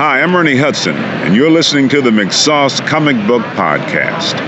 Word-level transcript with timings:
Hi, 0.00 0.20
I'm 0.20 0.32
Ernie 0.36 0.54
Hudson, 0.54 0.94
and 0.94 1.34
you're 1.34 1.50
listening 1.50 1.88
to 1.88 2.00
the 2.00 2.10
McSauce 2.10 2.86
Comic 2.86 3.16
Book 3.26 3.42
Podcast. 3.56 4.38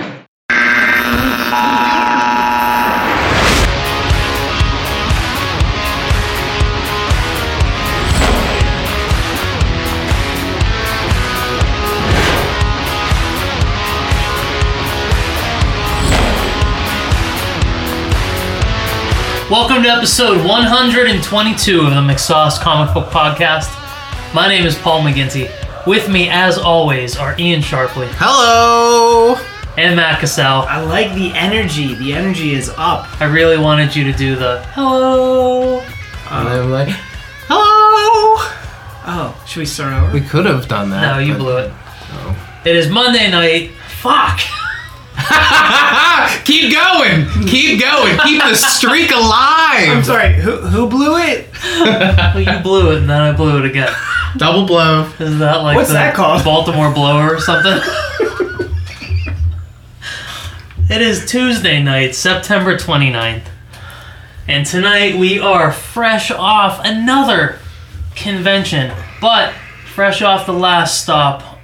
Welcome 19.51 19.83
to 19.83 19.89
episode 19.89 20.47
122 20.47 21.81
of 21.81 21.91
the 21.91 21.97
McSauce 21.97 22.61
Comic 22.61 22.95
Book 22.95 23.09
Podcast. 23.09 23.80
My 24.33 24.47
name 24.49 24.65
is 24.65 24.79
Paul 24.79 25.03
McGinty. 25.03 25.51
With 25.87 26.09
me, 26.09 26.29
as 26.29 26.57
always, 26.57 27.17
are 27.17 27.35
Ian 27.39 27.61
Sharpley 27.63 28.07
Hello. 28.13 29.35
and 29.77 29.97
Matt 29.97 30.21
Cassell. 30.21 30.63
I 30.69 30.81
like 30.83 31.15
the 31.15 31.33
energy. 31.35 31.95
The 31.95 32.13
energy 32.13 32.55
is 32.55 32.69
up. 32.77 33.09
I 33.21 33.25
really 33.25 33.59
wanted 33.59 33.97
you 33.97 34.05
to 34.05 34.13
do 34.13 34.37
the 34.37 34.63
hello. 34.75 35.81
Um, 35.81 36.47
and 36.47 36.49
I'm 36.49 36.71
like, 36.71 36.89
hello. 37.49 38.37
Oh, 39.07 39.45
should 39.49 39.61
we 39.61 39.67
start 39.67 39.95
over? 40.01 40.13
We 40.13 40.21
could 40.21 40.47
have 40.47 40.69
done 40.69 40.91
that. 40.91 41.01
No, 41.01 41.19
you 41.19 41.33
but- 41.33 41.39
blew 41.39 41.57
it. 41.59 41.73
Oh. 42.13 42.61
It 42.65 42.77
is 42.77 42.89
Monday 42.89 43.31
night. 43.31 43.71
Fuck. 44.01 44.39
Keep 46.45 46.73
going. 46.73 47.27
Keep 47.49 47.81
going. 47.81 48.19
Keep 48.25 48.43
the 48.43 48.55
streak 48.55 49.11
alive. 49.15 49.89
I'm 49.89 50.05
sorry. 50.05 50.35
Who 50.35 50.57
who 50.59 50.89
blew 50.89 51.17
it? 51.17 51.49
Well, 51.81 52.41
you 52.41 52.59
blew 52.63 52.93
it 52.93 52.99
and 52.99 53.11
then 53.11 53.21
I 53.21 53.33
blew 53.33 53.59
it 53.59 53.65
again. 53.67 53.93
Double 54.37 54.65
blow. 54.65 55.11
Isn't 55.19 55.41
that 55.41 55.63
like 55.63 55.77
What's 55.77 55.89
the 55.89 55.95
that 55.95 56.15
called? 56.15 56.45
Baltimore 56.45 56.93
blower 56.93 57.35
or 57.35 57.41
something? 57.41 57.73
it 60.89 61.03
is 61.03 61.27
Tuesday 61.27 61.83
night, 61.83 62.15
September 62.15 62.77
29th. 62.77 63.43
And 64.47 64.65
tonight 64.65 65.17
we 65.17 65.41
are 65.41 65.73
fresh 65.73 66.31
off 66.31 66.81
another 66.85 67.59
convention, 68.15 68.93
but 69.21 69.53
fresh 69.95 70.23
off 70.23 70.47
the 70.47 70.53
last 70.53 71.03
stop 71.03 71.59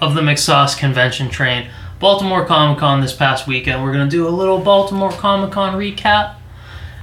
of 0.00 0.14
the 0.14 0.20
McSauce 0.20 0.78
convention 0.78 1.28
train. 1.28 1.68
Baltimore 1.98 2.44
Comic 2.44 2.78
Con 2.78 3.00
this 3.00 3.12
past 3.12 3.46
weekend. 3.46 3.82
We're 3.82 3.92
going 3.92 4.08
to 4.08 4.10
do 4.10 4.26
a 4.26 4.30
little 4.30 4.58
Baltimore 4.58 5.12
Comic 5.12 5.52
Con 5.52 5.74
recap. 5.74 6.36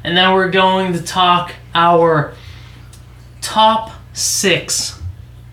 And 0.03 0.15
then 0.15 0.33
we're 0.33 0.49
going 0.49 0.93
to 0.93 1.01
talk 1.01 1.55
our 1.73 2.33
top 3.41 3.91
six 4.13 4.98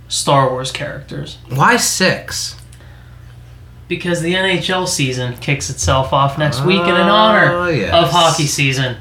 Star 0.08 0.50
Wars 0.50 0.70
characters 0.70 1.38
Why 1.48 1.76
six? 1.76 2.56
because 3.88 4.20
the 4.20 4.34
NHL 4.34 4.88
season 4.88 5.36
kicks 5.36 5.70
itself 5.70 6.12
off 6.12 6.38
next 6.38 6.64
week, 6.64 6.80
and 6.80 6.90
in 6.90 7.08
honor 7.08 7.52
ah, 7.52 7.68
yes. 7.68 7.94
of 7.94 8.10
hockey 8.10 8.46
season, 8.46 8.96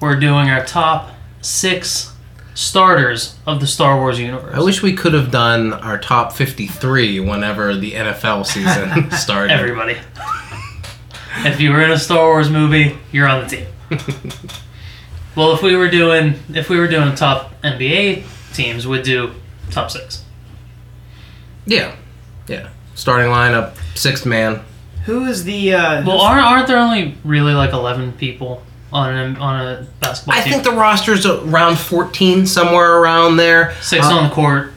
we're 0.00 0.18
doing 0.18 0.48
our 0.48 0.64
top 0.64 1.10
six 1.40 2.14
starters 2.54 3.36
of 3.46 3.60
the 3.60 3.66
Star 3.66 3.96
Wars 3.96 4.18
universe. 4.18 4.54
I 4.54 4.60
wish 4.60 4.82
we 4.82 4.92
could 4.92 5.12
have 5.12 5.30
done 5.30 5.72
our 5.72 5.98
top 5.98 6.32
53 6.32 7.20
whenever 7.20 7.76
the 7.76 7.92
NFL 7.92 8.46
season 8.46 9.10
started. 9.16 9.52
everybody. 9.52 9.96
if 11.38 11.60
you 11.60 11.70
were 11.70 11.82
in 11.82 11.90
a 11.90 11.98
Star 11.98 12.26
Wars 12.26 12.50
movie, 12.50 12.96
you're 13.12 13.28
on 13.28 13.44
the 13.44 13.56
team. 13.56 13.66
well, 15.36 15.52
if 15.52 15.62
we 15.62 15.74
were 15.76 15.88
doing 15.88 16.34
if 16.52 16.68
we 16.68 16.78
were 16.78 16.88
doing 16.88 17.14
top 17.14 17.60
NBA 17.62 18.24
teams, 18.54 18.86
we'd 18.86 19.02
do 19.02 19.32
top 19.70 19.90
six. 19.90 20.24
Yeah. 21.68 21.94
Yeah. 22.48 22.68
Starting 22.94 23.30
lineup, 23.30 23.74
sixth 23.94 24.26
man. 24.26 24.60
Who 25.04 25.24
is 25.26 25.44
the? 25.44 25.74
Uh, 25.74 26.04
Well, 26.06 26.20
aren't 26.20 26.44
aren't 26.44 26.66
there 26.66 26.78
only 26.78 27.14
really 27.24 27.52
like 27.54 27.72
eleven 27.72 28.12
people 28.12 28.62
on 28.92 29.14
an, 29.14 29.36
on 29.36 29.66
a 29.66 29.86
basketball 30.00 30.34
I 30.38 30.42
team? 30.42 30.52
think 30.54 30.64
the 30.64 30.72
roster's 30.72 31.24
around 31.26 31.78
14, 31.78 32.46
somewhere 32.46 32.96
around 33.00 33.36
there. 33.36 33.74
six 33.82 34.04
Uh, 34.06 34.14
on 34.14 34.28
the 34.28 34.34
court, 34.34 34.72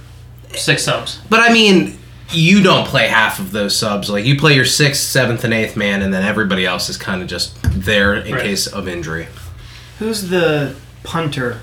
six 0.54 0.84
subs. 0.84 1.20
But 1.30 1.40
I 1.40 1.52
mean, 1.54 1.98
you 2.30 2.62
don't 2.62 2.86
play 2.88 3.08
half 3.08 3.40
of 3.40 3.52
those 3.52 3.76
subs. 3.76 4.10
Like 4.10 4.24
you 4.26 4.38
play 4.38 4.54
your 4.54 4.66
sixth, 4.66 5.02
seventh, 5.02 5.44
and 5.44 5.54
eighth 5.54 5.76
man, 5.78 6.02
and 6.02 6.14
then 6.14 6.24
everybody 6.24 6.66
else 6.66 6.88
is 6.90 6.98
kind 6.98 7.22
of 7.22 7.28
just 7.28 7.58
there 7.64 8.14
in 8.16 8.34
Right. 8.36 8.44
case 8.44 8.68
of 8.68 8.88
injury. 8.88 9.28
who's 10.00 10.30
the 10.30 10.76
punter 11.04 11.60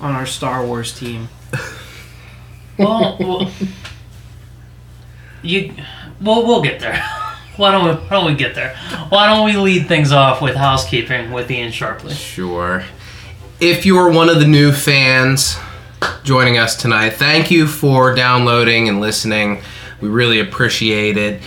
on 0.00 0.14
our 0.14 0.26
Star 0.26 0.64
Wars 0.64 0.92
team? 0.98 1.28
Well, 2.78 3.16
well 3.18 3.50
you, 5.48 5.74
well, 6.20 6.46
we'll 6.46 6.62
get 6.62 6.80
there. 6.80 7.02
Why 7.56 7.72
don't 7.72 7.86
we? 7.86 7.92
Why 8.04 8.10
don't 8.10 8.26
we 8.26 8.34
get 8.36 8.54
there? 8.54 8.76
Why 9.08 9.26
don't 9.26 9.44
we 9.44 9.56
lead 9.56 9.88
things 9.88 10.12
off 10.12 10.40
with 10.40 10.54
housekeeping 10.54 11.32
with 11.32 11.50
Ian 11.50 11.72
Sharpley? 11.72 12.12
Sure. 12.12 12.84
If 13.60 13.84
you 13.84 13.96
are 13.98 14.08
one 14.08 14.28
of 14.28 14.38
the 14.38 14.46
new 14.46 14.70
fans 14.70 15.58
joining 16.22 16.56
us 16.56 16.76
tonight, 16.76 17.14
thank 17.14 17.50
you 17.50 17.66
for 17.66 18.14
downloading 18.14 18.88
and 18.88 19.00
listening. 19.00 19.60
We 20.00 20.08
really 20.08 20.38
appreciate 20.38 21.16
it. 21.16 21.42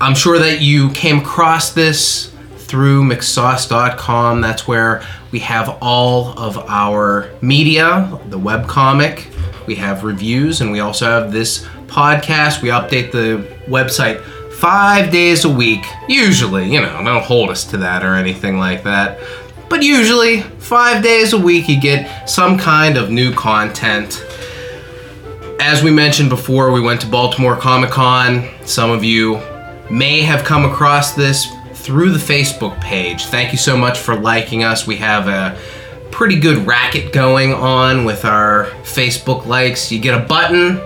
I'm 0.00 0.14
sure 0.14 0.38
that 0.38 0.60
you 0.60 0.90
came 0.90 1.18
across 1.18 1.72
this 1.72 2.32
through 2.58 3.02
McSauce.com. 3.02 4.40
That's 4.40 4.68
where 4.68 5.04
we 5.32 5.40
have 5.40 5.78
all 5.80 6.38
of 6.38 6.58
our 6.58 7.30
media, 7.40 8.20
the 8.28 8.38
webcomic. 8.38 9.26
We 9.66 9.74
have 9.76 10.04
reviews, 10.04 10.60
and 10.60 10.70
we 10.70 10.78
also 10.78 11.06
have 11.06 11.32
this 11.32 11.66
podcast. 11.94 12.60
We 12.60 12.70
update 12.70 13.12
the 13.12 13.46
website 13.66 14.22
five 14.54 15.12
days 15.12 15.44
a 15.44 15.48
week. 15.48 15.84
Usually, 16.08 16.72
you 16.72 16.80
know, 16.80 17.02
don't 17.04 17.22
hold 17.22 17.50
us 17.50 17.64
to 17.66 17.76
that 17.78 18.04
or 18.04 18.14
anything 18.14 18.58
like 18.58 18.82
that. 18.82 19.20
But 19.68 19.82
usually, 19.82 20.40
five 20.40 21.02
days 21.02 21.32
a 21.32 21.38
week, 21.38 21.68
you 21.68 21.80
get 21.80 22.28
some 22.28 22.58
kind 22.58 22.96
of 22.96 23.10
new 23.10 23.32
content 23.32 24.24
as 25.60 25.82
we 25.82 25.90
mentioned 25.90 26.28
before, 26.28 26.72
we 26.72 26.80
went 26.82 27.00
to 27.00 27.06
Baltimore 27.06 27.56
Comic 27.56 27.88
Con. 27.88 28.48
Some 28.66 28.90
of 28.90 29.02
you 29.02 29.40
may 29.90 30.20
have 30.20 30.44
come 30.44 30.66
across 30.66 31.14
this 31.14 31.50
through 31.72 32.10
the 32.10 32.18
Facebook 32.18 32.78
page. 32.82 33.24
Thank 33.26 33.50
you 33.50 33.56
so 33.56 33.74
much 33.74 33.98
for 33.98 34.14
liking 34.14 34.62
us. 34.62 34.86
We 34.86 34.96
have 34.96 35.26
a 35.26 35.58
pretty 36.10 36.38
good 36.38 36.66
racket 36.66 37.14
going 37.14 37.54
on 37.54 38.04
with 38.04 38.26
our 38.26 38.66
Facebook 38.82 39.46
likes. 39.46 39.90
You 39.90 40.00
get 40.00 40.14
a 40.14 40.26
button 40.26 40.80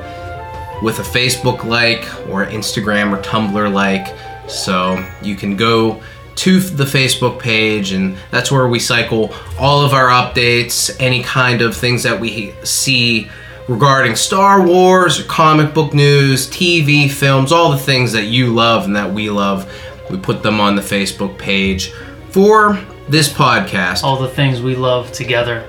with 0.82 0.98
a 0.98 1.02
Facebook 1.02 1.64
like 1.64 2.04
or 2.28 2.46
Instagram 2.46 3.16
or 3.16 3.22
Tumblr 3.22 3.72
like. 3.72 4.16
So 4.48 5.04
you 5.22 5.36
can 5.36 5.56
go 5.56 6.02
to 6.36 6.60
the 6.60 6.84
Facebook 6.84 7.40
page, 7.40 7.90
and 7.90 8.16
that's 8.30 8.52
where 8.52 8.68
we 8.68 8.78
cycle 8.78 9.34
all 9.58 9.84
of 9.84 9.92
our 9.92 10.08
updates, 10.08 10.94
any 11.00 11.22
kind 11.22 11.62
of 11.62 11.76
things 11.76 12.04
that 12.04 12.20
we 12.20 12.54
see 12.62 13.28
regarding 13.68 14.14
Star 14.14 14.64
Wars 14.64 15.20
or 15.20 15.24
comic 15.24 15.74
book 15.74 15.92
news, 15.92 16.48
TV, 16.48 17.10
films, 17.10 17.50
all 17.50 17.72
the 17.72 17.78
things 17.78 18.12
that 18.12 18.26
you 18.26 18.54
love 18.54 18.84
and 18.84 18.94
that 18.94 19.12
we 19.12 19.30
love. 19.30 19.70
We 20.10 20.16
put 20.16 20.42
them 20.42 20.60
on 20.60 20.76
the 20.76 20.82
Facebook 20.82 21.36
page 21.38 21.90
for 22.30 22.80
this 23.08 23.28
podcast. 23.28 24.04
All 24.04 24.16
the 24.16 24.28
things 24.28 24.62
we 24.62 24.76
love 24.76 25.10
together, 25.12 25.68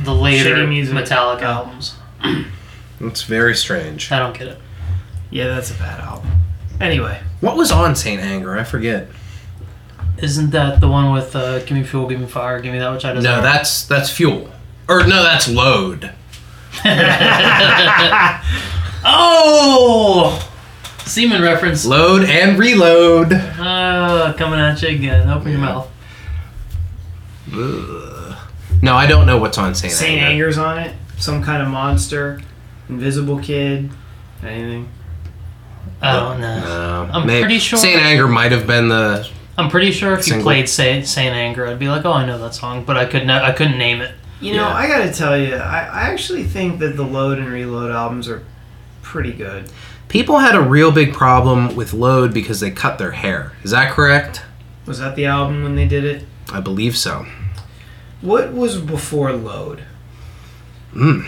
the 0.04 0.14
later 0.14 0.56
Shitty 0.56 0.70
music. 0.70 0.96
Metallica 0.96 1.42
Oh. 1.44 1.46
albums. 1.46 1.96
It's 3.02 3.24
very 3.24 3.54
strange. 3.56 4.10
I 4.14 4.20
don't 4.20 4.38
get 4.38 4.48
it. 4.48 4.58
Yeah, 5.30 5.48
that's 5.50 5.72
a 5.72 5.74
bad 5.74 6.00
album. 6.00 6.30
Anyway, 6.80 7.20
What 7.42 7.58
was 7.58 7.70
on 7.70 7.96
Saint 7.96 8.22
Anger? 8.22 8.58
I 8.58 8.64
forget. 8.64 9.10
Isn't 10.20 10.52
that 10.52 10.80
the 10.80 10.88
one 10.88 11.12
with 11.12 11.36
uh, 11.36 11.60
"Give 11.60 11.72
Me 11.72 11.84
Fuel, 11.84 12.08
Give 12.08 12.20
Me 12.22 12.28
Fire, 12.28 12.62
Give 12.62 12.72
Me 12.72 12.80
That 12.80 12.92
Which 12.94 13.04
I 13.04 13.12
Desire"? 13.14 13.38
No, 13.38 13.42
that's 13.42 13.84
that's 13.86 14.10
Fuel. 14.12 14.50
Or 14.88 15.02
no, 15.06 15.22
that's 15.24 15.50
Load. 15.50 16.12
oh, 19.06 20.50
Seaman 21.06 21.42
reference. 21.42 21.86
Load 21.86 22.24
and 22.24 22.58
Reload. 22.58 23.34
Uh, 23.34 24.34
coming 24.38 24.60
at 24.60 24.82
you 24.82 24.90
again. 24.90 25.30
Open 25.30 25.52
your 25.52 25.60
mouth. 25.60 25.90
Ugh. 27.54 28.03
No, 28.84 28.96
I 28.96 29.08
don't 29.08 29.26
know 29.26 29.38
what's 29.38 29.58
on 29.58 29.74
Saint, 29.76 29.94
Saint 29.94 30.22
Anger. 30.22 30.26
Anger's 30.46 30.58
on 30.58 30.78
it. 30.80 30.94
Some 31.18 31.42
kind 31.42 31.62
of 31.64 31.70
monster, 31.70 32.42
Invisible 32.90 33.40
Kid, 33.40 33.90
anything. 34.44 34.90
I 36.02 36.14
don't 36.18 36.42
know. 36.42 36.60
No, 36.60 37.10
I'm 37.14 37.26
may- 37.26 37.40
pretty 37.40 37.60
sure- 37.60 37.80
Saint 37.80 38.02
Anger 38.02 38.28
might 38.28 38.52
have 38.52 38.68
been 38.68 38.90
the. 38.90 39.26
I'm 39.58 39.70
pretty 39.70 39.92
sure 39.92 40.12
if 40.14 40.20
you 40.20 40.24
Single. 40.34 40.44
played 40.44 40.68
Saint, 40.68 41.08
Saint 41.08 41.34
Anger, 41.34 41.66
I'd 41.66 41.80
be 41.80 41.88
like, 41.88 42.04
oh, 42.06 42.12
I 42.12 42.26
know 42.26 42.38
that 42.40 42.56
song, 42.56 42.84
but 42.84 42.98
I 42.98 43.06
could 43.06 43.26
not. 43.26 43.44
I 43.46 43.54
couldn't 43.54 43.78
name 43.78 44.02
it. 44.02 44.12
You 44.42 44.54
know, 44.56 44.68
Yeah. 44.68 44.76
I 44.76 44.88
gotta 44.88 45.14
tell 45.14 45.38
you, 45.38 45.56
I, 45.56 45.86
I 45.86 46.02
actually 46.10 46.44
think 46.44 46.80
that 46.80 46.98
the 46.98 47.04
Load 47.04 47.38
and 47.40 47.48
Reload 47.48 47.90
albums 47.90 48.28
are 48.28 48.44
pretty 49.02 49.32
good. 49.32 49.70
People 50.10 50.40
had 50.40 50.56
a 50.56 50.62
real 50.62 50.92
big 50.92 51.14
problem 51.14 51.76
with 51.78 51.94
Load 51.94 52.34
because 52.34 52.60
they 52.60 52.70
cut 52.72 52.98
their 52.98 53.12
hair. 53.12 53.54
Is 53.64 53.72
that 53.72 53.92
correct? 53.94 54.42
Was 54.86 55.00
that 55.00 55.16
the 55.16 55.26
album 55.26 55.64
when 55.64 55.76
they 55.78 55.88
did 55.88 56.04
it? 56.04 56.26
I 56.52 56.60
believe 56.60 56.98
so. 56.98 57.26
What 58.24 58.54
was 58.54 58.80
before 58.80 59.32
Load? 59.34 59.84
Mm. 60.96 61.28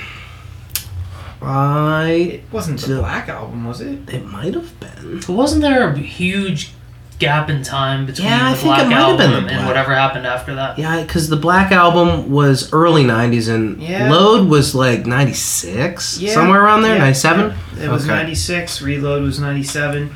I. 1.42 2.42
It 2.44 2.44
wasn't 2.52 2.80
the 2.82 2.98
Black 3.00 3.30
album, 3.30 3.66
was 3.66 3.82
it? 3.82 4.10
It 4.10 4.26
might 4.26 4.54
have 4.54 4.80
been. 4.80 5.18
But 5.20 5.30
wasn't 5.30 5.62
there 5.62 5.88
a 5.90 5.98
huge 5.98 6.72
gap 7.20 7.50
in 7.50 7.64
time 7.64 8.06
between 8.06 8.28
Yeah, 8.28 8.48
I 8.48 8.52
the 8.52 8.56
think 8.58 8.64
it 8.64 8.66
Black 8.66 8.88
might 8.88 8.96
have 8.96 9.18
been 9.18 9.32
album 9.32 9.48
the 9.48 9.54
and 9.54 9.68
whatever 9.68 9.94
happened 9.96 10.26
after 10.28 10.56
that? 10.56 10.78
Yeah, 10.80 11.02
because 11.02 11.30
the 11.30 11.36
Black 11.38 11.72
Album 11.72 12.30
was 12.32 12.72
early 12.74 13.04
90s 13.04 13.48
and 13.54 13.82
Yeah. 13.82 14.12
Load 14.12 14.48
was 14.50 14.74
like 14.76 15.06
96? 15.06 16.20
Yeah. 16.20 16.34
Somewhere 16.34 16.62
around 16.64 16.82
there? 16.82 16.98
97? 16.98 17.56
yeah. 17.78 17.84
It 17.86 17.90
was 17.90 18.04
Okay. 18.06 18.16
96. 18.16 18.82
Reload 18.82 19.22
was 19.24 19.40
97. 19.40 20.14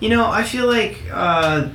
You 0.00 0.08
know, 0.10 0.30
I 0.30 0.42
feel 0.42 0.66
like 0.66 1.02
uh, 1.12 1.68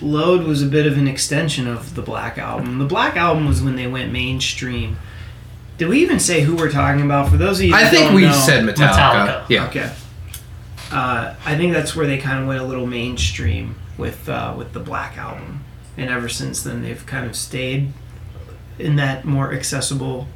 Load 0.00 0.44
was 0.46 0.62
a 0.62 0.66
bit 0.66 0.86
of 0.86 0.96
an 0.96 1.08
extension 1.08 1.66
of 1.66 1.94
the 1.94 2.02
Black 2.02 2.38
Album. 2.38 2.78
The 2.78 2.84
Black 2.86 3.16
Album 3.16 3.46
was 3.46 3.60
when 3.60 3.76
they 3.76 3.86
went 3.86 4.12
mainstream. 4.12 4.96
Did 5.76 5.88
we 5.88 6.00
even 6.00 6.18
say 6.20 6.42
who 6.42 6.56
we're 6.56 6.70
talking 6.70 7.04
about? 7.04 7.28
For 7.30 7.36
those 7.36 7.58
of 7.60 7.66
you, 7.66 7.74
I 7.74 7.88
think 7.88 8.06
don't 8.06 8.14
we 8.14 8.22
know, 8.22 8.32
said 8.32 8.64
Metallica. 8.64 9.44
Metallica. 9.44 9.48
Yeah. 9.48 9.66
Okay. 9.68 9.92
Uh, 10.90 11.34
I 11.44 11.56
think 11.56 11.72
that's 11.72 11.94
where 11.94 12.06
they 12.06 12.18
kind 12.18 12.40
of 12.40 12.48
went 12.48 12.60
a 12.60 12.64
little 12.64 12.86
mainstream 12.86 13.76
with 13.96 14.28
uh, 14.28 14.54
with 14.56 14.72
the 14.72 14.80
Black 14.80 15.18
Album, 15.18 15.64
and 15.96 16.10
ever 16.10 16.28
since 16.28 16.62
then 16.62 16.82
they've 16.82 17.04
kind 17.06 17.26
of 17.26 17.36
stayed 17.36 17.92
in 18.78 18.96
that 18.96 19.24
more 19.24 19.52
accessible 19.52 20.26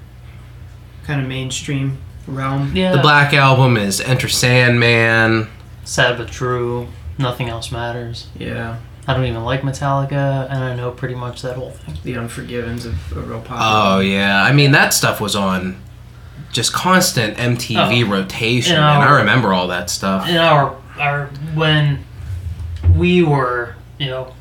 kind 1.05 1.21
of 1.21 1.27
mainstream 1.29 1.99
realm. 2.27 2.75
Yeah. 2.77 2.93
The 2.95 3.03
Black 3.03 3.33
Album 3.33 3.77
is 3.77 4.01
Enter 4.01 4.29
Sandman. 4.29 5.49
Sad 5.85 6.19
but 6.19 6.29
true. 6.29 6.89
Nothing 7.19 7.49
else 7.49 7.73
matters. 7.73 8.29
Yeah, 8.39 8.79
I 9.07 9.15
don't 9.15 9.25
even 9.25 9.43
like 9.45 9.63
Metallica, 9.63 10.49
and 10.49 10.63
I 10.63 10.75
know 10.77 10.91
pretty 10.93 11.15
much 11.17 11.43
that 11.43 11.57
whole 11.57 11.73
thing. 11.73 11.97
the 12.05 12.15
Unforgivens 12.15 12.87
of 12.87 12.95
a 13.17 13.21
real 13.21 13.41
popular. 13.41 13.61
Oh, 13.63 13.99
yeah. 14.01 14.43
I 14.45 14.53
mean, 14.53 14.71
that 14.73 14.95
stuff 14.95 15.21
was 15.21 15.35
on 15.35 15.77
just 16.53 16.73
constant 16.73 17.37
MTV 17.37 18.05
Oh. 18.05 18.11
rotation. 18.11 18.77
In 18.77 18.83
and 18.83 19.03
I 19.03 19.11
remember 19.19 19.53
all 19.53 19.67
that 19.69 19.91
stuff. 19.91 20.29
In 20.29 20.37
our 20.37 20.77
our 21.01 21.27
when 21.55 22.05
we 22.95 23.23
were, 23.23 23.75
you 23.99 24.07
know, 24.07 24.35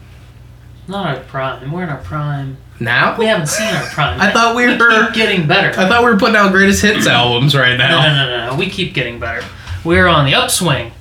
not 0.88 1.08
our 1.18 1.24
prime. 1.24 1.72
We're 1.72 1.84
in 1.84 1.90
our 1.90 1.98
prime. 2.00 2.58
Now? 2.80 3.16
We 3.18 3.26
haven't 3.26 3.48
seen 3.48 3.74
our 3.74 3.86
prime. 3.86 4.20
I 4.20 4.32
thought 4.32 4.56
we 4.56 4.68
keep 4.68 4.80
were- 4.80 5.12
getting 5.12 5.48
better. 5.48 5.70
I 5.80 5.88
thought 5.88 6.04
we 6.04 6.10
were 6.12 6.18
putting 6.18 6.36
out 6.36 6.52
greatest 6.52 6.82
hits 6.82 7.08
albums 7.08 7.56
right 7.56 7.78
now. 7.78 8.02
no, 8.02 8.14
no, 8.16 8.30
no, 8.48 8.52
no. 8.52 8.56
We 8.60 8.70
keep 8.70 8.94
getting 8.94 9.20
better. 9.20 9.46
We're 9.84 10.08
on 10.08 10.26
the 10.26 10.34
upswing, 10.36 10.92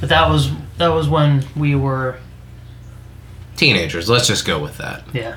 but 0.00 0.08
that 0.10 0.28
was 0.28 0.50
that 0.76 0.88
was 0.88 1.08
when 1.08 1.44
we 1.56 1.74
were. 1.74 2.18
Teenagers, 3.58 4.08
let's 4.08 4.26
just 4.26 4.46
go 4.46 4.58
with 4.58 4.78
that. 4.78 5.02
Yeah, 5.12 5.36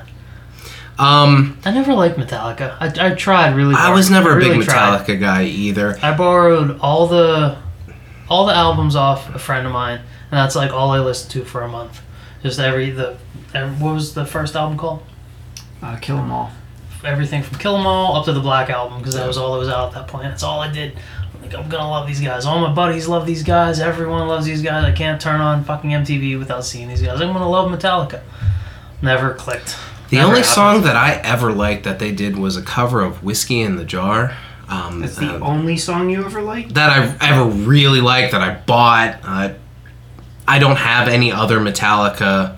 Um, 0.98 1.58
I 1.64 1.70
never 1.72 1.92
liked 1.94 2.16
Metallica. 2.16 2.76
I, 2.80 3.08
I 3.08 3.14
tried 3.14 3.54
really. 3.56 3.74
I 3.76 3.90
was 3.92 4.10
never 4.10 4.32
a 4.32 4.36
really 4.36 4.58
big 4.58 4.68
tried. 4.68 5.00
Metallica 5.04 5.20
guy 5.20 5.44
either. 5.44 5.98
I 6.02 6.16
borrowed 6.16 6.78
all 6.80 7.06
the 7.06 7.58
all 8.28 8.46
the 8.46 8.54
albums 8.54 8.94
off 8.96 9.34
a 9.34 9.38
friend 9.38 9.66
of 9.66 9.72
mine, 9.72 9.98
and 9.98 10.06
that's 10.38 10.54
like 10.56 10.70
all 10.72 10.90
I 10.90 11.00
listened 11.00 11.32
to 11.32 11.44
for 11.44 11.62
a 11.62 11.68
month. 11.68 12.00
Just 12.42 12.58
every 12.60 12.90
the 12.90 13.16
every, 13.54 13.74
what 13.84 13.94
was 13.94 14.14
the 14.14 14.24
first 14.24 14.54
album 14.56 14.78
called? 14.78 15.02
Uh, 15.82 15.96
Kill 15.96 16.18
'Em 16.18 16.30
All. 16.30 16.50
Everything 17.04 17.42
from 17.42 17.58
Kill 17.58 17.76
'Em 17.76 17.86
All 17.86 18.14
up 18.16 18.24
to 18.26 18.32
the 18.32 18.40
Black 18.40 18.70
Album 18.70 18.98
because 18.98 19.14
that 19.14 19.26
was 19.26 19.36
all 19.36 19.52
that 19.54 19.58
was 19.58 19.68
out 19.68 19.88
at 19.88 19.94
that 19.94 20.06
point. 20.08 20.24
That's 20.24 20.44
all 20.44 20.60
I 20.60 20.70
did. 20.70 20.96
I'm 21.54 21.68
gonna 21.68 21.88
love 21.90 22.06
these 22.06 22.20
guys. 22.20 22.44
All 22.46 22.60
my 22.60 22.72
buddies 22.72 23.08
love 23.08 23.26
these 23.26 23.42
guys. 23.42 23.80
Everyone 23.80 24.26
loves 24.28 24.46
these 24.46 24.62
guys. 24.62 24.84
I 24.84 24.92
can't 24.92 25.20
turn 25.20 25.40
on 25.40 25.64
fucking 25.64 25.90
MTV 25.90 26.38
without 26.38 26.64
seeing 26.64 26.88
these 26.88 27.02
guys. 27.02 27.20
I'm 27.20 27.32
gonna 27.32 27.48
love 27.48 27.70
Metallica. 27.70 28.22
Never 29.00 29.34
clicked. 29.34 29.76
The 30.10 30.16
Never 30.16 30.28
only 30.28 30.40
happened. 30.40 30.54
song 30.54 30.82
that 30.82 30.96
I 30.96 31.14
ever 31.24 31.52
liked 31.52 31.84
that 31.84 31.98
they 31.98 32.12
did 32.12 32.36
was 32.38 32.56
a 32.56 32.62
cover 32.62 33.00
of 33.02 33.22
Whiskey 33.24 33.62
in 33.62 33.76
the 33.76 33.84
Jar. 33.84 34.36
Um, 34.68 35.00
That's 35.00 35.16
the 35.16 35.36
uh, 35.36 35.40
only 35.40 35.76
song 35.76 36.08
you 36.10 36.24
ever 36.24 36.40
liked. 36.42 36.74
that 36.74 36.90
I 37.20 37.28
ever 37.30 37.44
really 37.48 38.00
liked 38.00 38.32
that 38.32 38.40
I 38.42 38.54
bought. 38.54 39.18
Uh, 39.22 39.54
I 40.46 40.58
don't 40.58 40.76
have 40.76 41.08
any 41.08 41.32
other 41.32 41.58
Metallica 41.60 42.56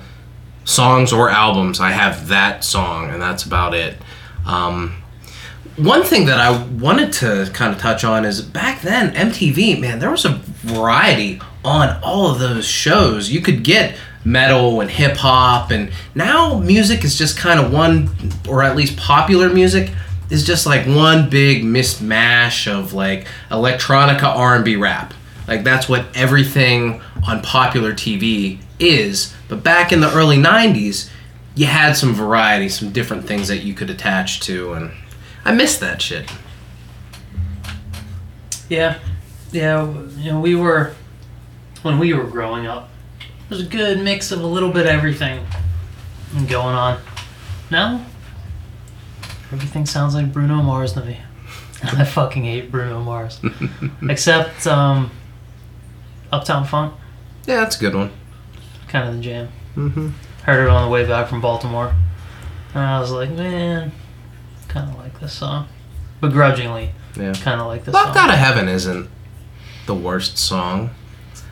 songs 0.65 1.13
or 1.13 1.31
albums. 1.31 1.81
I 1.81 1.91
have 1.91 2.29
that 2.29 2.65
song, 2.65 3.11
and 3.11 3.21
that's 3.23 3.45
about 3.45 3.75
it. 3.75 3.97
Um, 4.47 4.95
one 5.77 6.05
thing 6.05 6.27
that 6.27 6.39
I 6.39 6.63
wanted 6.75 7.13
to 7.15 7.51
kind 7.53 7.75
of 7.75 7.81
touch 7.81 8.05
on 8.05 8.25
is 8.25 8.41
back 8.41 8.81
then, 8.83 9.15
MTV, 9.15 9.81
man, 9.81 9.99
there 9.99 10.11
was 10.11 10.25
a 10.25 10.41
variety 10.63 11.41
on 11.65 12.01
all 12.03 12.31
of 12.31 12.39
those 12.39 12.67
shows. 12.67 13.31
You 13.31 13.41
could 13.41 13.65
get 13.65 13.97
metal 14.25 14.81
and 14.81 14.91
hip 14.91 15.17
hop, 15.17 15.71
and 15.71 15.91
now 16.15 16.59
music 16.59 17.05
is 17.05 17.19
just 17.19 17.37
kind 17.37 17.59
of 17.59 17.73
one, 17.73 18.11
or 18.49 18.63
at 18.63 18.77
least 18.77 18.97
popular 18.97 19.51
music 19.51 19.91
is 20.31 20.47
just 20.47 20.65
like 20.65 20.87
one 20.87 21.29
big 21.29 21.65
mismatch 21.65 22.71
of 22.71 22.93
like 22.93 23.27
electronica 23.51 24.25
R&B 24.25 24.77
rap. 24.77 25.13
Like 25.47 25.65
that's 25.65 25.89
what 25.89 26.07
everything 26.15 27.03
on 27.27 27.43
popular 27.43 27.93
TV 27.93 28.59
is. 28.79 29.35
But 29.49 29.63
back 29.63 29.93
in 29.93 30.01
the 30.01 30.13
early 30.13 30.37
90s, 30.39 31.11
you 31.55 31.67
had 31.67 31.93
some 31.93 32.15
variety, 32.15 32.69
some 32.69 32.91
different 32.91 33.27
things 33.27 33.49
that 33.49 33.59
you 33.59 33.75
could 33.75 33.91
attach 33.91 34.41
to 34.41 34.73
and 34.73 34.91
I 35.45 35.53
miss 35.53 35.77
that 35.79 36.01
shit. 36.01 36.31
Yeah, 38.69 38.99
yeah. 39.53 39.87
You 40.17 40.33
know, 40.33 40.41
we 40.41 40.55
were 40.55 40.95
when 41.83 41.99
we 41.99 42.15
were 42.15 42.25
growing 42.25 42.67
up. 42.67 42.89
There's 43.49 43.61
a 43.61 43.69
good 43.69 44.01
mix 44.01 44.33
of 44.33 44.41
a 44.41 44.47
little 44.47 44.71
bit 44.71 44.87
of 44.87 44.93
everything 44.93 45.45
going 46.49 46.75
on. 46.75 46.99
Now, 47.71 48.05
everything 49.53 49.85
sounds 49.87 50.15
like 50.15 50.33
Bruno 50.33 50.63
Mars 50.63 50.95
to 50.95 51.05
me. 51.05 51.19
I 51.83 52.05
fucking 52.05 52.45
hate 52.45 52.71
Bruno 52.71 53.03
Mars. 53.03 53.39
Except 54.09 54.67
um, 54.67 55.11
Uptown 56.33 56.65
Funk, 56.67 56.95
Yeah, 57.47 57.57
that's 57.57 57.77
a 57.77 57.81
good 57.81 57.95
one. 57.95 58.11
kind 58.89 59.09
of 59.09 59.17
the 59.17 59.21
jam. 59.21 59.49
Mm-hmm. 59.77 60.09
Heard 60.45 60.65
it 60.65 60.71
on 60.71 60.85
the 60.87 60.91
way 60.91 61.07
back 61.07 61.29
from 61.29 61.41
Baltimore, 61.43 61.95
and 62.75 62.83
I 62.83 62.99
was 63.01 63.11
like, 63.11 63.31
man, 63.31 63.93
kind 64.69 64.91
of 64.91 64.97
like 64.97 65.04
this 65.25 65.33
song, 65.33 65.67
begrudgingly, 66.21 66.93
Yeah. 67.17 67.33
kind 67.33 67.61
of 67.61 67.67
like 67.67 67.85
this 67.85 67.93
Locked 67.95 68.15
song. 68.15 68.25
Out 68.29 68.31
of 68.31 68.39
Heaven 68.39 68.69
isn't 68.69 69.09
the 69.87 69.95
worst 69.95 70.39
song 70.39 70.91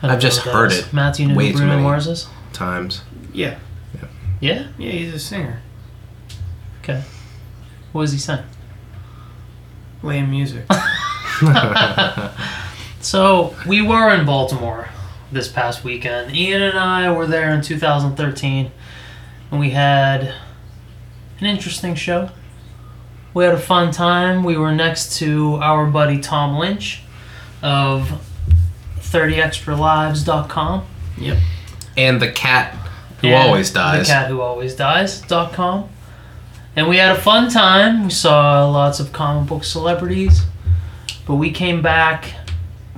I 0.01 0.07
don't 0.07 0.15
I've 0.15 0.21
just 0.21 0.45
know 0.45 0.51
heard 0.53 0.71
is. 0.71 0.79
it 0.79 0.93
Matthew 0.93 1.27
knew 1.27 1.35
way 1.35 1.51
too 1.51 1.57
Bruno 1.57 1.71
many- 1.73 1.83
Mars 1.83 2.07
is. 2.07 2.27
times. 2.53 3.01
Yeah, 3.33 3.55
Yeah. 4.39 4.67
yeah, 4.77 4.91
he's 4.91 5.13
a 5.13 5.19
singer. 5.19 5.61
Okay. 6.83 7.03
What 7.93 8.01
does 8.03 8.11
he 8.11 8.17
sing? 8.19 8.39
Lame 10.01 10.29
music. 10.29 10.65
So 13.01 13.53
we 13.67 13.81
were 13.81 14.13
in 14.13 14.25
Baltimore 14.25 14.87
this 15.31 15.49
past 15.49 15.83
weekend. 15.83 16.33
Ian 16.35 16.61
and 16.61 16.79
I 16.79 17.11
were 17.11 17.27
there 17.27 17.53
in 17.53 17.61
2013, 17.61 18.71
and 19.51 19.59
we 19.59 19.71
had 19.71 20.33
an 21.41 21.45
interesting 21.45 21.95
show. 21.95 22.29
We 23.33 23.43
had 23.43 23.53
a 23.53 23.59
fun 23.59 23.91
time. 23.91 24.43
We 24.43 24.57
were 24.57 24.71
next 24.71 25.17
to 25.17 25.55
our 25.55 25.87
buddy 25.87 26.19
Tom 26.19 26.57
Lynch 26.57 27.01
of 27.61 28.21
30extralives.com. 28.99 30.85
Yep. 31.17 31.37
And 31.97 32.21
the 32.21 32.31
cat 32.31 32.75
who 33.21 33.27
and 33.27 33.35
always 33.35 33.71
dies. 33.71 34.07
The 34.07 34.13
cat 34.13 34.29
who 34.29 34.41
always 34.41 34.75
dies.com. 34.75 35.89
And 36.75 36.89
we 36.89 36.97
had 36.97 37.15
a 37.15 37.19
fun 37.19 37.51
time. 37.51 38.05
We 38.05 38.09
saw 38.09 38.69
lots 38.69 38.99
of 38.99 39.13
comic 39.13 39.47
book 39.49 39.63
celebrities. 39.63 40.43
But 41.25 41.35
we 41.35 41.51
came 41.51 41.81
back 41.81 42.33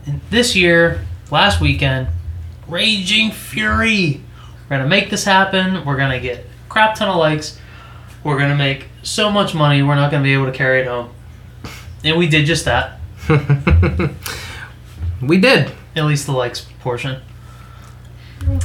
and 0.05 0.21
this 0.29 0.55
year, 0.55 1.05
last 1.31 1.59
weekend, 1.59 2.07
Raging 2.67 3.31
Fury. 3.31 4.21
We're 4.69 4.77
gonna 4.77 4.89
make 4.89 5.09
this 5.09 5.23
happen. 5.23 5.83
We're 5.85 5.97
gonna 5.97 6.19
get 6.19 6.45
crap 6.69 6.95
ton 6.95 7.09
of 7.09 7.15
likes. 7.15 7.59
We're 8.25 8.39
gonna 8.39 8.55
make 8.55 8.87
so 9.03 9.31
much 9.31 9.53
money. 9.53 9.83
We're 9.83 9.93
not 9.93 10.09
gonna 10.09 10.23
be 10.23 10.33
able 10.33 10.47
to 10.47 10.51
carry 10.51 10.81
it 10.81 10.87
home. 10.87 11.11
And 12.03 12.17
we 12.17 12.27
did 12.27 12.47
just 12.47 12.65
that. 12.65 12.99
we 15.21 15.37
did. 15.37 15.71
At 15.95 16.05
least 16.05 16.25
the 16.25 16.31
likes 16.31 16.65
portion. 16.79 17.21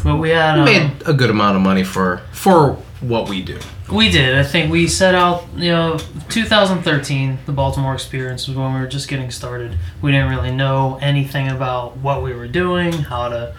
But 0.03 0.17
we 0.17 0.31
had 0.31 0.55
We 0.55 0.61
um, 0.61 0.65
made 0.65 1.03
a 1.05 1.13
good 1.13 1.29
amount 1.29 1.57
of 1.57 1.63
money 1.63 1.85
for 1.85 2.23
for 2.33 2.79
what 3.03 3.29
we 3.29 3.43
do. 3.43 3.59
We 3.93 4.11
did. 4.11 4.35
I 4.35 4.45
think 4.45 4.73
we 4.73 4.89
set 4.89 5.15
out, 5.15 5.45
you 5.55 5.71
know, 5.71 5.99
2013, 6.31 7.41
the 7.45 7.53
Baltimore 7.53 7.93
experience 7.93 8.49
was 8.49 8.57
when 8.57 8.73
we 8.73 8.81
were 8.81 8.87
just 8.87 9.09
getting 9.09 9.31
started. 9.31 9.77
We 10.01 10.11
didn't 10.11 10.31
really 10.31 10.53
know 10.53 10.99
anything 11.03 11.49
about 11.49 11.99
what 11.99 12.23
we 12.23 12.33
were 12.33 12.49
doing, 12.49 12.93
how 12.93 13.29
to 13.29 13.55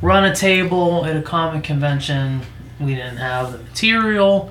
run 0.00 0.24
a 0.24 0.34
table 0.34 1.04
at 1.04 1.14
a 1.14 1.22
comic 1.22 1.62
convention. 1.62 2.40
We 2.80 2.94
didn't 2.94 3.18
have 3.18 3.52
the 3.52 3.58
material 3.58 4.50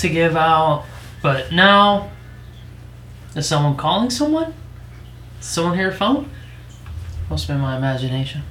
to 0.00 0.08
give 0.08 0.36
out. 0.36 0.84
But 1.22 1.52
now, 1.52 2.10
is 3.36 3.46
someone 3.46 3.76
calling 3.76 4.10
someone? 4.10 4.54
Is 5.40 5.46
someone 5.46 5.76
hear 5.76 5.88
a 5.90 5.94
phone? 5.94 6.30
Must 7.28 7.46
have 7.46 7.56
been 7.56 7.62
my 7.62 7.76
imagination. 7.76 8.42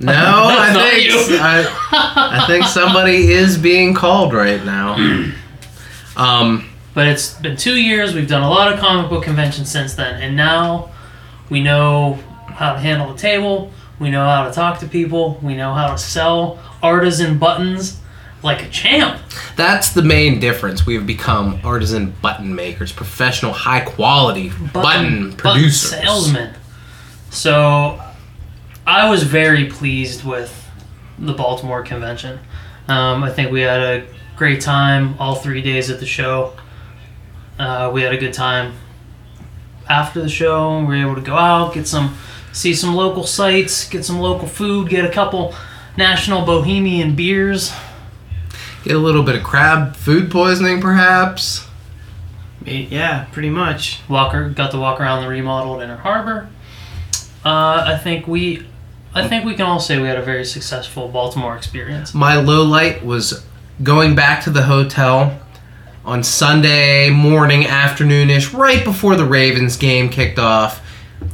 No, 0.00 0.12
I 0.12 0.72
think. 0.72 1.40
I, 1.40 2.40
I 2.42 2.46
think 2.46 2.66
somebody 2.66 3.32
is 3.32 3.58
being 3.58 3.94
called 3.94 4.32
right 4.32 4.64
now. 4.64 5.32
Um, 6.16 6.68
But 6.94 7.06
it's 7.06 7.34
been 7.34 7.56
two 7.56 7.76
years. 7.76 8.12
We've 8.12 8.26
done 8.26 8.42
a 8.42 8.50
lot 8.50 8.72
of 8.72 8.80
comic 8.80 9.08
book 9.08 9.22
conventions 9.22 9.70
since 9.70 9.94
then, 9.94 10.20
and 10.20 10.34
now 10.34 10.90
we 11.48 11.62
know 11.62 12.14
how 12.48 12.72
to 12.72 12.80
handle 12.80 13.12
the 13.12 13.16
table. 13.16 13.70
We 14.00 14.10
know 14.10 14.24
how 14.24 14.44
to 14.48 14.50
talk 14.52 14.80
to 14.80 14.88
people. 14.88 15.38
We 15.44 15.54
know 15.54 15.74
how 15.74 15.92
to 15.92 15.96
sell 15.98 16.58
artisan 16.82 17.38
buttons 17.38 18.00
like 18.42 18.62
a 18.62 18.68
champ. 18.68 19.20
that's 19.56 19.92
the 19.92 20.02
main 20.02 20.38
difference. 20.40 20.86
We 20.86 20.94
have 20.94 21.06
become 21.06 21.60
artisan 21.64 22.14
button 22.22 22.54
makers, 22.54 22.92
professional, 22.92 23.52
high 23.52 23.80
quality 23.80 24.50
button, 24.72 25.32
producers. 25.32 25.90
button 25.90 26.04
salesmen. 26.04 26.54
So 27.30 28.00
I 28.86 29.10
was 29.10 29.22
very 29.24 29.66
pleased 29.66 30.24
with 30.24 30.66
the 31.18 31.32
Baltimore 31.32 31.82
convention. 31.82 32.38
Um, 32.86 33.22
I 33.22 33.30
think 33.30 33.50
we 33.50 33.60
had 33.60 33.80
a 33.80 34.06
great 34.36 34.60
time 34.60 35.16
all 35.18 35.34
three 35.34 35.60
days 35.60 35.90
at 35.90 36.00
the 36.00 36.06
show. 36.06 36.54
Uh, 37.58 37.90
we 37.92 38.02
had 38.02 38.14
a 38.14 38.16
good 38.16 38.32
time 38.32 38.74
after 39.88 40.22
the 40.22 40.28
show. 40.28 40.78
We 40.80 40.86
were 40.86 40.94
able 40.94 41.16
to 41.16 41.20
go 41.20 41.34
out, 41.34 41.74
get 41.74 41.88
some, 41.88 42.16
see 42.52 42.72
some 42.72 42.94
local 42.94 43.24
sights, 43.24 43.88
get 43.88 44.04
some 44.04 44.20
local 44.20 44.46
food, 44.46 44.88
get 44.88 45.04
a 45.04 45.10
couple 45.10 45.54
national 45.96 46.46
bohemian 46.46 47.16
beers. 47.16 47.72
Get 48.84 48.96
a 48.96 48.98
little 48.98 49.22
bit 49.22 49.34
of 49.34 49.42
crab 49.42 49.96
food 49.96 50.30
poisoning, 50.30 50.80
perhaps. 50.80 51.66
Yeah, 52.64 53.26
pretty 53.32 53.50
much. 53.50 54.00
Walker 54.08 54.48
got 54.50 54.70
to 54.72 54.78
walk 54.78 55.00
around 55.00 55.22
the 55.22 55.28
remodeled 55.28 55.82
Inner 55.82 55.96
Harbor. 55.96 56.48
Uh, 57.44 57.84
I 57.86 57.98
think 58.02 58.26
we, 58.26 58.66
I 59.14 59.26
think 59.26 59.44
we 59.44 59.54
can 59.54 59.66
all 59.66 59.80
say 59.80 59.98
we 59.98 60.08
had 60.08 60.18
a 60.18 60.22
very 60.22 60.44
successful 60.44 61.08
Baltimore 61.08 61.56
experience. 61.56 62.14
My 62.14 62.36
low 62.36 62.62
light 62.64 63.04
was 63.04 63.44
going 63.82 64.14
back 64.14 64.42
to 64.44 64.50
the 64.50 64.62
hotel 64.62 65.40
on 66.04 66.22
Sunday 66.22 67.10
morning, 67.10 67.62
afternoonish, 67.62 68.56
right 68.56 68.84
before 68.84 69.14
the 69.16 69.24
Ravens 69.24 69.76
game 69.76 70.08
kicked 70.08 70.38
off, 70.38 70.80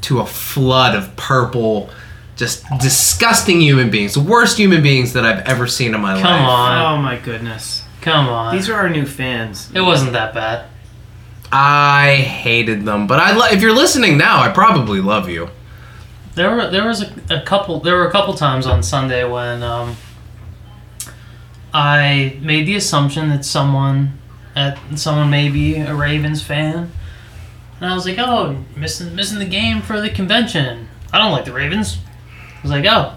to 0.02 0.20
a 0.20 0.26
flood 0.26 0.94
of 0.94 1.14
purple, 1.16 1.90
just 2.36 2.64
disgusting 2.80 3.60
human 3.60 3.90
beings, 3.90 4.14
the 4.14 4.20
worst 4.20 4.56
human 4.58 4.82
beings 4.82 5.12
that 5.12 5.24
I've 5.24 5.44
ever 5.46 5.66
seen 5.66 5.94
in 5.94 6.00
my 6.00 6.14
life. 6.14 6.22
Come 6.22 6.42
on, 6.44 6.98
Oh 6.98 7.02
my 7.02 7.16
goodness. 7.18 7.84
come 8.00 8.28
on. 8.28 8.54
These 8.56 8.68
are 8.68 8.74
our 8.74 8.88
new 8.88 9.06
fans. 9.06 9.70
it 9.74 9.80
wasn't 9.80 10.12
that 10.12 10.34
bad. 10.34 10.66
I 11.52 12.16
hated 12.16 12.84
them, 12.84 13.06
but 13.06 13.20
I 13.20 13.32
lo- 13.36 13.46
if 13.50 13.62
you're 13.62 13.74
listening 13.74 14.18
now, 14.18 14.40
I 14.42 14.48
probably 14.50 15.00
love 15.00 15.28
you. 15.28 15.50
There 16.34 16.50
were 16.56 16.68
there 16.68 16.84
was 16.84 17.02
a, 17.02 17.12
a 17.30 17.40
couple 17.42 17.78
there 17.78 17.94
were 17.96 18.08
a 18.08 18.10
couple 18.10 18.34
times 18.34 18.66
on 18.66 18.82
Sunday 18.82 19.22
when 19.22 19.62
um, 19.62 19.94
I 21.72 22.38
made 22.40 22.66
the 22.66 22.76
assumption 22.76 23.28
that 23.30 23.44
someone 23.44 24.18
at 24.56 24.78
someone 24.96 25.30
may 25.30 25.48
be 25.48 25.76
a 25.76 25.94
Ravens 25.94 26.42
fan, 26.42 26.90
and 27.80 27.90
I 27.90 27.94
was 27.94 28.06
like, 28.06 28.18
oh, 28.18 28.64
missing 28.76 29.14
missing 29.14 29.38
the 29.38 29.44
game 29.44 29.80
for 29.80 30.00
the 30.00 30.10
convention. 30.10 30.88
I 31.12 31.18
don't 31.18 31.30
like 31.32 31.44
the 31.44 31.52
Ravens. 31.52 31.98
I 32.64 32.66
was 32.66 32.71
like, 32.71 32.87
oh, 32.87 33.14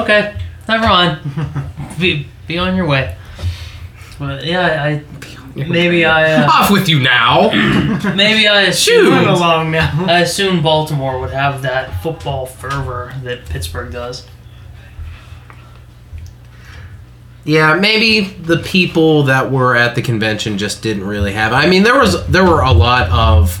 okay, 0.00 0.34
never 0.66 0.86
mind. 0.86 1.20
be 2.00 2.26
be 2.46 2.56
on 2.56 2.74
your 2.74 2.86
way. 2.86 3.14
But 4.18 4.46
yeah, 4.46 4.82
I 4.82 5.02
maybe 5.54 6.06
I 6.06 6.32
uh, 6.32 6.50
Off 6.50 6.70
with 6.70 6.88
you 6.88 6.98
now. 7.00 7.50
maybe 8.14 8.48
I 8.48 8.70
Shoot. 8.70 9.12
Assumed 9.12 9.26
along 9.26 9.72
now. 9.72 10.04
I 10.08 10.20
assume 10.20 10.62
Baltimore 10.62 11.20
would 11.20 11.32
have 11.32 11.60
that 11.62 12.02
football 12.02 12.46
fervor 12.46 13.12
that 13.24 13.44
Pittsburgh 13.44 13.92
does. 13.92 14.26
Yeah, 17.44 17.74
maybe 17.74 18.22
the 18.22 18.56
people 18.60 19.24
that 19.24 19.52
were 19.52 19.76
at 19.76 19.96
the 19.96 20.02
convention 20.02 20.56
just 20.56 20.82
didn't 20.82 21.04
really 21.04 21.34
have. 21.34 21.52
I 21.52 21.66
mean, 21.66 21.82
there 21.82 21.98
was 21.98 22.26
there 22.28 22.44
were 22.44 22.62
a 22.62 22.72
lot 22.72 23.10
of 23.10 23.60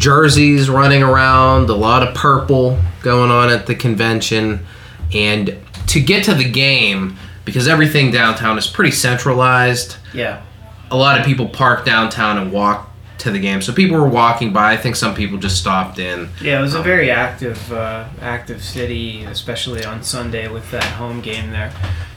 jerseys 0.00 0.68
running 0.68 1.02
around, 1.02 1.68
a 1.68 1.74
lot 1.74 2.02
of 2.02 2.14
purple 2.14 2.78
going 3.02 3.30
on 3.30 3.50
at 3.50 3.66
the 3.66 3.74
convention, 3.74 4.66
and 5.12 5.56
to 5.86 6.00
get 6.00 6.24
to 6.24 6.34
the 6.34 6.48
game 6.50 7.16
because 7.44 7.68
everything 7.68 8.10
downtown 8.10 8.58
is 8.58 8.66
pretty 8.66 8.90
centralized. 8.90 9.96
Yeah. 10.14 10.42
A 10.90 10.96
lot 10.96 11.18
of 11.18 11.26
people 11.26 11.48
park 11.48 11.84
downtown 11.84 12.38
and 12.38 12.52
walk 12.52 12.90
to 13.18 13.30
the 13.30 13.38
game. 13.38 13.60
So 13.62 13.72
people 13.72 13.98
were 13.98 14.08
walking 14.08 14.52
by. 14.52 14.72
I 14.72 14.76
think 14.76 14.96
some 14.96 15.14
people 15.14 15.38
just 15.38 15.58
stopped 15.58 15.98
in. 15.98 16.28
Yeah, 16.40 16.58
it 16.58 16.62
was 16.62 16.74
a 16.74 16.82
very 16.82 17.10
active, 17.10 17.72
uh, 17.72 18.08
active 18.20 18.62
city, 18.62 19.24
especially 19.24 19.84
on 19.84 20.02
Sunday 20.02 20.48
with 20.48 20.70
that 20.70 20.84
home 20.84 21.20
game 21.20 21.50
there. 21.50 21.72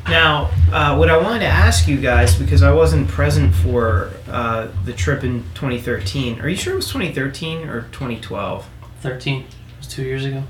Now, 0.09 0.51
uh, 0.71 0.95
what 0.97 1.09
I 1.09 1.17
wanted 1.17 1.39
to 1.39 1.45
ask 1.47 1.87
you 1.87 1.97
guys, 1.97 2.35
because 2.35 2.61
I 2.61 2.71
wasn't 2.73 3.07
present 3.07 3.55
for 3.55 4.11
uh, 4.29 4.67
the 4.83 4.91
trip 4.93 5.23
in 5.23 5.43
2013. 5.55 6.41
Are 6.41 6.49
you 6.49 6.55
sure 6.57 6.73
it 6.73 6.77
was 6.77 6.87
2013 6.87 7.67
or 7.69 7.83
2012? 7.93 8.67
Thirteen 9.01 9.41
it 9.41 9.47
was 9.77 9.87
two 9.87 10.03
years 10.03 10.23
ago. 10.25 10.43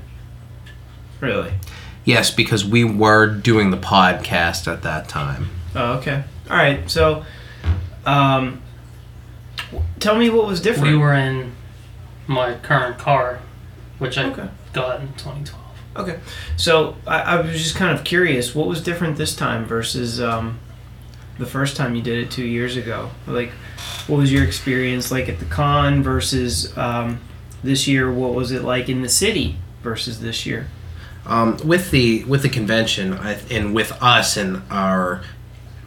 Really? 1.20 1.52
Yes, 2.04 2.30
because 2.30 2.64
we 2.64 2.84
were 2.84 3.26
doing 3.26 3.70
the 3.70 3.76
podcast 3.76 4.70
at 4.72 4.82
that 4.82 5.08
time. 5.08 5.48
Oh, 5.74 5.94
okay. 5.94 6.24
All 6.50 6.56
right. 6.56 6.88
So, 6.90 7.24
um, 8.04 8.60
w- 9.70 9.84
tell 10.00 10.16
me 10.16 10.30
what 10.30 10.46
was 10.46 10.60
different. 10.60 10.88
We 10.92 10.96
were 10.98 11.14
in 11.14 11.52
my 12.26 12.54
current 12.56 12.98
car, 12.98 13.40
which 13.98 14.18
I 14.18 14.24
Okay. 14.30 14.48
got 14.72 15.00
in 15.00 15.08
2012. 15.14 15.63
Okay. 15.96 16.18
So 16.56 16.96
I, 17.06 17.20
I 17.20 17.40
was 17.40 17.62
just 17.62 17.76
kind 17.76 17.96
of 17.96 18.04
curious, 18.04 18.54
what 18.54 18.66
was 18.66 18.82
different 18.82 19.16
this 19.16 19.36
time 19.36 19.64
versus 19.64 20.20
um, 20.20 20.58
the 21.38 21.46
first 21.46 21.76
time 21.76 21.94
you 21.94 22.02
did 22.02 22.18
it 22.18 22.30
two 22.30 22.44
years 22.44 22.76
ago? 22.76 23.10
Like, 23.26 23.50
what 24.06 24.18
was 24.18 24.32
your 24.32 24.44
experience 24.44 25.10
like 25.10 25.28
at 25.28 25.38
the 25.38 25.44
con 25.44 26.02
versus 26.02 26.76
um, 26.76 27.20
this 27.62 27.86
year? 27.86 28.12
What 28.12 28.34
was 28.34 28.50
it 28.50 28.62
like 28.62 28.88
in 28.88 29.02
the 29.02 29.08
city 29.08 29.56
versus 29.82 30.20
this 30.20 30.44
year? 30.44 30.68
Um, 31.26 31.56
with 31.64 31.90
the 31.90 32.24
with 32.24 32.42
the 32.42 32.50
convention 32.50 33.14
and 33.14 33.74
with 33.74 33.92
us 34.02 34.36
and 34.36 34.62
our 34.70 35.22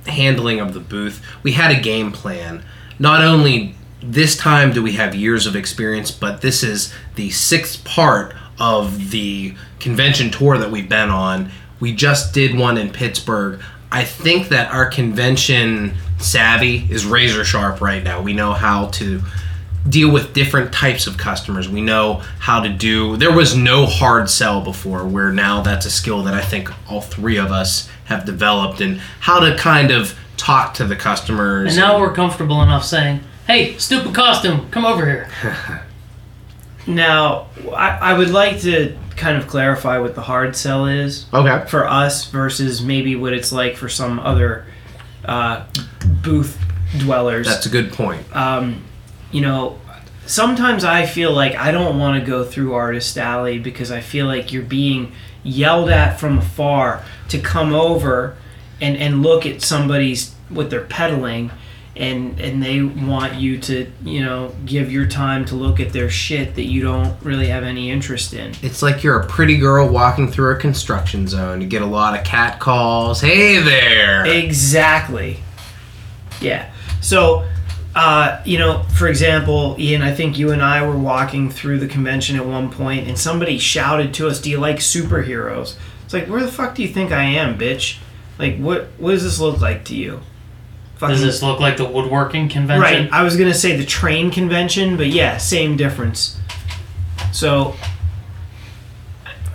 handling 0.08 0.60
of 0.60 0.74
the 0.74 0.80
booth, 0.80 1.24
we 1.44 1.52
had 1.52 1.70
a 1.70 1.80
game 1.80 2.12
plan. 2.12 2.64
Not 2.98 3.24
only 3.24 3.76
this 4.02 4.36
time 4.36 4.72
do 4.72 4.82
we 4.82 4.94
have 4.94 5.14
years 5.14 5.46
of 5.46 5.56
experience, 5.56 6.10
but 6.10 6.42
this 6.42 6.64
is 6.64 6.92
the 7.16 7.30
sixth 7.30 7.84
part 7.84 8.36
of 8.60 9.12
the 9.12 9.54
convention 9.80 10.32
tour 10.32 10.58
that 10.58 10.72
we've 10.72 10.90
been 10.90 11.10
on. 11.10 11.52
We 11.80 11.94
just 11.94 12.34
did 12.34 12.58
one 12.58 12.78
in 12.78 12.92
Pittsburgh. 12.92 13.62
I 13.92 14.04
think 14.04 14.50
that 14.50 14.72
our 14.72 14.88
convention 14.90 15.96
savvy 16.20 16.88
is 16.90 17.06
razor 17.06 17.46
sharp 17.46 17.80
right 17.80 18.04
now. 18.04 18.22
We 18.22 18.34
know 18.34 18.54
how 18.54 18.88
to 18.88 19.22
deal 19.88 20.12
with 20.12 20.34
different 20.34 20.74
types 20.74 21.08
of 21.08 21.18
customers. 21.18 21.70
We 21.70 21.82
know 21.82 22.16
how 22.40 22.62
to 22.62 22.70
do. 22.70 23.16
There 23.16 23.32
was 23.32 23.56
no 23.56 23.86
hard 23.86 24.30
sell 24.30 24.62
before, 24.62 25.08
where 25.08 25.32
now 25.32 25.62
that's 25.62 25.86
a 25.86 25.92
skill 25.92 26.24
that 26.24 26.34
I 26.34 26.42
think 26.42 26.70
all 26.92 27.02
three 27.02 27.38
of 27.38 27.52
us 27.52 27.90
have 28.06 28.26
developed, 28.26 28.82
and 28.82 29.00
how 29.22 29.40
to 29.40 29.56
kind 29.58 29.92
of 29.92 30.18
talk 30.36 30.74
to 30.76 30.86
the 30.86 30.96
customers. 30.96 31.78
And 31.78 31.86
now 31.86 32.00
we're 32.00 32.14
comfortable 32.14 32.62
enough 32.62 32.84
saying, 32.84 33.22
"Hey, 33.46 33.78
stupid 33.78 34.14
costume, 34.14 34.70
come 34.72 34.86
over 34.86 35.06
here." 35.06 35.30
Now, 36.90 37.48
I, 37.76 37.98
I 38.02 38.18
would 38.18 38.30
like 38.30 38.62
to 38.62 38.98
kind 39.18 39.38
of 39.38 39.48
clarify 39.48 39.98
what 39.98 40.16
the 40.16 40.22
hard 40.22 40.56
sell 40.56 40.86
is 40.86 41.26
okay. 41.34 41.68
for 41.68 41.88
us 41.88 42.30
versus 42.30 42.82
maybe 42.82 43.16
what 43.16 43.34
it's 43.34 43.52
like 43.52 43.76
for 43.76 43.90
some 43.90 44.20
other 44.20 44.66
uh, 45.26 45.66
booth 46.24 46.58
dwellers. 46.98 47.48
That's 47.48 47.66
a 47.66 47.70
good 47.70 47.92
point. 47.92 48.24
um, 48.36 48.84
you 49.32 49.42
know, 49.42 49.80
sometimes 50.26 50.84
I 50.84 51.06
feel 51.06 51.34
like 51.34 51.56
I 51.56 51.72
don't 51.72 52.00
want 52.00 52.20
to 52.20 52.26
go 52.26 52.46
through 52.46 52.74
Artist 52.74 53.18
Alley 53.18 53.60
because 53.60 53.92
I 53.92 54.00
feel 54.00 54.26
like 54.26 54.54
you're 54.54 54.64
being 54.64 55.12
yelled 55.44 55.90
at 55.90 56.20
from 56.20 56.38
afar 56.38 57.04
to 57.30 57.40
come 57.40 57.74
over 57.74 58.38
and, 58.80 58.96
and 58.98 59.24
look 59.24 59.46
at 59.46 59.62
somebody's 59.62 60.34
what 60.50 60.70
they're 60.70 60.82
peddling 60.86 61.52
and 61.98 62.40
and 62.40 62.62
they 62.62 62.82
want 62.82 63.36
you 63.36 63.58
to 63.58 63.92
you 64.04 64.24
know 64.24 64.54
give 64.66 64.92
your 64.92 65.08
time 65.08 65.46
to 65.46 65.56
look 65.56 65.80
at 65.80 65.92
their 65.94 66.10
shit 66.10 66.56
that 66.56 66.66
you 66.66 66.82
don't 66.82 67.16
really 67.24 67.48
have 67.48 67.64
any 67.64 67.90
interest 67.92 68.34
in 68.34 68.54
It's 68.62 68.82
like 68.82 69.04
you're 69.04 69.20
a 69.20 69.26
pretty 69.26 69.58
girl 69.58 69.88
walking 69.88 70.32
through 70.32 70.56
a 70.56 70.58
construction 70.58 71.28
zone. 71.28 71.62
You 71.62 71.68
get 71.68 71.82
a 71.82 71.88
lot 71.88 72.18
of 72.18 72.26
cat 72.26 72.60
calls. 72.60 73.22
Hey 73.22 73.62
there. 73.62 74.26
Exactly. 74.26 75.40
Yeah. 76.42 76.72
So, 77.02 77.48
uh, 77.96 78.42
you 78.46 78.58
know, 78.60 78.84
for 78.96 79.08
example, 79.08 79.76
Ian, 79.80 80.02
I 80.02 80.14
think 80.14 80.38
you 80.38 80.52
and 80.52 80.62
I 80.62 80.86
were 80.86 80.98
walking 80.98 81.50
through 81.50 81.80
the 81.80 81.88
convention 81.88 82.36
at 82.36 82.46
one 82.46 82.70
point, 82.70 83.08
and 83.08 83.18
somebody 83.18 83.58
shouted 83.58 84.14
to 84.16 84.28
us, 84.28 84.40
"Do 84.40 84.50
you 84.50 84.60
like 84.60 84.78
superheroes?" 84.78 85.76
It's 86.06 86.14
like, 86.14 86.28
where 86.28 86.42
the 86.42 86.52
fuck 86.52 86.76
do 86.76 86.84
you 86.84 86.88
think 86.90 87.12
I 87.12 87.24
am, 87.24 87.58
bitch? 87.58 87.98
Like, 88.38 88.58
what 88.58 88.90
what 88.98 89.12
does 89.12 89.24
this 89.24 89.40
look 89.40 89.62
like 89.62 89.84
to 89.86 89.96
you? 89.96 90.22
Does 91.00 91.22
this 91.22 91.44
look 91.44 91.60
like 91.60 91.78
the 91.78 91.86
woodworking 91.86 92.50
convention? 92.50 92.82
Right. 92.82 93.12
I 93.12 93.24
was 93.24 93.38
gonna 93.38 93.54
say 93.54 93.76
the 93.76 93.86
train 93.86 94.32
convention, 94.32 94.98
but 94.98 95.08
yeah, 95.08 95.38
same 95.38 95.78
difference. 95.78 96.40
So 97.32 97.76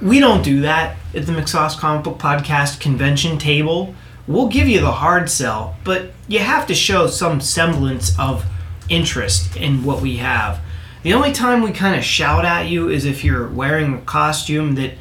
we 0.01 0.21
don't 0.21 0.43
do 0.43 0.61
that 0.63 0.97
at 1.15 1.27
the 1.27 1.33
McSauce 1.33 1.79
Comic 1.79 2.05
Book 2.05 2.19
Podcast 2.19 2.81
convention 2.81 3.39
table. 3.39 3.95
We'll 4.27 4.49
give 4.49 4.69
you 4.69 4.81
the 4.81 4.93
hard 4.93 5.31
sell, 5.31 5.77
but 5.85 6.13
you 6.29 6.39
have 6.39 6.67
to 6.69 6.75
show 6.75 7.07
some 7.07 7.41
semblance 7.41 8.19
of 8.19 8.45
interest 8.89 9.57
in 9.57 9.85
what 9.85 10.01
we 10.01 10.19
have. 10.19 10.61
The 11.03 11.15
only 11.15 11.33
time 11.33 11.63
we 11.63 11.73
kind 11.73 11.97
of 11.97 12.05
shout 12.05 12.45
at 12.45 12.69
you 12.69 12.89
is 12.89 13.05
if 13.05 13.25
you're 13.25 13.49
wearing 13.49 13.95
a 13.95 14.01
costume 14.03 14.77
that 14.77 14.93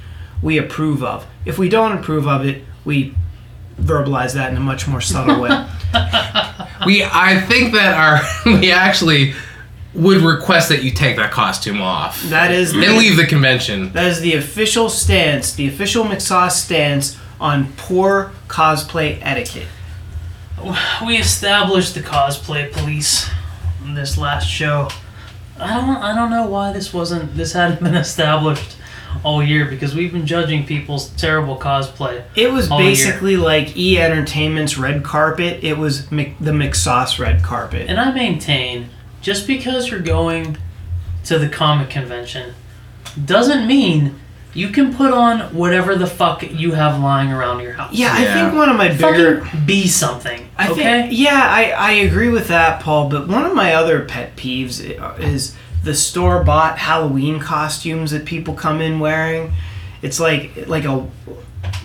we 0.42 0.58
approve 0.58 1.04
of. 1.04 1.28
If 1.46 1.60
we 1.60 1.70
don't 1.70 1.98
approve 1.98 2.28
of 2.28 2.46
it, 2.46 2.64
we 2.84 3.16
verbalize 3.80 4.34
that 4.34 4.52
in 4.52 4.58
a 4.58 4.62
much 4.62 4.88
more 4.88 5.02
subtle 5.02 5.42
way. 5.42 5.68
we 6.86 7.04
I 7.04 7.44
think 7.48 7.74
that 7.74 7.94
our 7.94 8.22
we 8.60 8.72
actually 8.72 9.34
would 9.94 10.22
request 10.22 10.70
that 10.70 10.84
you 10.84 10.92
take 10.92 11.18
that 11.18 11.32
costume 11.32 11.82
off 11.82 12.22
That 12.24 12.52
is 12.52 12.72
and 12.74 12.98
leave 12.98 13.18
the 13.18 13.26
convention. 13.26 13.92
That 13.92 14.06
is 14.06 14.22
the 14.22 14.36
official 14.36 14.90
stance, 14.90 15.54
the 15.54 15.68
official 15.68 16.06
McSauce 16.06 16.52
stance 16.52 17.18
on 17.40 17.74
poor 17.74 18.32
cosplay 18.48 19.20
etiquette. 19.22 19.68
we 21.06 21.18
established 21.18 21.96
the 21.96 22.02
cosplay 22.02 22.72
police 22.72 23.30
in 23.84 23.96
this 23.96 24.18
last 24.18 24.48
show. 24.48 24.88
I 25.60 25.76
don't 25.76 25.98
I 25.98 26.16
don't 26.16 26.30
know 26.30 26.48
why 26.48 26.72
this 26.72 26.94
wasn't 26.94 27.36
this 27.36 27.54
hadn't 27.54 27.84
been 27.84 27.96
established 28.08 28.78
all 29.24 29.44
year 29.44 29.66
because 29.66 29.94
we've 29.96 30.12
been 30.12 30.26
judging 30.26 30.66
people's 30.66 31.10
terrible 31.12 31.58
cosplay. 31.58 32.24
It 32.36 32.52
was 32.52 32.70
All 32.72 32.80
year. 32.82 32.90
basically 32.92 33.38
like 33.38 33.76
E 33.78 34.00
Entertainment's 34.00 34.78
red 34.78 35.04
carpet. 35.04 35.64
It 35.64 35.78
was 35.78 36.12
Mc, 36.12 36.34
the 36.40 36.52
McSauce 36.52 37.20
red 37.20 37.44
carpet. 37.44 37.88
And 37.90 38.00
I 38.00 38.12
maintain 38.12 38.90
just 39.22 39.46
because 39.48 39.90
you're 39.92 40.00
going 40.00 40.58
to 41.26 41.38
the 41.38 41.48
comic 41.50 41.90
convention 41.90 42.54
doesn't 43.26 43.68
mean 43.68 44.16
you 44.54 44.70
can 44.70 44.94
put 44.94 45.14
on 45.14 45.40
whatever 45.56 45.96
the 45.96 46.08
fuck 46.08 46.44
you 46.44 46.74
have 46.74 47.00
lying 47.00 47.32
around 47.32 47.62
your 47.62 47.74
house. 47.74 47.94
yeah, 47.94 48.14
I 48.14 48.26
think 48.34 48.54
one 48.54 48.70
of 48.70 48.76
my 48.76 48.90
bigger. 48.90 49.46
Fucking 49.46 49.66
be 49.66 49.88
something. 49.88 50.50
I 50.58 50.70
okay? 50.72 50.84
think, 50.84 51.18
yeah, 51.18 51.42
I, 51.42 51.72
I 51.72 51.92
agree 51.94 52.28
with 52.30 52.50
that, 52.50 52.82
Paul. 52.82 53.10
But 53.10 53.28
one 53.30 53.46
of 53.46 53.54
my 53.54 53.76
other 53.76 54.04
pet 54.04 54.36
peeves 54.36 54.82
i- 55.00 55.16
is 55.22 55.56
the 55.84 55.96
store 55.96 56.44
bought 56.44 56.78
Halloween 56.78 57.40
costumes 57.40 58.12
that 58.12 58.26
people 58.26 58.54
come 58.54 58.82
in 58.82 59.00
wearing. 59.00 59.54
It's 60.02 60.20
like 60.20 60.68
like 60.68 60.86
a 60.86 61.08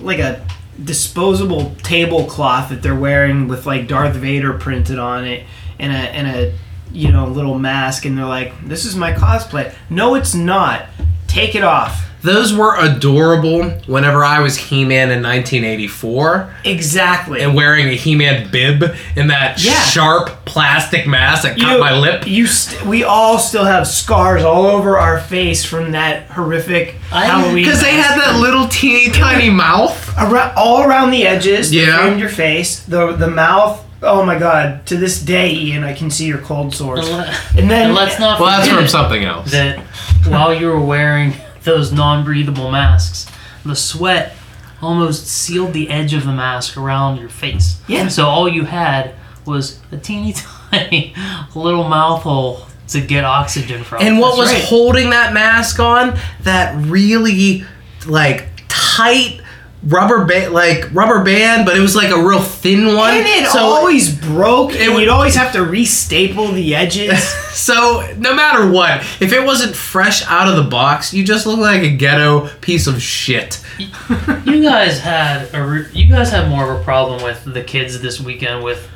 like 0.01 0.19
a 0.19 0.47
disposable 0.83 1.75
tablecloth 1.83 2.69
that 2.69 2.83
they're 2.83 2.95
wearing 2.95 3.49
with 3.49 3.67
like 3.67 3.89
Darth 3.89 4.15
Vader 4.17 4.53
printed 4.53 4.99
on 4.99 5.25
it 5.25 5.47
and 5.79 5.93
a 5.93 5.97
and 5.97 6.27
a 6.27 6.55
you 6.93 7.11
know 7.13 7.27
little 7.27 7.59
mask, 7.59 8.05
and 8.05 8.17
they're 8.17 8.25
like, 8.25 8.53
"This 8.67 8.85
is 8.85 8.97
my 8.97 9.13
cosplay." 9.13 9.75
No, 9.91 10.15
it's 10.15 10.35
not. 10.35 10.87
Take 11.27 11.55
it 11.55 11.65
off. 11.65 12.09
Those 12.27 12.53
were 12.53 12.75
adorable 12.77 13.71
whenever 13.87 14.25
I 14.25 14.41
was 14.41 14.57
He-Man 14.57 15.13
in 15.13 15.23
1984 15.23 16.51
Exactly. 16.65 17.41
and 17.41 17.55
wearing 17.55 17.87
a 17.89 17.93
He-Man 17.95 18.51
bib 18.51 18.83
and 19.15 19.31
that 19.31 19.63
Yeah. 19.63 19.81
sharp 19.85 20.45
plastic 20.45 21.07
mask 21.07 21.45
that 21.45 21.57
cut 21.57 21.75
You- 21.75 21.79
my 21.79 21.93
lip. 21.93 22.25
You, 22.27 22.49
st- 22.49 22.85
we 22.85 23.05
all 23.05 23.39
still 23.39 23.65
have 23.65 23.87
scars 23.87 24.43
all 24.43 24.67
over 24.67 24.99
our 24.99 25.21
face 25.21 25.65
from 25.65 25.93
that 25.93 26.25
horrific 26.33 26.97
I- 27.13 27.27
Halloween. 27.27 27.65
Because 27.65 27.81
they 27.81 27.95
had 27.95 28.19
that 28.21 28.41
little 28.41 28.67
teeny 28.67 29.11
tiny 29.11 29.49
mouth. 29.49 30.13
Arou- 30.17 30.53
all 30.57 30.83
around 30.83 31.13
the 31.13 31.27
edges. 31.29 31.73
Yeah. 31.73 31.99
framed 32.03 32.19
your 32.19 32.29
face. 32.29 32.81
The 32.81 33.13
the 33.13 33.29
mouth. 33.31 33.83
Oh 34.03 34.25
my 34.25 34.37
god! 34.39 34.85
To 34.87 34.97
this 34.97 35.19
day, 35.21 35.51
Ian, 35.53 35.83
I 35.85 35.93
can 35.95 36.11
see 36.11 36.27
your 36.27 36.39
cold 36.39 36.75
sores. 36.75 37.09
And, 37.09 37.71
then 37.71 37.87
and 37.87 37.95
let's 37.95 38.19
not 38.19 38.39
Well, 38.41 38.51
that's 38.51 38.69
from 38.69 38.87
something 38.89 39.25
else. 39.25 39.51
that 39.53 39.79
while 40.27 40.53
you 40.53 40.67
were 40.67 40.81
wearing 40.81 41.33
those 41.67 41.93
non-breathable 41.93 42.71
masks, 42.71 43.31
the 43.65 43.77
sweat 43.77 44.35
almost 44.81 45.27
sealed 45.27 45.75
the 45.75 45.91
edge 45.91 46.15
of 46.15 46.25
the 46.25 46.33
mask 46.33 46.77
around 46.79 47.19
your 47.19 47.29
face. 47.29 47.81
Yeah. 47.87 48.09
So 48.09 48.27
all 48.27 48.49
you 48.49 48.65
had 48.65 49.15
was 49.45 49.81
a 49.93 49.99
teeny 49.99 50.33
tiny 50.71 51.15
little 51.55 51.85
mouth 51.85 52.23
hole 52.23 52.67
to 52.89 53.01
get 53.01 53.25
oxygen 53.25 53.85
from. 53.85 54.03
And 54.03 54.19
what 54.19 54.39
was 54.39 54.53
right. 54.53 54.63
holding 54.63 55.11
that 55.11 55.33
mask 55.35 55.81
on? 55.81 56.19
That 56.43 56.75
really 56.87 57.65
like 58.07 58.49
tight 58.69 59.41
rubber 59.87 60.25
band, 60.25 60.53
like 60.53 60.93
rubber 60.93 61.23
band, 61.23 61.65
but 61.65 61.77
it 61.77 61.81
was 61.81 61.95
like 61.95 62.11
a 62.11 62.21
real 62.21 62.41
thin 62.41 62.95
one. 62.97 63.15
And 63.15 63.27
it 63.27 63.49
so, 63.49 63.61
always 63.61 64.15
broke, 64.15 64.73
and 64.73 64.95
would- 64.95 65.01
you'd 65.03 65.09
always 65.09 65.35
have 65.37 65.53
to 65.53 65.59
restaple 65.59 66.53
the 66.55 66.75
edges. 66.75 67.23
so 67.53 68.07
no 68.19 68.35
matter 68.35 68.71
what, 68.71 69.01
if 69.21 69.33
it 69.33 69.45
wasn't 69.45 69.75
fresh 69.77 70.25
out 70.27 70.49
of 70.49 70.57
the 70.57 70.69
box, 70.69 71.15
you 71.15 71.25
just 71.25 71.47
look 71.47 71.59
like 71.59 71.83
a 71.83 71.91
ghetto 71.91 72.49
piece 72.61 72.87
of 72.87 73.01
shit. 73.01 73.63
you 73.79 74.63
guys 74.63 75.01
had 75.01 75.55
a 75.55 75.63
re- 75.65 75.87
you 75.93 76.09
guys 76.09 76.31
had 76.31 76.49
more 76.49 76.73
of 76.73 76.81
a 76.81 76.85
problem 76.85 77.23
with 77.23 77.45
the 77.45 77.63
kids 77.63 78.01
this 78.01 78.21
weekend 78.21 78.65
with 78.65 78.89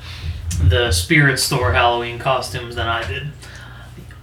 the 0.65 0.91
spirit 0.91 1.39
store 1.39 1.73
Halloween 1.73 2.19
costumes 2.19 2.75
than 2.75 2.87
I 2.89 3.07
did. 3.07 3.29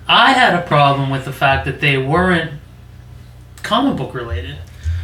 I 0.07 0.33
had 0.33 0.55
a 0.55 0.61
problem 0.65 1.09
with 1.09 1.25
the 1.25 1.33
fact 1.33 1.65
that 1.65 1.79
they 1.81 1.97
weren't 1.97 2.51
comic 3.61 3.97
book 3.97 4.13
related. 4.13 4.57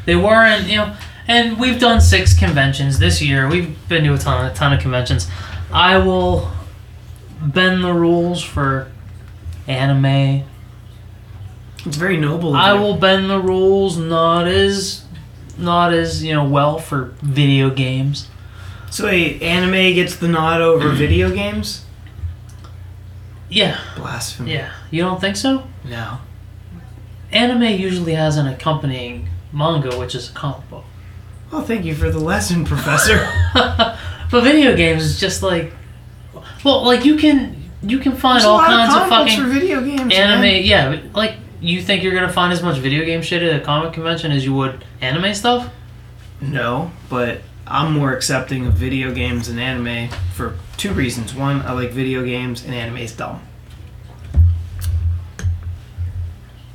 They 0.06 0.16
weren't, 0.16 0.68
you 0.68 0.78
know, 0.78 0.96
and 1.28 1.60
we've 1.60 1.80
done 1.80 2.02
six 2.02 2.38
conventions 2.38 3.00
this 3.00 3.22
year. 3.22 3.48
We've 3.48 3.76
been 3.88 4.04
to 4.04 4.14
a 4.14 4.18
ton, 4.18 4.46
a 4.46 4.54
ton 4.54 4.74
of 4.74 4.80
conventions. 4.80 5.28
I 5.72 5.98
will 5.98 6.52
bend 7.42 7.84
the 7.84 7.94
rules 7.94 8.44
for 8.44 8.92
anime. 9.68 10.44
it's 11.86 11.98
very 11.98 12.18
noble. 12.18 12.54
I 12.54 12.74
will 12.74 12.96
bend 12.96 13.30
the 13.30 13.40
rules 13.40 13.98
not 13.98 14.48
as 14.48 15.04
not 15.58 15.94
as, 15.94 16.24
you 16.24 16.34
know, 16.34 16.48
well 16.48 16.80
for 16.80 17.14
video 17.22 17.70
games. 17.70 18.28
So, 18.90 19.06
wait, 19.06 19.42
anime 19.42 19.96
gets 19.96 20.16
the 20.16 20.28
nod 20.28 20.62
over 20.62 20.90
mm. 20.90 20.96
video 20.96 21.32
games? 21.32 21.86
Yeah, 23.50 23.80
Blasphemy. 23.96 24.54
yeah. 24.54 24.74
You 24.90 25.04
don't 25.04 25.22
think 25.22 25.36
so? 25.36 25.68
No. 25.84 26.20
Anime 27.32 27.80
usually 27.80 28.14
has 28.14 28.38
an 28.38 28.48
accompanying 28.48 29.30
manga, 29.52 29.98
which 29.98 30.16
is 30.16 30.30
a 30.30 30.34
comic 30.34 30.68
book. 30.70 30.86
Oh, 31.56 31.62
thank 31.62 31.86
you 31.86 31.94
for 31.94 32.10
the 32.10 32.20
lesson, 32.20 32.66
Professor. 32.74 33.30
but 33.54 34.42
video 34.42 34.76
games 34.76 35.04
is 35.04 35.20
just 35.20 35.44
like, 35.44 35.72
well, 36.66 36.84
like 36.84 37.06
you 37.06 37.16
can 37.16 37.70
you 37.84 38.00
can 38.00 38.14
find 38.14 38.38
There's 38.38 38.46
all 38.46 38.60
kinds 38.60 38.96
of 38.96 39.04
of 39.04 39.10
fucking 39.10 39.40
for 39.40 39.48
video 39.48 39.82
games. 39.82 40.12
anime. 40.14 40.42
man. 40.42 40.64
Yeah, 40.64 41.00
like 41.14 41.36
you 41.62 41.82
think 41.82 42.02
you're 42.02 42.14
gonna 42.16 42.34
find 42.34 42.52
as 42.52 42.64
much 42.64 42.80
video 42.80 43.06
game 43.06 43.22
shit 43.22 43.44
at 43.44 43.62
a 43.62 43.64
comic 43.64 43.94
convention 43.94 44.32
as 44.32 44.44
you 44.44 44.54
would 44.54 44.84
anime 45.00 45.34
stuff? 45.36 45.72
No, 46.42 46.92
but 47.08 47.42
I'm 47.68 47.94
more 47.94 48.14
accepting 48.14 48.66
of 48.66 48.74
video 48.74 49.14
games 49.14 49.48
and 49.48 49.60
anime 49.60 50.10
for 50.34 50.58
two 50.78 50.92
reasons. 50.92 51.36
One, 51.36 51.62
I 51.62 51.74
like 51.74 51.92
video 51.92 52.24
games, 52.26 52.66
and 52.66 52.74
anime 52.74 52.98
is 52.98 53.16
dumb. 53.16 53.42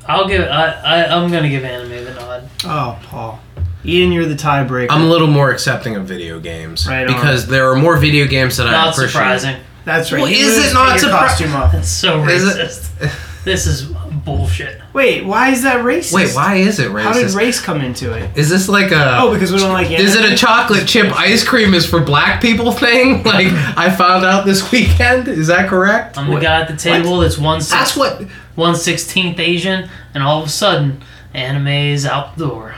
I'll 0.07 0.29
give. 0.29 0.43
I, 0.43 0.71
I 0.71 1.17
I'm 1.17 1.31
gonna 1.33 1.49
give 1.49 1.65
anime 1.65 2.05
the 2.05 2.15
nod. 2.15 2.49
Oh, 2.65 2.99
Paul. 3.03 3.41
Ian, 3.85 4.13
you're 4.13 4.27
the 4.27 4.35
tiebreaker. 4.35 4.89
I'm 4.91 5.03
a 5.03 5.09
little 5.09 5.29
more 5.29 5.51
accepting 5.51 5.97
of 5.97 6.05
video 6.07 6.41
games 6.41 6.87
Right 6.87 7.07
on. 7.07 7.15
because 7.15 7.47
there 7.47 7.71
are 7.71 7.77
more 7.77 7.97
video 7.97 8.27
games 8.27 8.57
that 8.57 8.67
I 8.67 8.73
Not 8.73 8.89
appreciate. 8.95 9.13
surprising. 9.13 9.57
That's 9.85 10.13
right. 10.13 10.21
Well, 10.23 10.31
You 10.31 10.47
is 10.47 10.57
lose, 10.57 10.71
it 10.71 10.75
not 10.75 10.93
take 10.95 11.03
your 11.03 11.11
surpri- 11.13 11.19
costume 11.19 11.55
off. 11.57 11.73
That's 11.73 11.89
so 11.89 12.23
Is 12.25 12.45
it- 12.45 12.57
racist. 12.61 13.11
this 13.45 13.67
is 13.67 13.83
bullshit. 14.25 14.81
Wait, 14.93 15.25
why 15.25 15.51
is 15.51 15.63
that 15.63 15.79
racist? 15.85 16.13
Wait, 16.13 16.35
why 16.35 16.57
is 16.57 16.79
it 16.81 16.91
racist? 16.91 17.03
How 17.05 17.13
did 17.15 17.31
race 17.31 17.61
come 17.61 17.81
into 17.81 18.13
it? 18.13 18.29
is 18.35 18.51
this 18.51 18.69
like 18.69 18.91
a? 18.91 19.19
Oh, 19.21 19.33
because 19.33 19.53
we 19.53 19.59
don't 19.59 19.73
like 19.73 19.91
Is 19.91 20.17
it 20.17 20.31
a 20.31 20.37
chocolate 20.37 20.87
chip 20.87 21.11
ice 21.19 21.43
cream 21.45 21.73
is 21.73 21.87
for 21.87 22.01
black 22.01 22.43
people 22.43 22.73
thing? 22.73 23.23
Like 23.25 23.47
I 23.79 23.89
found 23.95 24.25
out 24.27 24.45
this 24.45 24.71
weekend. 24.73 25.29
Is 25.29 25.47
that 25.47 25.69
correct? 25.69 26.19
I'm 26.19 26.29
the 26.35 26.41
guy 26.41 26.61
at 26.63 26.69
the 26.69 26.77
table 26.77 27.21
that's 27.21 27.39
one 27.39 27.61
That's 27.61 27.97
what. 27.97 28.23
one 28.57 28.75
sixteenth 28.75 29.39
Asian, 29.39 29.89
and 30.13 30.23
all 30.23 30.43
of 30.43 30.49
a 30.49 30.51
sudden, 30.51 31.01
anime 31.33 31.69
is 31.69 32.05
out 32.05 32.37
the 32.37 32.47
door. 32.47 32.75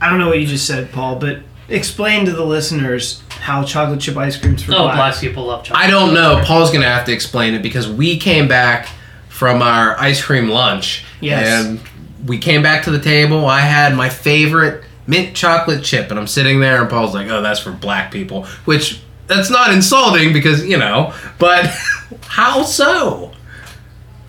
I 0.00 0.10
don't 0.10 0.18
know 0.18 0.28
what 0.28 0.38
you 0.40 0.46
just 0.46 0.66
said, 0.66 0.92
Paul, 0.92 1.16
but 1.16 1.40
explain 1.68 2.26
to 2.26 2.32
the 2.32 2.44
listeners 2.44 3.22
how 3.30 3.64
chocolate 3.64 4.00
chip 4.00 4.16
ice 4.16 4.36
cream's 4.36 4.62
for 4.62 4.72
Oh, 4.72 4.82
black 4.84 4.96
blacks. 4.96 5.20
people 5.20 5.44
love 5.46 5.64
chocolate. 5.64 5.84
I 5.86 5.90
don't 5.90 6.12
know. 6.14 6.42
Paul's 6.44 6.70
gonna 6.70 6.84
have 6.88 7.06
to 7.06 7.12
explain 7.12 7.54
it 7.54 7.62
because 7.62 7.88
we 7.88 8.18
came 8.18 8.48
back 8.48 8.88
from 9.28 9.62
our 9.62 9.98
ice 9.98 10.22
cream 10.22 10.48
lunch. 10.48 11.04
Yes. 11.20 11.64
And 11.66 11.80
we 12.26 12.38
came 12.38 12.62
back 12.62 12.84
to 12.84 12.90
the 12.90 13.00
table. 13.00 13.46
I 13.46 13.60
had 13.60 13.94
my 13.96 14.08
favorite 14.08 14.84
mint 15.06 15.34
chocolate 15.34 15.82
chip, 15.84 16.10
and 16.10 16.18
I'm 16.18 16.26
sitting 16.26 16.60
there, 16.60 16.80
and 16.80 16.88
Paul's 16.90 17.14
like, 17.14 17.28
"Oh, 17.28 17.42
that's 17.42 17.60
for 17.60 17.72
black 17.72 18.10
people," 18.12 18.44
which 18.64 19.00
that's 19.26 19.50
not 19.50 19.72
insulting 19.72 20.32
because 20.32 20.64
you 20.66 20.76
know, 20.78 21.12
but 21.38 21.66
how 22.26 22.62
so? 22.62 23.32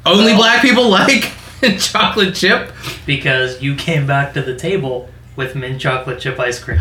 Only 0.05 0.25
Well- 0.33 0.37
black 0.37 0.61
people 0.61 0.89
like 0.89 1.31
chocolate 1.79 2.35
chip. 2.35 2.71
because 3.05 3.61
you 3.61 3.75
came 3.75 4.05
back 4.07 4.33
to 4.33 4.41
the 4.41 4.55
table 4.55 5.09
with 5.35 5.55
mint 5.55 5.79
chocolate 5.81 6.19
chip 6.19 6.39
ice 6.39 6.59
cream. 6.63 6.79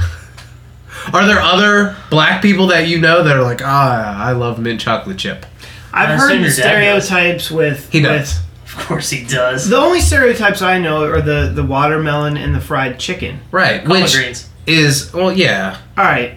Are 1.13 1.27
there 1.27 1.41
other 1.41 1.97
black 2.11 2.41
people 2.41 2.69
that 2.69 2.87
you 2.89 3.01
know 3.01 3.23
that 3.25 3.37
are 3.37 3.43
like, 3.43 3.61
ah, 3.63 4.25
I 4.25 4.33
love 4.33 4.59
mint 4.59 4.81
chocolate 4.81 5.19
chip? 5.19 5.45
I've 5.93 6.11
I 6.11 6.17
heard 6.17 6.31
the 6.31 6.35
your 6.37 6.45
does. 6.45 6.57
stereotypes 6.57 7.51
with 7.51 7.91
He 7.93 8.01
does. 8.01 8.41
Of 8.67 8.77
course 8.87 9.11
he 9.11 9.25
does. 9.25 9.69
The 9.69 9.77
only 9.77 10.01
stereotypes 10.01 10.61
I 10.63 10.79
know 10.79 11.05
are 11.05 11.21
the 11.21 11.53
the 11.55 11.63
watermelon 11.63 12.37
and 12.37 12.53
the 12.55 12.61
fried 12.61 12.99
chicken. 12.99 13.39
Right. 13.53 13.85
Collard 13.85 14.03
Which 14.03 14.15
greens. 14.15 14.51
is 14.67 15.13
well, 15.13 15.33
yeah, 15.33 15.79
All 15.97 16.05
right, 16.05 16.37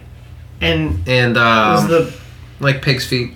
and 0.61 1.07
and 1.07 1.35
was 1.35 1.83
um, 1.83 1.89
the 1.89 2.13
like 2.59 2.83
pig's 2.83 3.07
feet. 3.07 3.31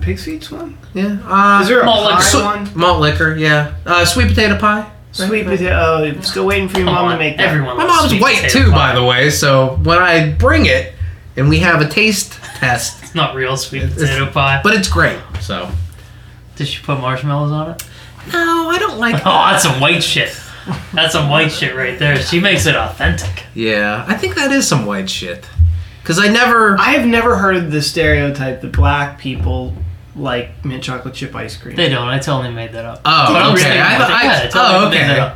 pig's 0.00 0.24
feet 0.24 0.50
one? 0.50 0.76
Yeah. 0.94 1.18
Uh, 1.24 1.60
Is 1.62 1.68
there 1.68 1.80
a 1.82 1.84
Malt 1.84 2.04
liquor. 2.06 2.16
pie 2.16 2.22
swe- 2.22 2.42
one? 2.44 2.70
malt 2.74 3.00
liquor? 3.00 3.36
Yeah. 3.36 3.74
Uh, 3.86 4.04
sweet 4.04 4.26
potato 4.28 4.58
pie. 4.58 4.90
Sweet 5.12 5.44
potato. 5.46 5.70
Oh, 6.16 6.20
still 6.20 6.46
waiting 6.46 6.68
for 6.68 6.78
your 6.78 6.86
Come 6.86 6.94
mom 6.94 7.04
on, 7.06 7.12
to 7.12 7.18
make 7.18 7.36
that. 7.38 7.48
everyone 7.48 7.76
My 7.76 7.84
loves 7.84 7.96
mom's 8.00 8.10
sweet 8.10 8.22
white 8.22 8.36
potato 8.36 8.64
too, 8.66 8.70
pie. 8.70 8.92
by 8.92 8.94
the 8.94 9.04
way. 9.04 9.30
So 9.30 9.76
when 9.82 9.98
I 9.98 10.32
bring 10.32 10.66
it 10.66 10.94
and 11.36 11.48
we 11.48 11.58
have 11.60 11.80
a 11.80 11.88
taste 11.88 12.32
test, 12.56 13.02
It's 13.02 13.14
not 13.14 13.34
real 13.34 13.56
sweet 13.56 13.90
potato 13.92 14.30
pie. 14.30 14.60
but 14.62 14.74
it's 14.74 14.88
great. 14.88 15.18
So 15.40 15.70
Did 16.56 16.68
she 16.68 16.82
put 16.82 17.00
marshmallows 17.00 17.50
on 17.52 17.70
it? 17.70 17.82
no, 18.32 18.68
I 18.68 18.78
don't 18.78 18.98
like. 18.98 19.14
Oh, 19.26 19.50
that's 19.50 19.62
some 19.62 19.80
white 19.80 20.02
shit. 20.02 20.38
That's 20.92 21.14
some 21.14 21.30
white 21.30 21.50
shit 21.50 21.74
right 21.74 21.98
there. 21.98 22.20
She 22.20 22.40
makes 22.40 22.66
it 22.66 22.76
authentic. 22.76 23.44
Yeah, 23.54 24.04
I 24.06 24.14
think 24.14 24.34
that 24.34 24.52
is 24.52 24.68
some 24.68 24.84
white 24.84 25.08
shit. 25.08 25.48
Cause 26.04 26.18
I 26.18 26.28
never. 26.28 26.78
I 26.78 26.90
have 26.92 27.06
never 27.06 27.36
heard 27.36 27.70
the 27.70 27.80
stereotype 27.82 28.60
that 28.60 28.72
black 28.72 29.18
people 29.18 29.74
like 30.18 30.64
mint 30.64 30.82
chocolate 30.82 31.14
chip 31.14 31.34
ice 31.34 31.56
cream. 31.56 31.76
They 31.76 31.88
don't. 31.88 32.06
I 32.08 32.18
totally 32.18 32.52
made 32.54 32.72
that 32.72 32.84
up. 32.84 33.00
Oh, 33.04 33.32
But 33.32 33.42
I'm 33.42 33.52
okay. 33.52 33.60
sticking 33.62 33.80
I- 33.80 33.98
with 33.98 34.08
it. 34.08 34.12
I- 34.12 34.22
Yeah, 34.24 34.32
I 34.32 34.46
totally 34.48 34.74
oh, 34.74 34.88
okay. 34.88 35.34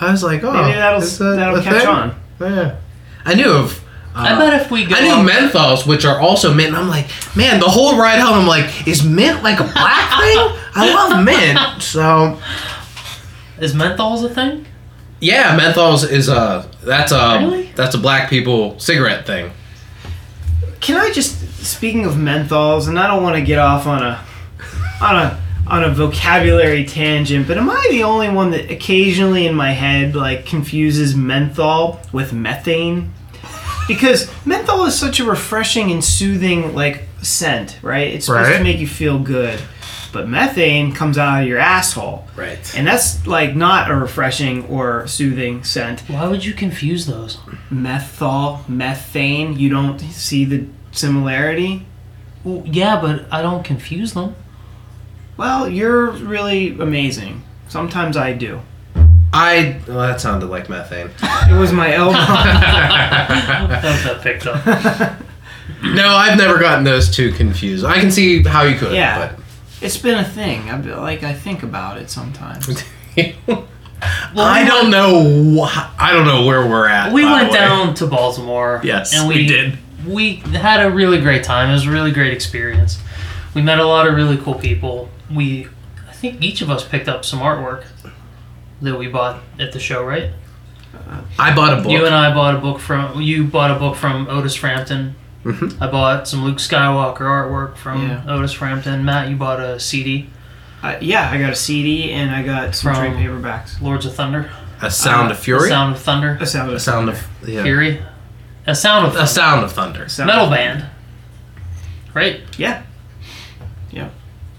I 0.00 0.10
was 0.10 0.22
like, 0.22 0.44
oh, 0.44 0.52
Maybe 0.52 0.72
that'll 0.76 1.00
is 1.02 1.18
that 1.18 1.36
that'll 1.36 1.56
a 1.58 1.62
catch 1.62 1.80
thing? 1.82 1.88
on. 1.88 2.14
Yeah. 2.40 2.76
I 3.24 3.34
knew 3.34 3.50
of. 3.50 3.82
Uh, 4.14 4.18
I 4.20 4.38
bet 4.38 4.62
if 4.62 4.70
we 4.70 4.84
go 4.86 4.94
I 4.94 5.00
knew 5.00 5.12
out- 5.12 5.26
menthols, 5.28 5.86
which 5.86 6.04
are 6.04 6.18
also 6.20 6.52
mint. 6.54 6.68
And 6.68 6.76
I'm 6.76 6.88
like, 6.88 7.06
man, 7.36 7.60
the 7.60 7.68
whole 7.68 7.98
ride 7.98 8.18
home, 8.20 8.34
I'm 8.40 8.46
like, 8.46 8.86
is 8.86 9.04
mint 9.04 9.42
like 9.42 9.58
a 9.60 9.64
black 9.64 10.10
thing? 10.20 10.38
I 10.74 10.92
love 10.94 11.24
mint. 11.24 11.82
So 11.82 12.38
Is 13.58 13.74
menthols 13.74 14.24
a 14.24 14.28
thing? 14.34 14.66
yeah, 15.20 15.58
menthols 15.58 16.08
is 16.10 16.28
a 16.28 16.68
that's 16.82 17.10
a 17.12 17.38
Really? 17.40 17.72
that's 17.74 17.94
a 17.94 17.98
black 17.98 18.28
people 18.28 18.78
cigarette 18.78 19.26
thing. 19.26 19.50
Can 20.80 20.96
I 20.98 21.10
just 21.10 21.42
speaking 21.66 22.04
of 22.06 22.14
menthols, 22.14 22.88
and 22.88 22.98
I 22.98 23.06
don't 23.06 23.22
want 23.22 23.36
to 23.36 23.42
get 23.42 23.58
off 23.58 23.86
on 23.86 24.02
a 24.02 24.24
on 25.00 25.16
a 25.16 25.42
on 25.66 25.82
a 25.84 25.90
vocabulary 25.90 26.84
tangent, 26.84 27.46
but 27.48 27.58
am 27.58 27.68
I 27.68 27.86
the 27.90 28.04
only 28.04 28.28
one 28.28 28.52
that 28.52 28.70
occasionally 28.70 29.46
in 29.46 29.54
my 29.54 29.72
head 29.72 30.14
like 30.14 30.46
confuses 30.46 31.16
menthol 31.16 32.00
with 32.12 32.32
methane? 32.32 33.12
Because 33.88 34.30
menthol 34.46 34.84
is 34.86 34.98
such 34.98 35.20
a 35.20 35.24
refreshing 35.24 35.90
and 35.90 36.04
soothing 36.04 36.74
like 36.74 37.02
scent, 37.22 37.78
right? 37.82 38.08
It's 38.14 38.26
supposed 38.26 38.50
Right. 38.50 38.58
to 38.58 38.64
make 38.64 38.78
you 38.78 38.86
feel 38.86 39.18
good. 39.18 39.60
But 40.12 40.28
methane 40.28 40.92
comes 40.92 41.18
out 41.18 41.42
of 41.42 41.48
your 41.48 41.58
asshole. 41.58 42.26
Right. 42.36 42.58
And 42.76 42.86
that's 42.86 43.26
like 43.26 43.54
not 43.54 43.90
a 43.90 43.94
refreshing 43.94 44.64
or 44.66 45.06
soothing 45.08 45.62
scent. 45.62 46.00
Why 46.08 46.26
would 46.26 46.44
you 46.44 46.52
confuse 46.54 47.06
those? 47.06 47.38
Menthol, 47.70 48.64
methane, 48.68 49.58
you 49.58 49.68
don't 49.68 50.00
see 50.00 50.44
the 50.44 50.64
similarity? 50.96 51.86
Well, 52.44 52.62
yeah, 52.66 53.00
but 53.00 53.26
I 53.32 53.42
don't 53.42 53.64
confuse 53.64 54.14
them. 54.14 54.34
Well, 55.36 55.68
you're 55.68 56.10
really 56.10 56.70
amazing. 56.78 57.42
Sometimes 57.68 58.16
I 58.16 58.32
do. 58.32 58.60
I 59.32 59.80
well, 59.86 59.98
that 59.98 60.20
sounded 60.20 60.46
like 60.46 60.68
methane. 60.68 61.10
It 61.50 61.58
was 61.58 61.72
my 61.72 61.92
elbow. 61.92 62.12
That 62.16 64.14
was 64.14 64.22
picked 64.22 64.46
up. 64.46 64.64
no, 65.82 66.08
I've 66.08 66.38
never 66.38 66.58
gotten 66.58 66.84
those 66.84 67.10
two 67.10 67.32
confused. 67.32 67.84
I 67.84 68.00
can 68.00 68.10
see 68.10 68.42
how 68.42 68.62
you 68.62 68.78
could. 68.78 68.92
Yeah. 68.94 69.32
but. 69.34 69.44
it's 69.82 69.98
been 69.98 70.18
a 70.18 70.24
thing. 70.24 70.70
I 70.70 70.80
like 70.80 71.22
I 71.22 71.34
think 71.34 71.62
about 71.62 71.98
it 71.98 72.08
sometimes. 72.10 72.66
But 73.46 73.64
I 74.36 74.64
don't 74.64 74.90
know. 74.90 75.64
Wh- 75.64 76.02
I 76.02 76.12
don't 76.12 76.26
know 76.26 76.46
where 76.46 76.66
we're 76.66 76.88
at. 76.88 77.12
We 77.12 77.24
by 77.24 77.32
went 77.32 77.48
the 77.48 77.52
way. 77.52 77.58
down 77.58 77.94
to 77.94 78.06
Baltimore. 78.06 78.80
Yes, 78.84 79.14
and 79.18 79.28
we, 79.28 79.36
we 79.36 79.46
did. 79.46 79.78
We 80.06 80.36
had 80.36 80.84
a 80.84 80.90
really 80.90 81.20
great 81.20 81.42
time. 81.44 81.70
It 81.70 81.74
was 81.74 81.86
a 81.86 81.90
really 81.90 82.12
great 82.12 82.32
experience. 82.32 83.00
We 83.54 83.62
met 83.62 83.78
a 83.78 83.84
lot 83.86 84.06
of 84.06 84.14
really 84.14 84.36
cool 84.36 84.54
people. 84.54 85.08
We, 85.32 85.68
I 86.08 86.12
think 86.12 86.42
each 86.42 86.62
of 86.62 86.70
us 86.70 86.86
picked 86.86 87.08
up 87.08 87.24
some 87.24 87.40
artwork 87.40 87.84
that 88.82 88.96
we 88.98 89.08
bought 89.08 89.42
at 89.58 89.72
the 89.72 89.80
show, 89.80 90.04
right? 90.04 90.30
I 91.38 91.54
bought 91.54 91.78
a 91.78 91.82
book. 91.82 91.90
You 91.92 92.06
and 92.06 92.14
I 92.14 92.32
bought 92.34 92.54
a 92.54 92.58
book 92.58 92.78
from. 92.80 93.20
You 93.20 93.44
bought 93.44 93.70
a 93.70 93.78
book 93.78 93.96
from 93.96 94.28
Otis 94.28 94.54
Frampton. 94.54 95.14
Mhm. 95.44 95.80
I 95.80 95.88
bought 95.90 96.26
some 96.26 96.42
Luke 96.44 96.56
Skywalker 96.58 97.20
artwork 97.20 97.76
from 97.76 98.08
Yeah. 98.08 98.22
Otis 98.26 98.52
Frampton. 98.52 99.04
Matt, 99.04 99.28
you 99.28 99.36
bought 99.36 99.60
a 99.60 99.78
CD, 99.78 100.28
Uh, 100.82 100.96
yeah, 101.00 101.30
I 101.30 101.38
got 101.38 101.50
a 101.52 101.54
CD 101.56 102.10
and 102.12 102.34
I 102.34 102.42
got 102.42 102.74
some 102.74 102.94
From- 102.94 103.12
trade 103.14 103.26
paperbacks. 103.26 103.80
Lords 103.80 104.04
of 104.06 104.14
Thunder, 104.14 104.50
a 104.82 104.90
sound 104.90 105.28
Uh, 105.28 105.32
of 105.32 105.38
fury. 105.38 105.60
The 105.62 105.68
Sound 105.68 105.94
of 105.94 106.00
Thunder, 106.02 106.38
A 106.40 106.46
sound 106.46 106.70
A 106.72 106.80
sound 106.80 107.08
of 107.08 107.26
yeah. 107.46 107.62
Fury, 107.62 108.02
a 108.66 108.74
Sound 108.74 109.06
of 109.06 109.12
A 109.12 109.16
Thunder. 109.18 109.26
sound 109.28 109.64
of 109.64 109.72
thunder. 109.72 110.08
sound 110.08 110.26
metal 110.28 110.44
of- 110.44 110.50
band, 110.50 110.86
right? 112.14 112.40
Yeah. 112.58 112.82
Yeah, 113.90 114.08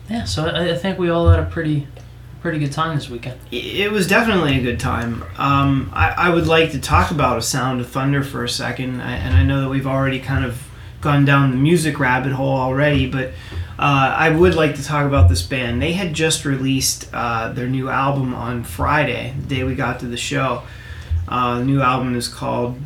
Yeah, 0.09 0.23
so 0.23 0.45
I, 0.47 0.71
I 0.71 0.75
think 0.75 0.97
we 0.97 1.09
all 1.09 1.29
had 1.29 1.39
a 1.39 1.45
pretty, 1.45 1.87
pretty 2.41 2.59
good 2.59 2.71
time 2.71 2.95
this 2.95 3.09
weekend. 3.09 3.39
It 3.51 3.91
was 3.91 4.07
definitely 4.07 4.57
a 4.57 4.61
good 4.63 4.79
time. 4.79 5.23
Um, 5.37 5.91
I, 5.93 6.09
I 6.11 6.29
would 6.29 6.47
like 6.47 6.71
to 6.71 6.79
talk 6.79 7.11
about 7.11 7.37
A 7.37 7.41
Sound 7.41 7.81
of 7.81 7.87
Thunder 7.89 8.23
for 8.23 8.43
a 8.43 8.49
second, 8.49 9.01
I, 9.01 9.17
and 9.17 9.35
I 9.35 9.43
know 9.43 9.61
that 9.61 9.69
we've 9.69 9.85
already 9.87 10.19
kind 10.19 10.45
of 10.45 10.63
gone 11.01 11.25
down 11.25 11.51
the 11.51 11.57
music 11.57 11.99
rabbit 11.99 12.31
hole 12.31 12.55
already, 12.57 13.07
but 13.09 13.27
uh, 13.77 14.15
I 14.17 14.29
would 14.31 14.55
like 14.55 14.75
to 14.75 14.83
talk 14.83 15.05
about 15.05 15.29
this 15.29 15.43
band. 15.43 15.79
They 15.81 15.93
had 15.93 16.13
just 16.13 16.45
released 16.45 17.07
uh, 17.13 17.51
their 17.51 17.67
new 17.67 17.89
album 17.89 18.33
on 18.33 18.63
Friday, 18.63 19.35
the 19.39 19.55
day 19.55 19.63
we 19.63 19.75
got 19.75 19.99
to 19.99 20.07
the 20.07 20.17
show. 20.17 20.63
Uh, 21.27 21.59
the 21.59 21.65
new 21.65 21.81
album 21.81 22.15
is 22.15 22.27
called 22.27 22.79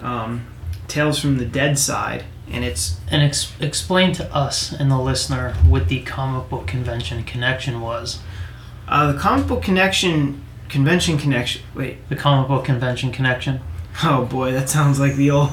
um, 0.00 0.46
Tales 0.88 1.18
from 1.18 1.38
the 1.38 1.44
Dead 1.44 1.78
Side, 1.78 2.24
and 2.50 2.64
it's 2.64 2.98
And 3.10 3.22
ex- 3.22 3.52
explain 3.60 4.12
to 4.14 4.34
us 4.34 4.72
and 4.72 4.90
the 4.90 4.98
listener 4.98 5.54
what 5.66 5.88
the 5.88 6.00
comic 6.00 6.48
book 6.48 6.66
convention 6.66 7.22
connection 7.24 7.80
was. 7.80 8.18
uh, 8.88 9.12
the 9.12 9.18
comic 9.18 9.46
book 9.46 9.62
connection 9.62 10.42
convention 10.68 11.16
connection. 11.18 11.62
Wait, 11.74 12.06
The 12.08 12.16
comic 12.16 12.48
book 12.48 12.64
convention 12.64 13.12
connection. 13.12 13.60
Oh 14.04 14.24
boy, 14.26 14.52
that 14.52 14.68
sounds 14.68 14.98
like 15.00 15.16
the 15.16 15.30
old. 15.30 15.50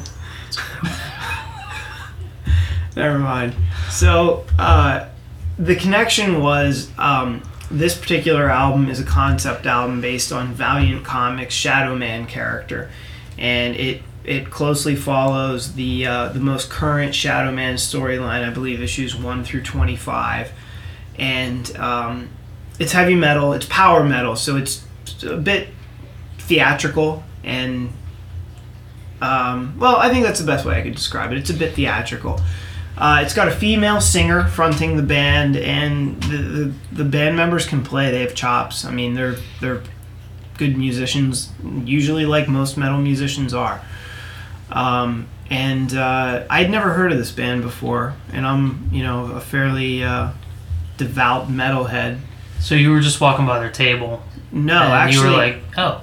Never 2.95 3.19
mind. 3.19 3.56
So, 3.89 4.45
uh, 4.58 5.08
the 5.60 5.76
connection 5.76 6.41
was 6.41 6.89
um, 6.98 7.41
this 7.69 7.98
particular 7.98 8.50
album 8.50 8.88
is 8.89 9.00
a 9.00 9.04
concept 9.04 9.65
album 9.65 10.00
based 10.00 10.32
on 10.32 10.54
Valiant 10.54 11.04
Comics' 11.04 11.54
Shadow 11.54 11.95
Man 11.95 12.26
character, 12.26 12.89
and 13.38 13.76
it 13.76 14.02
it 14.25 14.49
closely 14.49 14.95
follows 14.95 15.73
the 15.73 16.05
uh, 16.05 16.29
the 16.29 16.39
most 16.39 16.69
current 16.69 17.13
Shadow 17.15 17.51
Man 17.51 17.75
storyline. 17.75 18.47
I 18.47 18.49
believe 18.49 18.81
issues 18.81 19.15
one 19.15 19.43
through 19.43 19.63
twenty 19.63 19.95
five, 19.95 20.51
and 21.17 21.75
um, 21.77 22.29
it's 22.79 22.91
heavy 22.91 23.15
metal. 23.15 23.53
It's 23.53 23.65
power 23.67 24.03
metal, 24.03 24.35
so 24.35 24.57
it's 24.57 24.85
a 25.23 25.38
bit 25.38 25.69
theatrical 26.39 27.23
and 27.43 27.91
um, 29.21 29.77
well, 29.79 29.95
I 29.95 30.09
think 30.09 30.25
that's 30.25 30.39
the 30.39 30.45
best 30.45 30.65
way 30.65 30.77
I 30.77 30.81
could 30.81 30.95
describe 30.95 31.31
it. 31.31 31.38
It's 31.38 31.49
a 31.49 31.53
bit 31.53 31.73
theatrical. 31.73 32.41
Uh, 32.97 33.21
it's 33.23 33.33
got 33.33 33.47
a 33.47 33.51
female 33.51 34.01
singer 34.01 34.45
fronting 34.47 34.97
the 34.97 35.03
band, 35.03 35.55
and 35.57 36.21
the, 36.23 36.38
the, 36.38 36.73
the 36.91 37.03
band 37.05 37.35
members 37.35 37.65
can 37.65 37.83
play. 37.83 38.11
They 38.11 38.21
have 38.21 38.35
chops. 38.35 38.85
I 38.85 38.91
mean, 38.91 39.13
they're 39.13 39.35
they're 39.61 39.83
good 40.57 40.77
musicians, 40.77 41.51
usually 41.83 42.25
like 42.25 42.47
most 42.47 42.77
metal 42.77 42.97
musicians 42.97 43.53
are. 43.53 43.81
Um, 44.71 45.28
and 45.49 45.93
uh, 45.95 46.45
I'd 46.49 46.71
never 46.71 46.93
heard 46.93 47.12
of 47.12 47.17
this 47.17 47.32
band 47.32 47.62
before, 47.62 48.15
and 48.34 48.45
I'm 48.47 48.89
you 48.91 49.04
know 49.04 49.25
a 49.34 49.41
fairly 49.41 50.04
uh, 50.04 50.32
devout 50.97 51.47
metalhead. 51.49 52.19
So 52.60 52.73
you 52.75 52.91
were 52.91 52.99
just 53.01 53.21
walking 53.21 53.45
by 53.45 53.60
their 53.60 53.71
table. 53.71 54.23
No, 54.51 54.82
and 54.82 54.93
actually, 54.93 55.25
you 55.25 55.32
were 55.32 55.38
like, 55.38 55.58
oh, 55.78 56.01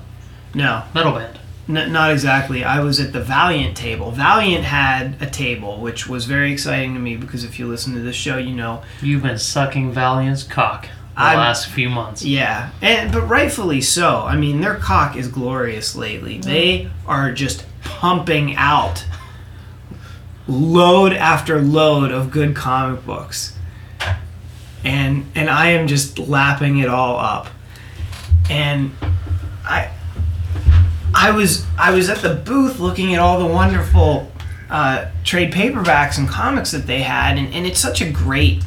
no, 0.55 0.83
metal 0.95 1.13
band. 1.13 1.39
N- 1.69 1.93
not 1.93 2.11
exactly. 2.13 2.63
I 2.65 2.81
was 2.81 3.01
at 3.01 3.13
the 3.13 3.21
Valiant 3.23 3.77
table. 3.77 4.11
Valiant 4.11 4.65
had 4.65 5.17
a 5.21 5.27
table, 5.27 5.81
which 5.81 6.07
was 6.09 6.27
very 6.27 6.53
exciting 6.53 6.93
to 6.95 7.01
me 7.01 7.17
because 7.17 7.45
if 7.45 7.59
you 7.59 7.67
listen 7.67 7.95
to 7.95 8.01
this 8.01 8.17
show, 8.17 8.37
you 8.37 8.55
know. 8.55 8.83
You've 9.01 9.23
been 9.23 9.39
sucking 9.39 9.93
Valiant's 9.93 10.43
cock 10.45 10.85
the 11.17 11.21
I'm- 11.23 11.39
last 11.39 11.69
few 11.69 11.89
months. 11.89 12.25
Yeah, 12.25 12.71
and 12.81 13.11
but 13.13 13.23
rightfully 13.23 13.81
so. 13.81 14.19
I 14.27 14.37
mean, 14.37 14.61
their 14.61 14.75
cock 14.77 15.17
is 15.17 15.29
glorious 15.29 15.97
lately. 15.97 16.39
They 16.39 16.91
are 17.07 17.33
just 17.33 17.65
pumping 17.83 18.57
out 18.57 19.05
load 20.49 21.13
after 21.13 21.61
load 21.61 22.11
of 22.11 22.31
good 22.31 22.55
comic 22.55 23.05
books, 23.05 23.57
and 24.85 25.31
and 25.35 25.49
I 25.49 25.71
am 25.71 25.87
just 25.87 26.19
lapping 26.19 26.79
it 26.79 26.89
all 26.89 27.19
up. 27.19 27.49
And 28.51 28.93
I 29.65 29.91
I 31.15 31.31
was 31.31 31.67
I 31.79 31.93
was 31.93 32.09
at 32.09 32.19
the 32.19 32.35
booth 32.35 32.81
looking 32.81 33.15
at 33.15 33.21
all 33.21 33.39
the 33.39 33.47
wonderful 33.47 34.31
uh, 34.71 35.11
trade 35.25 35.53
paperbacks 35.53 36.19
and 36.19 36.29
comics 36.29 36.71
that 36.71 36.87
they 36.87 37.03
had, 37.03 37.37
and, 37.39 37.53
and 37.55 37.67
it's 37.67 37.81
such 37.81 38.01
a 38.01 38.11
great 38.11 38.63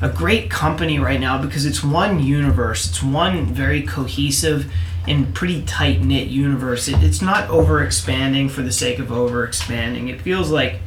a 0.00 0.08
great 0.08 0.50
company 0.50 0.98
right 0.98 1.20
now 1.20 1.40
because 1.40 1.64
it's 1.64 1.82
one 1.82 2.20
universe. 2.20 2.88
It's 2.88 3.02
one 3.02 3.46
very 3.46 3.82
cohesive 3.82 4.70
and 5.06 5.34
pretty 5.34 5.62
tight 5.62 6.00
knit 6.00 6.28
universe. 6.28 6.88
It, 6.88 7.02
it's 7.02 7.22
not 7.22 7.48
over 7.50 7.82
expanding 7.82 8.48
for 8.48 8.62
the 8.62 8.72
sake 8.72 8.98
of 8.98 9.12
over 9.12 9.44
expanding. 9.44 10.08
It 10.08 10.20
feels 10.20 10.50
like 10.50 10.80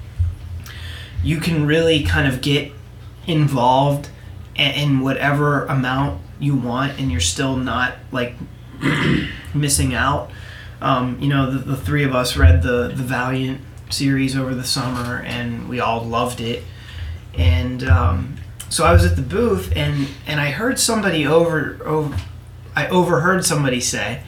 you 1.23 1.39
can 1.39 1.65
really 1.65 2.03
kind 2.03 2.27
of 2.27 2.41
get 2.41 2.71
involved 3.25 4.09
in 4.55 5.01
whatever 5.01 5.65
amount 5.65 6.21
you 6.39 6.55
want, 6.55 6.99
and 6.99 7.11
you're 7.11 7.19
still 7.19 7.55
not 7.55 7.95
like 8.11 8.35
missing 9.53 9.93
out. 9.93 10.31
Um, 10.81 11.19
you 11.19 11.27
know, 11.27 11.51
the, 11.51 11.59
the 11.59 11.77
three 11.77 12.03
of 12.03 12.15
us 12.15 12.37
read 12.37 12.61
the 12.61 12.87
the 12.89 13.03
Valiant 13.03 13.61
series 13.89 14.35
over 14.35 14.53
the 14.53 14.63
summer, 14.63 15.21
and 15.21 15.69
we 15.69 15.79
all 15.79 16.03
loved 16.03 16.41
it. 16.41 16.63
And 17.33 17.83
um, 17.83 18.37
so 18.69 18.83
I 18.85 18.91
was 18.91 19.05
at 19.05 19.15
the 19.15 19.21
booth, 19.21 19.71
and 19.75 20.07
and 20.25 20.39
I 20.39 20.51
heard 20.51 20.79
somebody 20.79 21.25
over 21.25 21.79
over, 21.83 22.17
I 22.77 22.87
overheard 22.89 23.43
somebody 23.45 23.81
say. 23.81 24.21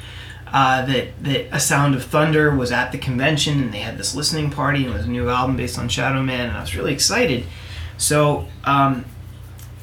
Uh, 0.51 0.83
that 0.87 1.23
that 1.23 1.47
a 1.55 1.59
sound 1.59 1.93
of 1.93 2.03
thunder 2.03 2.49
was 2.55 2.71
at 2.71 2.91
the 2.91 2.97
convention 2.97 3.61
and 3.61 3.71
they 3.71 3.77
had 3.79 3.99
this 3.99 4.15
listening 4.15 4.49
party 4.49 4.83
and 4.83 4.91
it 4.91 4.97
was 4.97 5.05
a 5.05 5.09
new 5.09 5.29
album 5.29 5.55
based 5.55 5.77
on 5.77 5.87
Shadow 5.87 6.23
Man 6.23 6.47
and 6.47 6.57
I 6.57 6.61
was 6.61 6.75
really 6.75 6.91
excited. 6.91 7.45
So 7.97 8.47
um, 8.63 9.05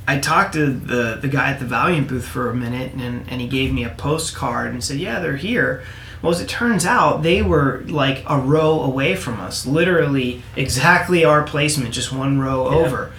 I 0.08 0.18
talked 0.18 0.54
to 0.54 0.66
the 0.66 1.18
the 1.22 1.28
guy 1.28 1.52
at 1.52 1.60
the 1.60 1.66
Valiant 1.66 2.08
booth 2.08 2.26
for 2.26 2.50
a 2.50 2.54
minute, 2.54 2.94
and, 2.94 3.28
and 3.30 3.40
he 3.40 3.46
gave 3.46 3.72
me 3.72 3.84
a 3.84 3.90
postcard 3.90 4.72
and 4.72 4.82
said, 4.82 4.96
"Yeah, 4.98 5.20
they're 5.20 5.36
here." 5.36 5.84
Well, 6.20 6.32
as 6.32 6.40
it 6.40 6.48
turns 6.48 6.84
out, 6.84 7.22
they 7.22 7.42
were 7.42 7.84
like 7.86 8.24
a 8.26 8.36
row 8.38 8.80
away 8.80 9.14
from 9.14 9.38
us, 9.38 9.66
literally 9.66 10.42
exactly 10.56 11.24
our 11.24 11.42
placement, 11.44 11.92
just 11.94 12.10
one 12.12 12.40
row 12.40 12.70
Yeah. 12.70 12.76
over. 12.86 13.12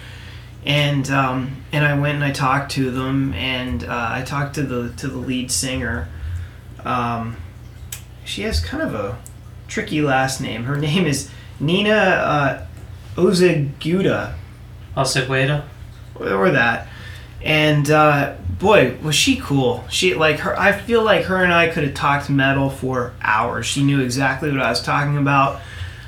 And 0.68 1.10
um, 1.10 1.64
and 1.72 1.84
I 1.84 1.98
went 1.98 2.16
and 2.16 2.24
I 2.24 2.30
talked 2.30 2.72
to 2.72 2.90
them, 2.90 3.32
and 3.32 3.82
uh, 3.82 4.10
I 4.12 4.22
talked 4.22 4.54
to 4.56 4.62
the 4.62 4.92
to 4.98 5.08
the 5.08 5.18
lead 5.18 5.50
singer. 5.50 6.08
Um, 6.84 7.38
she 8.24 8.42
has 8.42 8.60
kind 8.60 8.82
of 8.82 8.94
a 8.94 9.18
tricky 9.66 10.02
last 10.02 10.40
name. 10.40 10.64
Her 10.64 10.76
name 10.88 11.06
is 11.06 11.30
Nina 11.58 11.90
uh, 11.90 12.66
Ozaguda 13.16 14.34
Osegueda. 14.96 15.64
or 16.14 16.50
that. 16.50 16.88
And 17.42 17.88
uh, 17.90 18.34
boy, 18.58 18.96
was 19.02 19.14
she 19.14 19.36
cool. 19.36 19.84
She 19.88 20.14
like 20.14 20.40
her. 20.40 20.58
I 20.58 20.72
feel 20.72 21.02
like 21.02 21.24
her 21.26 21.42
and 21.42 21.52
I 21.52 21.68
could 21.68 21.84
have 21.84 21.94
talked 21.94 22.28
metal 22.28 22.68
for 22.68 23.14
hours. 23.22 23.66
She 23.66 23.84
knew 23.84 24.00
exactly 24.00 24.50
what 24.50 24.60
I 24.60 24.70
was 24.70 24.82
talking 24.82 25.16
about. 25.16 25.60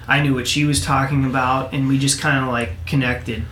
I 0.08 0.20
knew 0.20 0.34
what 0.34 0.48
she 0.48 0.64
was 0.64 0.84
talking 0.84 1.24
about, 1.24 1.72
and 1.72 1.86
we 1.86 1.98
just 1.98 2.20
kind 2.20 2.44
of 2.44 2.50
like 2.50 2.84
connected. 2.84 3.44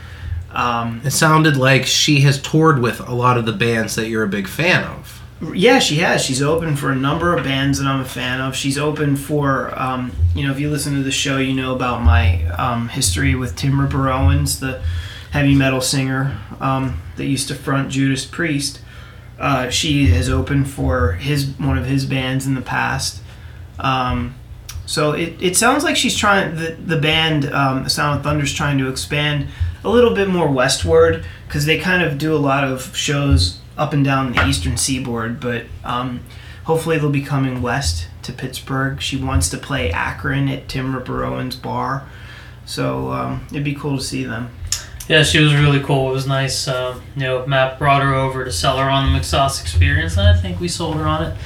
Um, 0.53 1.03
It 1.05 1.11
sounded 1.11 1.57
like 1.57 1.85
she 1.87 2.21
has 2.23 2.41
toured 2.41 2.81
with 2.81 3.01
a 3.07 3.15
lot 3.15 3.37
of 3.37 3.45
the 3.47 3.53
bands 3.53 3.95
that 3.97 4.09
you're 4.09 4.23
a 4.23 4.29
big 4.29 4.49
fan 4.49 4.85
of. 4.85 5.23
yeah, 5.55 5.79
she 5.79 5.97
has. 5.97 6.25
She's 6.25 6.43
open 6.43 6.75
for 6.75 6.91
a 6.91 6.97
number 6.97 7.37
of 7.37 7.45
bands 7.45 7.79
that 7.79 7.87
I'm 7.87 8.01
a 8.01 8.05
fan 8.05 8.41
of. 8.41 8.57
She's 8.57 8.79
open 8.79 9.15
for, 9.17 9.79
um, 9.81 10.11
you 10.35 10.45
know, 10.47 10.53
if 10.53 10.59
you 10.59 10.71
listen 10.71 10.95
to 10.95 11.03
the 11.03 11.13
show, 11.13 11.37
you 11.37 11.53
know 11.55 11.75
about 11.75 12.03
my 12.03 12.45
um, 12.57 12.89
history 12.89 13.35
with 13.35 13.55
Tim 13.57 13.81
Ripper 13.81 14.09
Owens, 14.11 14.59
the 14.59 14.83
heavy 15.31 15.55
metal 15.55 15.81
singer 15.81 16.39
um, 16.61 17.01
that 17.17 17.27
used 17.27 17.49
to 17.49 17.55
front 17.55 17.91
Judas 17.91 18.25
Priest. 18.25 18.81
Uh, 19.39 19.69
she 19.71 20.07
has 20.07 20.29
opened 20.29 20.69
for 20.69 21.13
his 21.13 21.47
one 21.59 21.79
of 21.79 21.87
his 21.87 22.05
bands 22.05 22.47
in 22.47 22.55
the 22.55 22.63
past. 22.63 23.23
Um, 23.79 24.35
so 24.87 25.13
it, 25.13 25.41
it 25.41 25.57
sounds 25.57 25.85
like 25.85 25.95
she's 25.97 26.17
trying 26.17 26.57
the 26.57 26.73
the 26.73 26.99
band 27.01 27.45
um, 27.53 27.85
the 27.85 27.91
Sound 27.91 28.19
of 28.19 28.25
Thunder's 28.25 28.53
trying 28.53 28.79
to 28.79 28.89
expand 28.89 29.47
a 29.85 29.89
little 29.89 30.15
bit 30.15 30.29
more 30.29 30.49
westward 30.51 31.25
because 31.47 31.67
they 31.67 31.79
kind 31.79 32.03
of 32.03 32.19
do 32.19 32.35
a 32.35 32.39
lot 32.39 32.65
of 32.65 32.97
shows 32.97 33.59
up 33.77 33.93
and 33.93 34.05
down 34.05 34.33
the 34.33 34.47
eastern 34.47 34.77
seaboard, 34.77 35.39
but 35.41 35.65
um, 35.85 36.21
hopefully 36.65 36.99
they'll 36.99 37.11
be 37.11 37.23
coming 37.23 37.63
west 37.63 38.09
to 38.23 38.33
Pittsburgh. 38.33 39.01
She 39.01 39.17
wants 39.17 39.49
to 39.51 39.57
play 39.59 39.91
Akron 39.93 40.49
at 40.49 40.69
Tim 40.69 40.95
Ripper 40.95 41.25
Owens 41.25 41.55
bar, 41.57 42.07
so 42.67 43.13
um, 43.13 43.47
it'd 43.51 43.65
be 43.65 43.75
cool 43.75 43.99
to 43.99 44.03
see 44.05 44.25
them. 44.25 44.51
Yeah, 45.09 45.23
she 45.23 45.39
was 45.41 45.55
really 45.55 45.81
cool. 45.81 46.11
It 46.11 46.13
was 46.13 46.27
nice. 46.27 46.69
Um, 46.69 47.01
you 47.17 47.23
know, 47.23 47.47
Matt 47.47 47.79
brought 47.79 48.03
her 48.03 48.13
over 48.15 48.45
to 48.45 48.53
sell 48.53 48.77
her 48.77 48.91
on 48.91 49.11
the 49.13 49.19
McSauce 49.19 49.63
experience, 49.63 50.19
and 50.19 50.27
I 50.29 50.37
think 50.37 50.61
we 50.61 50.69
sold 50.69 50.97
her 50.97 51.07
on 51.07 51.23
it. 51.25 51.37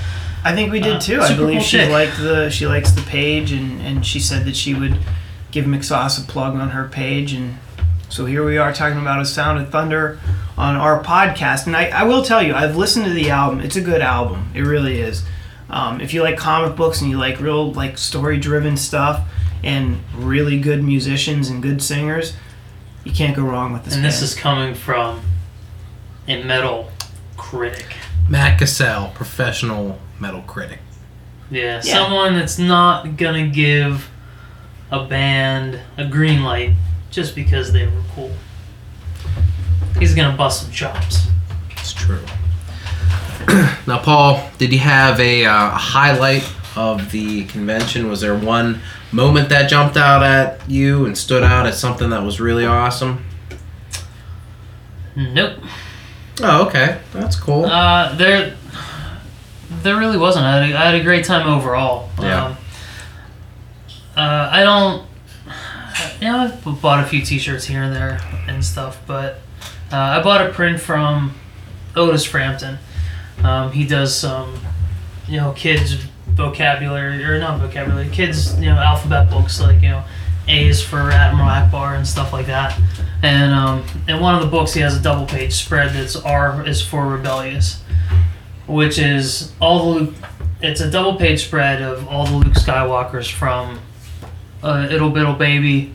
I 0.45 0.53
think 0.53 0.73
we 0.73 0.81
did 0.81 0.97
Uh, 0.97 1.01
too. 1.01 1.21
I 1.21 1.37
believe 1.37 1.59
cool 1.59 1.62
she 1.62 1.77
chick. 1.77 1.90
liked 1.90 2.16
the 2.18 2.51
she 2.51 2.66
likes 2.66 2.90
the 2.90 3.03
page, 3.03 3.53
and 3.53 3.81
and 3.81 4.05
she 4.05 4.18
said 4.18 4.45
that 4.47 4.57
she 4.57 4.75
would 4.75 4.99
give 5.53 5.66
McSauce 5.66 6.21
a 6.21 6.27
plug 6.27 6.57
on 6.57 6.71
her 6.71 6.88
page, 6.88 7.33
and 7.35 7.59
so 8.12 8.27
here 8.27 8.44
we 8.44 8.59
are 8.59 8.75
talking 8.75 8.98
about 9.01 9.22
a 9.22 9.25
Sound 9.25 9.59
of 9.59 9.70
Thunder 9.70 10.18
on 10.59 10.77
our 10.77 11.03
podcast. 11.03 11.66
And 11.66 11.75
I, 11.75 11.87
I 11.88 12.03
will 12.03 12.22
tell 12.22 12.42
you, 12.42 12.55
I've 12.55 12.77
listened 12.77 13.07
to 13.07 13.11
the 13.11 13.31
album. 13.31 13.61
It's 13.61 13.77
a 13.77 13.81
good 13.81 14.03
album. 14.03 14.51
It 14.55 14.61
really 14.61 15.01
is. 15.01 15.25
Um, 15.70 15.98
if 16.03 16.12
you 16.12 16.22
like 16.22 16.37
comic 16.37 16.77
books 16.77 17.01
and 17.01 17.09
you 17.09 17.16
like 17.16 17.40
real 17.40 17.72
like 17.72 17.96
story 17.96 18.38
driven 18.38 18.77
stuff 18.77 19.27
and 19.64 20.01
really 20.14 20.61
good 20.61 20.85
musicians 20.85 21.48
and 21.48 21.62
good 21.62 21.83
singers, 21.83 22.35
you 23.03 23.12
can't 23.12 23.35
go 23.35 23.44
wrong 23.44 23.72
with 23.72 23.87
this. 23.87 23.94
And 23.94 24.05
this 24.05 24.20
is 24.20 24.35
coming 24.35 24.75
from 24.75 25.22
a 26.29 26.42
metal 26.44 26.90
critic. 27.38 27.96
Matt 28.29 28.59
Cassell, 28.59 29.11
professional 29.14 29.98
metal 30.20 30.42
critic. 30.42 30.81
Yeah, 31.51 31.77
Yeah. 31.77 31.81
someone 31.81 32.35
that's 32.35 32.59
not 32.59 33.16
gonna 33.16 33.46
give 33.48 34.11
a 34.90 35.03
band 35.07 35.81
a 35.96 36.05
green 36.05 36.44
light 36.44 36.72
just 37.12 37.37
because 37.37 37.72
they 37.72 37.87
were 37.87 38.03
cool. 38.14 38.33
He's 39.98 40.14
gonna 40.14 40.37
bust 40.37 40.64
some 40.64 40.72
chops. 40.72 41.29
It's 41.70 41.92
true. 41.92 42.25
now, 43.87 44.01
Paul, 44.03 44.51
did 44.59 44.72
you 44.72 44.79
have 44.79 45.20
a 45.20 45.44
uh, 45.44 45.70
highlight 45.70 46.51
of 46.75 47.12
the 47.12 47.44
convention? 47.44 48.09
Was 48.09 48.20
there 48.20 48.37
one 48.37 48.81
moment 49.12 49.51
that 49.51 49.68
jumped 49.68 49.96
out 49.96 50.22
at 50.22 50.68
you 50.68 51.07
and 51.07 51.16
stood 51.16 51.42
out 51.42 51.66
as 51.66 51.79
something 51.79 52.11
that 52.11 52.22
was 52.22 52.40
really 52.40 52.64
awesome? 52.64 53.25
Nope. 55.14 55.59
Oh, 56.42 56.66
okay. 56.66 57.01
That's 57.12 57.37
cool. 57.37 57.66
Uh, 57.66 58.14
there, 58.16 58.57
there 59.83 59.96
really 59.96 60.16
wasn't. 60.16 60.46
I 60.46 60.61
had 60.61 60.70
a, 60.70 60.79
I 60.79 60.85
had 60.87 60.94
a 60.94 61.05
great 61.05 61.25
time 61.25 61.46
overall. 61.46 62.09
Yeah. 62.18 62.46
Um, 62.46 62.57
uh, 64.16 64.48
I 64.53 64.62
don't. 64.62 65.07
Know, 66.23 66.39
I've 66.39 66.81
bought 66.81 67.03
a 67.05 67.07
few 67.09 67.21
T-shirts 67.21 67.65
here 67.65 67.83
and 67.83 67.93
there 67.93 68.21
and 68.47 68.65
stuff, 68.65 69.01
but 69.09 69.41
uh, 69.91 69.97
I 69.97 70.23
bought 70.23 70.47
a 70.47 70.53
print 70.53 70.81
from 70.81 71.35
Otis 71.97 72.25
Frampton. 72.25 72.79
Um, 73.43 73.73
he 73.73 73.85
does 73.85 74.17
some, 74.17 74.57
you 75.27 75.39
know, 75.39 75.53
kids 75.53 75.95
vocabulary 76.29 77.25
or 77.25 77.41
not 77.41 77.59
vocabulary, 77.59 78.09
kids, 78.09 78.57
you 78.61 78.67
know, 78.67 78.77
alphabet 78.77 79.31
books 79.31 79.61
like 79.61 79.83
you 79.83 79.89
know, 79.89 80.05
A's 80.47 80.81
for 80.81 81.11
Admiral 81.11 81.49
Ackbar 81.49 81.97
and 81.97 82.07
stuff 82.07 82.33
like 82.33 82.47
that. 82.47 82.81
And 83.23 83.53
um, 83.53 83.85
in 84.07 84.21
one 84.21 84.37
of 84.37 84.43
the 84.43 84.49
books, 84.49 84.73
he 84.73 84.81
has 84.81 84.97
a 84.97 85.03
double 85.03 85.27
page 85.27 85.53
spread 85.53 85.93
that's 85.93 86.15
R 86.15 86.65
is 86.65 86.81
for 86.81 87.05
rebellious, 87.05 87.83
which 88.69 88.97
is 88.97 89.53
all 89.61 89.95
the 89.95 90.15
it's 90.61 90.81
a 90.81 90.89
double 90.89 91.17
page 91.17 91.45
spread 91.45 91.83
of 91.83 92.07
all 92.07 92.27
the 92.27 92.37
Luke 92.37 92.55
Skywalkers 92.55 93.29
from 93.29 93.81
uh, 94.63 94.87
Ittle 94.89 95.11
Bittle 95.11 95.37
Baby 95.37 95.93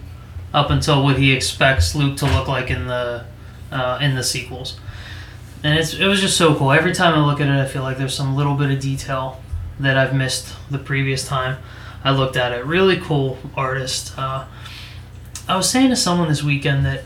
up 0.58 0.72
until 0.72 1.04
what 1.04 1.18
he 1.18 1.32
expects 1.32 1.96
Luke 1.96 2.18
to 2.18 2.26
look 2.26 2.48
like 2.48 2.72
in 2.72 2.88
the 2.88 3.26
uh, 3.72 4.00
in 4.02 4.16
the 4.16 4.24
sequels. 4.24 4.80
And 5.64 5.78
it's, 5.78 5.94
it 5.94 6.08
was 6.08 6.22
just 6.22 6.38
so 6.38 6.56
cool. 6.56 6.72
Every 6.72 6.94
time 6.94 7.14
I 7.14 7.26
look 7.26 7.42
at 7.42 7.48
it, 7.48 7.60
I 7.60 7.66
feel 7.66 7.84
like 7.84 7.98
there's 7.98 8.16
some 8.16 8.36
little 8.36 8.56
bit 8.56 8.72
of 8.72 8.80
detail 8.80 9.42
that 9.80 9.98
I've 9.98 10.16
missed 10.16 10.56
the 10.72 10.78
previous 10.78 11.28
time 11.28 11.58
I 12.04 12.12
looked 12.12 12.38
at 12.38 12.52
it. 12.52 12.66
Really 12.66 12.98
cool 12.98 13.38
artist. 13.56 14.18
Uh, 14.18 14.46
I 15.48 15.56
was 15.56 15.70
saying 15.70 15.90
to 15.90 15.96
someone 15.96 16.28
this 16.28 16.44
weekend 16.44 16.86
that 16.86 17.04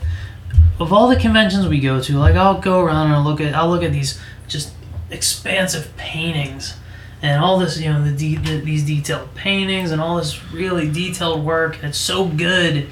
of 0.78 0.92
all 0.92 1.08
the 1.08 1.16
conventions 1.16 1.66
we 1.66 1.80
go 1.80 2.00
to, 2.00 2.18
like 2.18 2.34
I'll 2.34 2.60
go 2.60 2.80
around 2.80 3.06
and 3.06 3.16
I'll 3.16 3.24
look 3.24 3.40
at 3.40 3.54
I'll 3.54 3.68
look 3.68 3.82
at 3.82 3.92
these 3.92 4.20
just 4.48 4.72
expansive 5.10 5.94
paintings 5.96 6.76
and 7.22 7.42
all 7.42 7.58
this, 7.58 7.80
you 7.80 7.92
know, 7.92 8.02
the, 8.04 8.12
de- 8.12 8.36
the 8.36 8.60
these 8.60 8.84
detailed 8.84 9.34
paintings 9.34 9.90
and 9.90 10.00
all 10.00 10.16
this 10.16 10.52
really 10.52 10.90
detailed 10.90 11.44
work. 11.44 11.82
It's 11.82 11.98
so 11.98 12.26
good, 12.26 12.88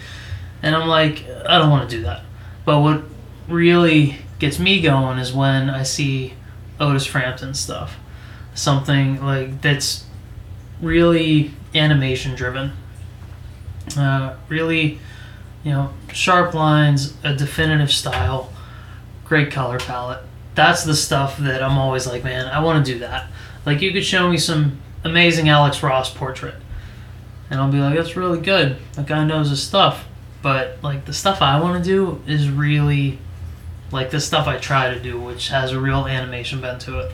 and 0.63 0.75
I'm 0.75 0.89
like, 0.89 1.25
I 1.47 1.59
don't 1.59 1.71
want 1.71 1.89
to 1.89 1.97
do 1.97 2.03
that. 2.03 2.23
But 2.65 2.81
what 2.81 3.03
really 3.49 4.17
gets 4.39 4.59
me 4.59 4.81
going 4.81 5.19
is 5.19 5.33
when 5.33 5.71
I 5.71 5.83
see 5.83 6.35
Otis 6.79 7.07
Frampton 7.07 7.55
stuff, 7.55 7.97
something 8.55 9.23
like 9.25 9.61
that's 9.61 10.05
really 10.81 11.53
animation 11.75 12.35
driven, 12.35 12.73
uh, 13.97 14.37
really, 14.49 14.99
you 15.63 15.73
know, 15.73 15.93
sharp 16.13 16.55
lines, 16.55 17.15
a 17.23 17.35
definitive 17.35 17.91
style, 17.93 18.53
great 19.25 19.51
color 19.51 19.79
palette. 19.79 20.23
That's 20.55 20.85
the 20.85 20.95
stuff 20.95 21.39
that 21.39 21.63
I'm 21.63 21.79
always 21.79 22.07
like, 22.07 22.25
man, 22.25 22.47
I 22.47 22.61
want 22.61 22.85
to 22.85 22.93
do 22.93 22.99
that. 23.01 23.31
Like 23.65 23.83
you 23.83 23.93
could 23.93 24.05
show 24.05 24.29
me 24.31 24.39
some 24.39 24.81
amazing 25.05 25.49
Alex 25.49 25.83
Ross 25.83 26.13
portrait, 26.13 26.55
and 27.51 27.61
I'll 27.61 27.71
be 27.71 27.79
like, 27.79 27.97
that's 27.97 28.17
really 28.17 28.41
good. 28.41 28.77
That 28.95 29.07
guy 29.07 29.25
knows 29.25 29.51
his 29.51 29.63
stuff. 29.63 30.07
But 30.43 30.79
like 30.83 31.05
the 31.05 31.13
stuff 31.13 31.43
I 31.43 31.61
want 31.61 31.83
to 31.83 31.89
do 31.89 32.23
is 32.27 32.49
really 32.49 33.19
like 33.93 34.11
the 34.11 34.21
stuff 34.21 34.47
I 34.47 34.57
try 34.59 34.93
to 34.95 35.01
do, 35.01 35.21
which 35.21 35.49
has 35.49 35.73
a 35.73 35.81
real 35.81 36.07
animation 36.07 36.61
bent 36.61 36.81
to 36.83 37.01
it. 37.01 37.13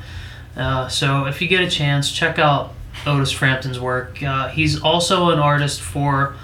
Uh, 0.56 0.88
so 0.88 1.26
if 1.26 1.42
you 1.42 1.48
get 1.48 1.62
a 1.62 1.70
chance, 1.70 2.10
check 2.12 2.38
out 2.38 2.72
Otis 3.06 3.32
Frampton's 3.32 3.80
work. 3.80 4.22
Uh, 4.22 4.48
he's 4.48 4.80
also 4.80 5.30
an 5.30 5.38
artist 5.38 5.80
for 5.80 6.34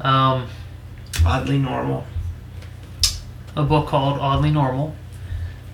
um, 0.00 0.48
Oddly 1.24 1.58
normal. 1.58 2.04
a 3.56 3.62
book 3.62 3.88
called 3.88 4.18
Oddly 4.20 4.50
Normal, 4.50 4.94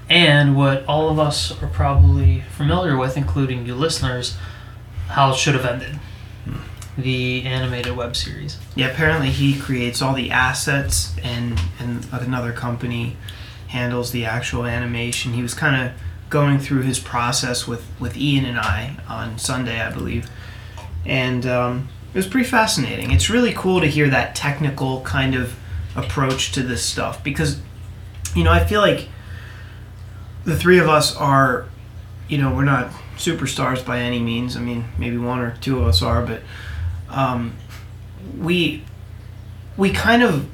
and 0.08 0.56
what 0.56 0.84
all 0.86 1.10
of 1.10 1.18
us 1.18 1.60
are 1.62 1.68
probably 1.68 2.40
familiar 2.56 2.96
with, 2.96 3.16
including 3.16 3.66
you 3.66 3.74
listeners, 3.74 4.36
How 5.08 5.32
It 5.32 5.36
Should 5.36 5.54
Have 5.54 5.66
Ended, 5.66 5.98
the 6.96 7.42
animated 7.42 7.96
web 7.96 8.14
series. 8.14 8.58
Yeah, 8.74 8.88
apparently 8.88 9.30
he 9.30 9.58
creates 9.58 10.00
all 10.00 10.14
the 10.14 10.30
assets, 10.30 11.14
and 11.22 11.60
and 11.78 12.06
another 12.12 12.52
company 12.52 13.16
handles 13.68 14.12
the 14.12 14.24
actual 14.24 14.64
animation. 14.64 15.32
He 15.32 15.42
was 15.42 15.54
kind 15.54 15.88
of 15.88 15.96
going 16.30 16.58
through 16.58 16.82
his 16.82 16.98
process 16.98 17.66
with 17.66 17.84
with 17.98 18.16
Ian 18.16 18.44
and 18.44 18.58
I 18.58 18.96
on 19.08 19.38
Sunday, 19.38 19.80
I 19.80 19.90
believe, 19.90 20.30
and 21.04 21.46
um, 21.46 21.88
it 22.14 22.18
was 22.18 22.28
pretty 22.28 22.48
fascinating. 22.48 23.10
It's 23.10 23.28
really 23.28 23.52
cool 23.52 23.80
to 23.80 23.88
hear 23.88 24.08
that 24.08 24.36
technical 24.36 25.00
kind 25.00 25.34
of 25.34 25.56
approach 25.96 26.52
to 26.52 26.62
this 26.62 26.84
stuff 26.84 27.22
because, 27.24 27.60
you 28.36 28.44
know, 28.44 28.52
I 28.52 28.64
feel 28.64 28.80
like 28.80 29.08
the 30.44 30.56
three 30.56 30.78
of 30.78 30.88
us 30.88 31.16
are, 31.16 31.66
you 32.28 32.38
know, 32.38 32.54
we're 32.54 32.64
not 32.64 32.90
superstars 33.16 33.84
by 33.84 33.98
any 33.98 34.20
means. 34.20 34.56
I 34.56 34.60
mean, 34.60 34.84
maybe 34.96 35.18
one 35.18 35.40
or 35.40 35.56
two 35.60 35.78
of 35.80 35.86
us 35.86 36.02
are, 36.02 36.24
but 36.24 36.42
um, 37.14 37.54
we 38.38 38.82
we 39.76 39.90
kind 39.90 40.22
of 40.22 40.48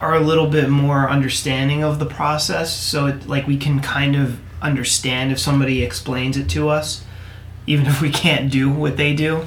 are 0.00 0.14
a 0.14 0.20
little 0.20 0.48
bit 0.48 0.68
more 0.68 1.08
understanding 1.08 1.82
of 1.82 1.98
the 1.98 2.06
process 2.06 2.74
so 2.76 3.06
it, 3.06 3.26
like 3.26 3.46
we 3.46 3.56
can 3.56 3.80
kind 3.80 4.14
of 4.16 4.38
understand 4.60 5.32
if 5.32 5.38
somebody 5.38 5.82
explains 5.82 6.36
it 6.36 6.48
to 6.48 6.68
us 6.68 7.04
even 7.66 7.86
if 7.86 8.00
we 8.00 8.10
can't 8.10 8.50
do 8.50 8.70
what 8.70 8.96
they 8.96 9.14
do 9.14 9.46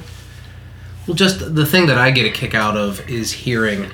Well, 1.06 1.14
just 1.14 1.54
the 1.54 1.66
thing 1.66 1.86
that 1.86 1.98
I 1.98 2.10
get 2.10 2.26
a 2.26 2.30
kick 2.30 2.54
out 2.54 2.76
of 2.76 3.08
is 3.08 3.32
hearing 3.32 3.90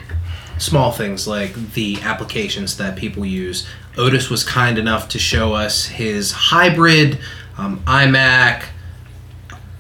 small 0.59 0.93
things 0.93 1.27
like 1.27 1.73
the 1.73 1.99
applications 2.03 2.77
that 2.77 2.97
people 2.97 3.25
use. 3.25 3.67
Otis 3.97 4.31
was 4.31 4.45
kind 4.45 4.79
enough 4.79 5.09
to 5.11 5.19
show 5.19 5.53
us 5.53 5.87
his 5.87 6.33
hybrid 6.33 7.19
um, 7.57 7.81
iMac, 7.87 8.65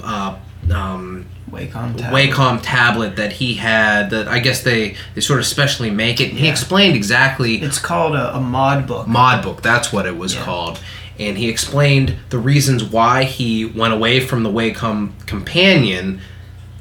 uh, 0.02 0.36
um, 0.72 1.26
Wacom 1.54 1.96
tab. 1.96 2.12
Wacom 2.12 2.60
tablet 2.62 3.16
that 3.16 3.32
he 3.32 3.54
had. 3.54 4.10
That 4.10 4.28
I 4.28 4.38
guess 4.38 4.62
they 4.62 4.96
they 5.14 5.20
sort 5.20 5.38
of 5.40 5.46
specially 5.46 5.90
make 5.90 6.20
it. 6.20 6.30
And 6.30 6.38
he 6.38 6.46
Yeah. 6.46 6.52
explained 6.52 6.96
exactly 6.96 7.56
it's 7.62 7.78
called 7.78 8.14
a, 8.14 8.34
a 8.36 8.38
Modbook 8.40 9.06
mod 9.06 9.42
book 9.42 9.62
that's 9.62 9.92
what 9.92 10.06
it 10.06 10.16
was 10.16 10.34
Yeah. 10.34 10.42
called 10.42 10.80
and 11.18 11.38
he 11.38 11.48
explained 11.48 12.16
the 12.30 12.38
reasons 12.38 12.82
why 12.82 13.22
he 13.22 13.64
went 13.64 13.94
away 13.94 14.18
from 14.18 14.42
the 14.42 14.50
wacom 14.50 15.12
companion 15.26 16.20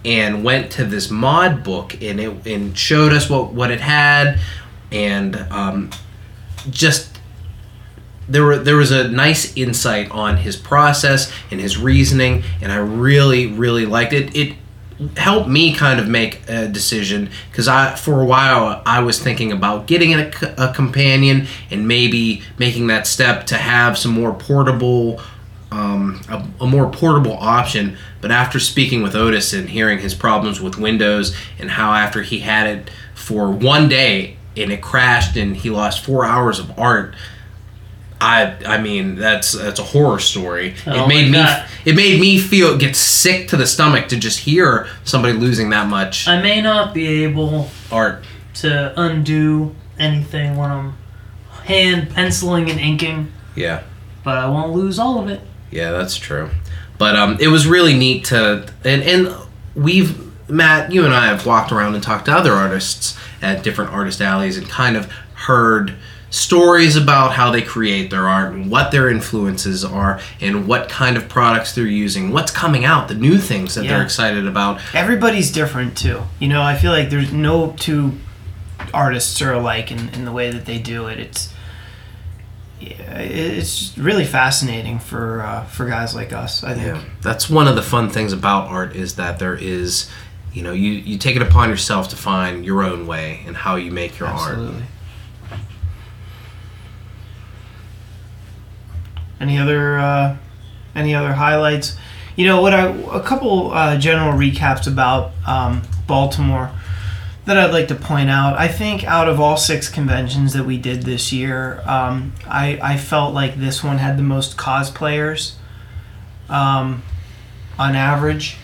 and 0.03 0.43
went 0.43 0.71
to 0.71 0.83
this 0.83 1.07
Modbook 1.07 1.93
and 2.07 2.19
it 2.19 2.45
and 2.47 2.75
showed 2.77 3.13
us 3.13 3.29
what 3.29 3.53
what 3.53 3.69
it 3.71 3.79
had 3.79 4.39
and 4.91 5.35
um, 5.51 5.89
just 6.69 7.19
there 8.27 8.43
were 8.43 8.57
there 8.57 8.75
was 8.77 8.91
a 8.91 9.07
nice 9.07 9.55
insight 9.55 10.09
on 10.11 10.37
his 10.37 10.55
process 10.55 11.31
and 11.51 11.59
his 11.59 11.77
reasoning 11.77 12.43
and 12.61 12.71
I 12.71 12.77
really 12.77 13.47
really 13.47 13.85
liked 13.85 14.13
it 14.13 14.35
it 14.35 14.55
helped 15.17 15.49
me 15.49 15.73
kind 15.73 15.99
of 15.99 16.07
make 16.07 16.41
a 16.47 16.67
decision 16.67 17.29
because 17.49 17.67
I 17.67 17.95
for 17.95 18.21
a 18.21 18.25
while 18.25 18.81
I 18.85 19.01
was 19.01 19.19
thinking 19.19 19.51
about 19.51 19.87
getting 19.87 20.13
a 20.13 20.73
companion 20.73 21.47
and 21.71 21.87
maybe 21.87 22.41
making 22.57 22.87
that 22.87 23.07
step 23.07 23.45
to 23.47 23.57
have 23.57 23.97
some 23.97 24.11
more 24.11 24.33
portable 24.33 25.21
um, 25.71 26.21
a, 26.29 26.63
a 26.63 26.67
more 26.67 26.89
portable 26.91 27.33
option. 27.33 27.97
But 28.21 28.31
after 28.31 28.59
speaking 28.59 29.01
with 29.01 29.15
Otis 29.15 29.53
and 29.53 29.69
hearing 29.69 29.99
his 29.99 30.13
problems 30.13 30.61
with 30.61 30.77
Windows 30.77 31.35
and 31.57 31.71
how 31.71 31.93
after 31.93 32.21
he 32.21 32.39
had 32.39 32.67
it 32.67 32.91
for 33.15 33.49
one 33.51 33.89
day 33.89 34.37
and 34.55 34.71
it 34.71 34.81
crashed 34.81 35.35
and 35.35 35.57
he 35.57 35.69
lost 35.71 36.05
four 36.05 36.25
hours 36.25 36.59
of 36.59 36.77
art 36.77 37.15
I 38.23 38.55
I 38.65 38.77
mean 38.81 39.15
that's 39.15 39.51
that's 39.51 39.79
a 39.79 39.83
horror 39.83 40.19
story. 40.19 40.75
Oh 40.87 41.03
it 41.03 41.07
made 41.07 41.25
me 41.31 41.33
God. 41.33 41.67
it 41.85 41.95
made 41.95 42.19
me 42.21 42.37
feel 42.39 42.77
get 42.77 42.95
sick 42.95 43.49
to 43.49 43.57
the 43.57 43.65
stomach 43.67 44.07
to 44.09 44.17
just 44.17 44.39
hear 44.39 44.87
somebody 45.03 45.33
losing 45.33 45.69
that 45.71 45.87
much 45.87 46.27
I 46.27 46.41
may 46.41 46.61
not 46.61 46.93
be 46.93 47.23
able 47.23 47.69
art. 47.91 48.23
to 48.55 48.93
undo 48.99 49.75
anything 49.99 50.55
when 50.57 50.69
I'm 50.71 50.93
hand 51.65 52.09
penciling 52.11 52.69
and 52.69 52.79
inking, 52.79 53.31
Yeah. 53.55 53.81
but 54.23 54.37
I 54.37 54.47
won't 54.47 54.73
lose 54.73 54.99
all 54.99 55.19
of 55.19 55.27
it. 55.29 55.41
Yeah, 55.71 55.91
that's 55.91 56.15
true. 56.17 56.49
But 56.99 57.15
um, 57.15 57.37
it 57.39 57.47
was 57.47 57.65
really 57.65 57.97
neat 57.97 58.25
to 58.25 58.67
and 58.83 59.01
and 59.03 59.33
we've 59.75 60.21
Matt, 60.49 60.91
you 60.91 61.03
and 61.05 61.13
I 61.13 61.25
have 61.27 61.45
walked 61.45 61.71
around 61.71 61.95
and 61.95 62.03
talked 62.03 62.25
to 62.25 62.31
other 62.33 62.53
artists 62.53 63.17
at 63.41 63.63
different 63.63 63.91
artist 63.91 64.21
alleys 64.21 64.57
and 64.57 64.69
kind 64.69 64.95
of 64.95 65.09
heard 65.33 65.95
stories 66.33 66.95
about 66.95 67.31
how 67.31 67.51
they 67.51 67.61
create 67.61 68.09
their 68.09 68.27
art 68.27 68.53
and 68.53 68.71
what 68.71 68.91
their 68.91 69.07
influences 69.07 69.85
are 69.85 70.19
and 70.41 70.67
what 70.67 70.89
kind 70.89 71.15
of 71.15 71.29
products 71.29 71.75
they're 71.75 71.85
using, 71.85 72.31
what's 72.31 72.51
coming 72.51 72.83
out, 72.83 73.07
the 73.07 73.13
new 73.13 73.37
things 73.37 73.75
that 73.75 73.83
they're 73.85 74.01
excited 74.01 74.47
about. 74.47 74.81
everybody's 74.95 75.51
different 75.51 75.95
too. 75.95 76.23
You 76.39 76.47
know 76.47 76.63
i 76.63 76.75
feel 76.75 76.91
like 76.91 77.11
there's 77.11 77.31
no 77.31 77.73
two 77.77 78.13
artists 78.93 79.39
are 79.43 79.53
alike 79.53 79.91
in, 79.91 80.09
in 80.09 80.25
the 80.25 80.31
way 80.31 80.49
that 80.51 80.65
they 80.65 80.79
do 80.79 81.05
it. 81.07 81.19
It's 81.19 81.53
yeah, 82.79 83.19
it's 83.19 83.95
really 83.97 84.25
fascinating 84.25 84.97
for 84.99 85.41
uh, 85.41 85.65
for 85.65 85.85
guys 85.85 86.15
like 86.15 86.33
us 86.33 86.63
i 86.63 86.73
think. 86.73 86.87
Yeah, 86.87 87.03
that's 87.21 87.47
one 87.49 87.67
of 87.67 87.75
the 87.75 87.83
fun 87.83 88.09
things 88.09 88.33
about 88.33 88.69
art 88.69 88.95
is 88.95 89.15
that 89.15 89.37
there 89.37 89.55
is, 89.55 90.09
you 90.51 90.63
know, 90.63 90.73
you 90.73 90.91
you 90.91 91.17
take 91.19 91.35
it 91.35 91.41
upon 91.43 91.69
yourself 91.69 92.09
to 92.09 92.15
find 92.15 92.65
your 92.65 92.83
own 92.83 93.05
way 93.05 93.43
and 93.45 93.55
how 93.55 93.75
you 93.75 93.91
make 93.91 94.17
your 94.19 94.29
art. 94.29 94.57
Any 99.43 99.57
other 99.57 99.97
uh, 99.99 100.37
any 100.95 101.13
other 101.13 101.33
highlights? 101.33 101.97
You 102.37 102.45
know 102.45 102.61
what? 102.61 102.73
I 102.73 102.85
a 103.11 103.19
couple 103.19 103.71
uh, 103.71 103.97
general 103.97 104.31
recaps 104.39 104.87
about 104.87 105.33
um, 105.45 105.81
Baltimore 106.07 106.71
that 107.43 107.57
I'd 107.57 107.73
like 107.73 107.89
to 107.89 107.95
point 107.95 108.29
out. 108.29 108.57
I 108.57 108.69
think 108.69 109.03
out 109.03 109.27
of 109.27 109.41
all 109.41 109.57
six 109.57 109.89
conventions 109.89 110.53
that 110.53 110.63
we 110.63 110.77
did 110.77 111.03
this 111.03 111.33
year, 111.33 111.81
um, 111.85 112.31
I 112.47 112.79
I 112.81 112.97
felt 112.97 113.33
like 113.33 113.55
this 113.55 113.83
one 113.83 113.97
had 113.97 114.17
the 114.17 114.23
most 114.23 114.55
cosplayers 114.55 115.55
um, 116.47 117.03
on 117.77 117.97
average. 117.97 118.55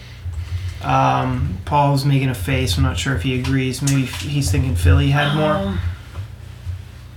Um, 0.81 1.57
Paul's 1.65 2.05
making 2.05 2.29
a 2.29 2.33
face. 2.33 2.77
I'm 2.77 2.83
not 2.83 2.97
sure 2.97 3.13
if 3.17 3.23
he 3.23 3.37
agrees. 3.37 3.81
Maybe 3.81 4.05
he's 4.05 4.49
thinking 4.49 4.75
Philly 4.75 5.09
had 5.09 5.35
more. 5.35 5.51
Um, 5.51 5.79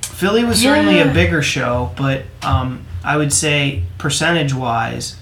Philly 0.02 0.44
was 0.44 0.60
certainly 0.60 0.98
a 0.98 1.12
bigger 1.12 1.42
show, 1.42 1.92
but 1.96 2.24
um, 2.42 2.84
I 3.04 3.16
would 3.16 3.32
say 3.32 3.84
percentage 3.98 4.54
wise, 4.54 5.16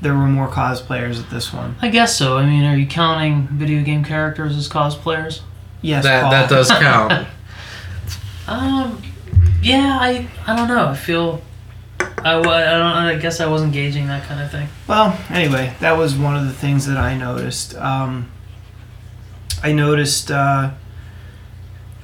there 0.00 0.14
were 0.14 0.26
more 0.26 0.48
cosplayers 0.48 1.22
at 1.22 1.30
this 1.30 1.52
one. 1.52 1.76
I 1.80 1.88
guess 1.88 2.16
so. 2.16 2.38
I 2.38 2.46
mean, 2.46 2.64
are 2.64 2.76
you 2.76 2.86
counting 2.86 3.48
video 3.48 3.82
game 3.82 4.04
characters 4.04 4.56
as 4.56 4.68
cosplayers? 4.68 5.40
Yes, 5.82 6.04
that 6.04 6.22
Paul. 6.22 6.30
that 6.30 6.50
does 6.50 6.70
count. 6.70 7.28
Um, 8.48 9.02
yeah, 9.60 9.98
I 10.00 10.26
I 10.46 10.56
don't 10.56 10.68
know. 10.68 10.88
I 10.88 10.96
feel 10.96 11.42
I, 12.00 12.38
I 12.38 12.42
don't 12.42 12.82
I 12.82 13.16
guess 13.16 13.40
I 13.40 13.46
wasn't 13.46 13.74
gauging 13.74 14.06
that 14.06 14.24
kind 14.24 14.40
of 14.40 14.50
thing. 14.50 14.68
Well, 14.86 15.18
anyway, 15.28 15.74
that 15.80 15.98
was 15.98 16.16
one 16.16 16.34
of 16.34 16.46
the 16.46 16.54
things 16.54 16.86
that 16.86 16.96
I 16.96 17.14
noticed. 17.14 17.76
Um, 17.76 18.30
I 19.62 19.72
noticed 19.72 20.30
uh, 20.30 20.70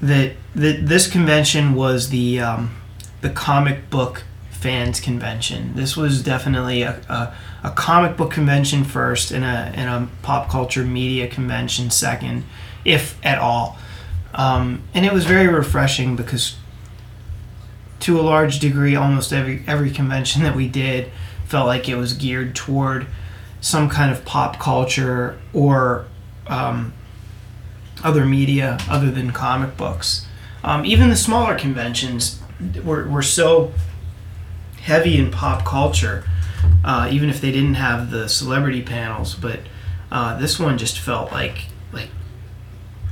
that 0.02 0.32
that 0.54 0.86
this 0.86 1.10
convention 1.10 1.74
was 1.74 2.10
the 2.10 2.40
um, 2.40 2.76
the 3.22 3.30
comic 3.30 3.88
book 3.88 4.24
fans 4.64 4.98
convention. 4.98 5.74
This 5.74 5.94
was 5.94 6.22
definitely 6.22 6.80
a, 6.80 6.98
a, 7.10 7.34
a 7.64 7.70
comic 7.72 8.16
book 8.16 8.30
convention 8.30 8.82
first, 8.82 9.30
and 9.30 9.44
a 9.44 9.70
and 9.78 9.90
a 9.90 10.08
pop 10.22 10.48
culture 10.48 10.84
media 10.84 11.28
convention 11.28 11.90
second, 11.90 12.44
if 12.82 13.18
at 13.22 13.38
all. 13.38 13.76
Um, 14.32 14.82
and 14.94 15.04
it 15.04 15.12
was 15.12 15.26
very 15.26 15.48
refreshing 15.48 16.16
because, 16.16 16.56
to 18.00 18.18
a 18.18 18.22
large 18.22 18.58
degree, 18.58 18.96
almost 18.96 19.34
every 19.34 19.62
every 19.66 19.90
convention 19.90 20.42
that 20.44 20.56
we 20.56 20.66
did 20.66 21.10
felt 21.44 21.66
like 21.66 21.86
it 21.86 21.96
was 21.96 22.14
geared 22.14 22.56
toward 22.56 23.06
some 23.60 23.90
kind 23.90 24.10
of 24.10 24.24
pop 24.24 24.58
culture 24.58 25.38
or 25.52 26.06
um, 26.46 26.94
other 28.02 28.24
media 28.24 28.78
other 28.88 29.10
than 29.10 29.30
comic 29.30 29.76
books. 29.76 30.26
Um, 30.62 30.86
even 30.86 31.10
the 31.10 31.16
smaller 31.16 31.54
conventions 31.58 32.40
were, 32.82 33.06
were 33.06 33.22
so 33.22 33.74
heavy 34.84 35.18
in 35.18 35.30
pop 35.30 35.64
culture, 35.64 36.24
uh, 36.84 37.08
even 37.10 37.30
if 37.30 37.40
they 37.40 37.50
didn't 37.50 37.74
have 37.74 38.10
the 38.10 38.28
celebrity 38.28 38.82
panels. 38.82 39.34
But 39.34 39.60
uh, 40.12 40.38
this 40.38 40.58
one 40.60 40.78
just 40.78 40.98
felt 40.98 41.32
like 41.32 41.66
like 41.92 42.08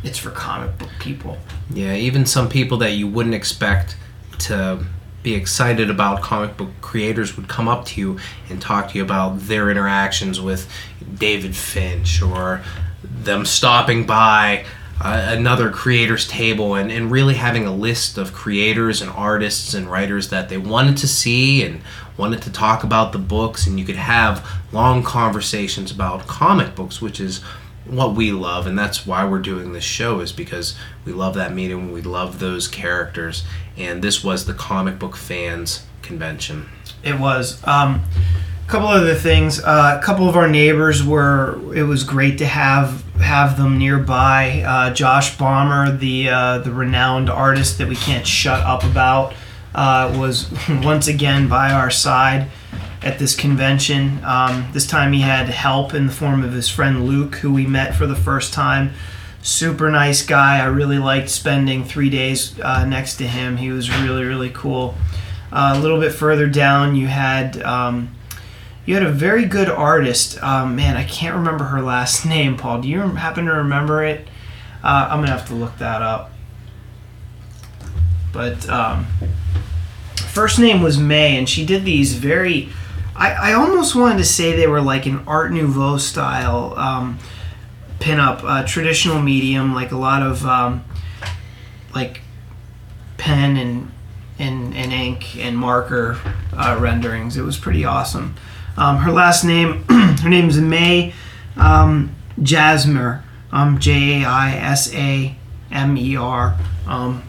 it's 0.04 0.18
for 0.18 0.30
comic 0.30 0.78
book 0.78 0.90
people. 1.00 1.38
Yeah, 1.70 1.94
even 1.94 2.26
some 2.26 2.48
people 2.48 2.78
that 2.78 2.92
you 2.92 3.08
wouldn't 3.08 3.34
expect 3.34 3.96
to 4.40 4.84
be 5.22 5.34
excited 5.34 5.88
about 5.88 6.20
comic 6.20 6.56
book 6.56 6.70
creators 6.80 7.36
would 7.36 7.48
come 7.48 7.68
up 7.68 7.84
to 7.86 8.00
you 8.00 8.18
and 8.50 8.60
talk 8.60 8.90
to 8.90 8.98
you 8.98 9.04
about 9.04 9.38
their 9.40 9.70
interactions 9.70 10.40
with 10.40 10.68
David 11.14 11.54
Finch 11.54 12.20
or 12.20 12.62
them 13.02 13.46
stopping 13.46 14.04
by 14.04 14.64
another 15.04 15.70
creator's 15.70 16.28
table 16.28 16.74
and, 16.74 16.90
and 16.90 17.10
really 17.10 17.34
having 17.34 17.66
a 17.66 17.74
list 17.74 18.18
of 18.18 18.32
creators 18.32 19.02
and 19.02 19.10
artists 19.10 19.74
and 19.74 19.90
writers 19.90 20.28
that 20.28 20.48
they 20.48 20.58
wanted 20.58 20.96
to 20.98 21.08
see 21.08 21.64
and 21.64 21.82
wanted 22.16 22.42
to 22.42 22.52
talk 22.52 22.84
about 22.84 23.12
the 23.12 23.18
books. 23.18 23.66
And 23.66 23.78
you 23.78 23.84
could 23.84 23.96
have 23.96 24.48
long 24.70 25.02
conversations 25.02 25.90
about 25.90 26.26
comic 26.26 26.74
books 26.74 27.00
which 27.00 27.20
is 27.20 27.42
what 27.84 28.14
we 28.14 28.32
love. 28.32 28.66
And 28.66 28.78
that's 28.78 29.06
why 29.06 29.24
we're 29.24 29.40
doing 29.40 29.72
this 29.72 29.84
show 29.84 30.20
is 30.20 30.32
because 30.32 30.76
we 31.04 31.12
love 31.12 31.34
that 31.34 31.52
medium. 31.52 31.92
We 31.92 32.02
love 32.02 32.38
those 32.38 32.68
characters. 32.68 33.44
And 33.76 34.02
this 34.02 34.22
was 34.22 34.46
the 34.46 34.54
comic 34.54 34.98
book 34.98 35.16
fans 35.16 35.84
convention. 36.02 36.68
It 37.02 37.18
was. 37.18 37.64
Um, 37.66 38.04
couple 38.66 38.88
other 38.88 39.14
things. 39.14 39.62
Uh, 39.62 39.98
a 40.00 40.04
couple 40.04 40.28
of 40.28 40.36
our 40.36 40.48
neighbors 40.48 41.04
were. 41.04 41.58
It 41.74 41.84
was 41.84 42.04
great 42.04 42.38
to 42.38 42.46
have 42.46 43.02
have 43.20 43.56
them 43.56 43.78
nearby. 43.78 44.62
Uh, 44.66 44.92
Josh 44.92 45.36
Bomber, 45.38 45.96
the 45.96 46.28
uh, 46.28 46.58
the 46.58 46.72
renowned 46.72 47.30
artist 47.30 47.78
that 47.78 47.88
we 47.88 47.96
can't 47.96 48.26
shut 48.26 48.60
up 48.60 48.84
about, 48.84 49.34
uh, 49.74 50.14
was 50.18 50.52
once 50.68 51.08
again 51.08 51.48
by 51.48 51.72
our 51.72 51.90
side 51.90 52.48
at 53.02 53.18
this 53.18 53.34
convention. 53.34 54.22
Um, 54.24 54.68
this 54.72 54.86
time 54.86 55.12
he 55.12 55.20
had 55.20 55.48
help 55.48 55.94
in 55.94 56.06
the 56.06 56.12
form 56.12 56.44
of 56.44 56.52
his 56.52 56.68
friend 56.68 57.06
Luke, 57.06 57.36
who 57.36 57.52
we 57.52 57.66
met 57.66 57.94
for 57.94 58.06
the 58.06 58.16
first 58.16 58.52
time. 58.52 58.92
Super 59.42 59.90
nice 59.90 60.24
guy. 60.24 60.60
I 60.60 60.66
really 60.66 60.98
liked 60.98 61.28
spending 61.28 61.84
three 61.84 62.10
days 62.10 62.58
uh, 62.60 62.84
next 62.84 63.16
to 63.16 63.26
him. 63.26 63.56
He 63.56 63.70
was 63.70 63.90
really 64.02 64.24
really 64.24 64.50
cool. 64.50 64.94
Uh, 65.50 65.74
a 65.76 65.80
little 65.80 66.00
bit 66.00 66.12
further 66.12 66.48
down, 66.48 66.96
you 66.96 67.08
had 67.08 67.60
um, 67.62 68.14
you 68.84 68.94
had 68.94 69.02
a 69.04 69.10
very 69.12 69.44
good 69.44 69.68
artist. 69.68 70.42
Um, 70.42 70.74
man, 70.76 70.96
I 70.96 71.04
can't 71.04 71.36
remember 71.36 71.64
her 71.64 71.82
last 71.82 72.24
name. 72.26 72.56
Paul, 72.56 72.82
do 72.82 72.88
you 72.88 73.00
happen 73.00 73.46
to 73.46 73.52
remember 73.52 74.04
it? 74.04 74.28
Uh, 74.82 75.08
I'm 75.10 75.20
gonna 75.20 75.30
have 75.30 75.46
to 75.48 75.54
look 75.54 75.78
that 75.78 76.02
up. 76.02 76.32
But 78.32 78.68
um, 78.68 79.06
first 80.16 80.58
name 80.58 80.82
was 80.82 80.98
May, 80.98 81.36
and 81.36 81.48
she 81.48 81.64
did 81.64 81.84
these 81.84 82.14
very. 82.14 82.70
I, 83.14 83.50
I 83.50 83.52
almost 83.52 83.94
wanted 83.94 84.18
to 84.18 84.24
say 84.24 84.56
they 84.56 84.66
were 84.66 84.80
like 84.80 85.04
an 85.06 85.22
Art 85.26 85.52
Nouveau 85.52 85.98
style 85.98 86.74
um, 86.78 87.18
pinup, 88.00 88.42
uh, 88.42 88.66
traditional 88.66 89.20
medium, 89.20 89.74
like 89.74 89.92
a 89.92 89.96
lot 89.96 90.22
of 90.22 90.44
um, 90.46 90.84
like 91.94 92.22
pen 93.18 93.56
and 93.56 93.92
and, 94.38 94.74
and 94.74 94.92
ink 94.92 95.36
and 95.36 95.56
marker 95.56 96.18
uh, 96.52 96.76
renderings. 96.80 97.36
It 97.36 97.42
was 97.42 97.56
pretty 97.56 97.84
awesome. 97.84 98.34
Um, 98.76 98.98
her 98.98 99.12
last 99.12 99.44
name, 99.44 99.84
her 99.88 100.28
name 100.28 100.48
is 100.48 100.58
May 100.58 101.14
um, 101.56 102.14
Jasmer, 102.40 103.22
um, 103.50 103.78
J 103.78 104.22
A 104.22 104.26
I 104.26 104.52
S 104.52 104.94
A 104.94 105.36
M 105.70 105.96
E 105.96 106.16
R. 106.16 106.56
Um, 106.86 107.22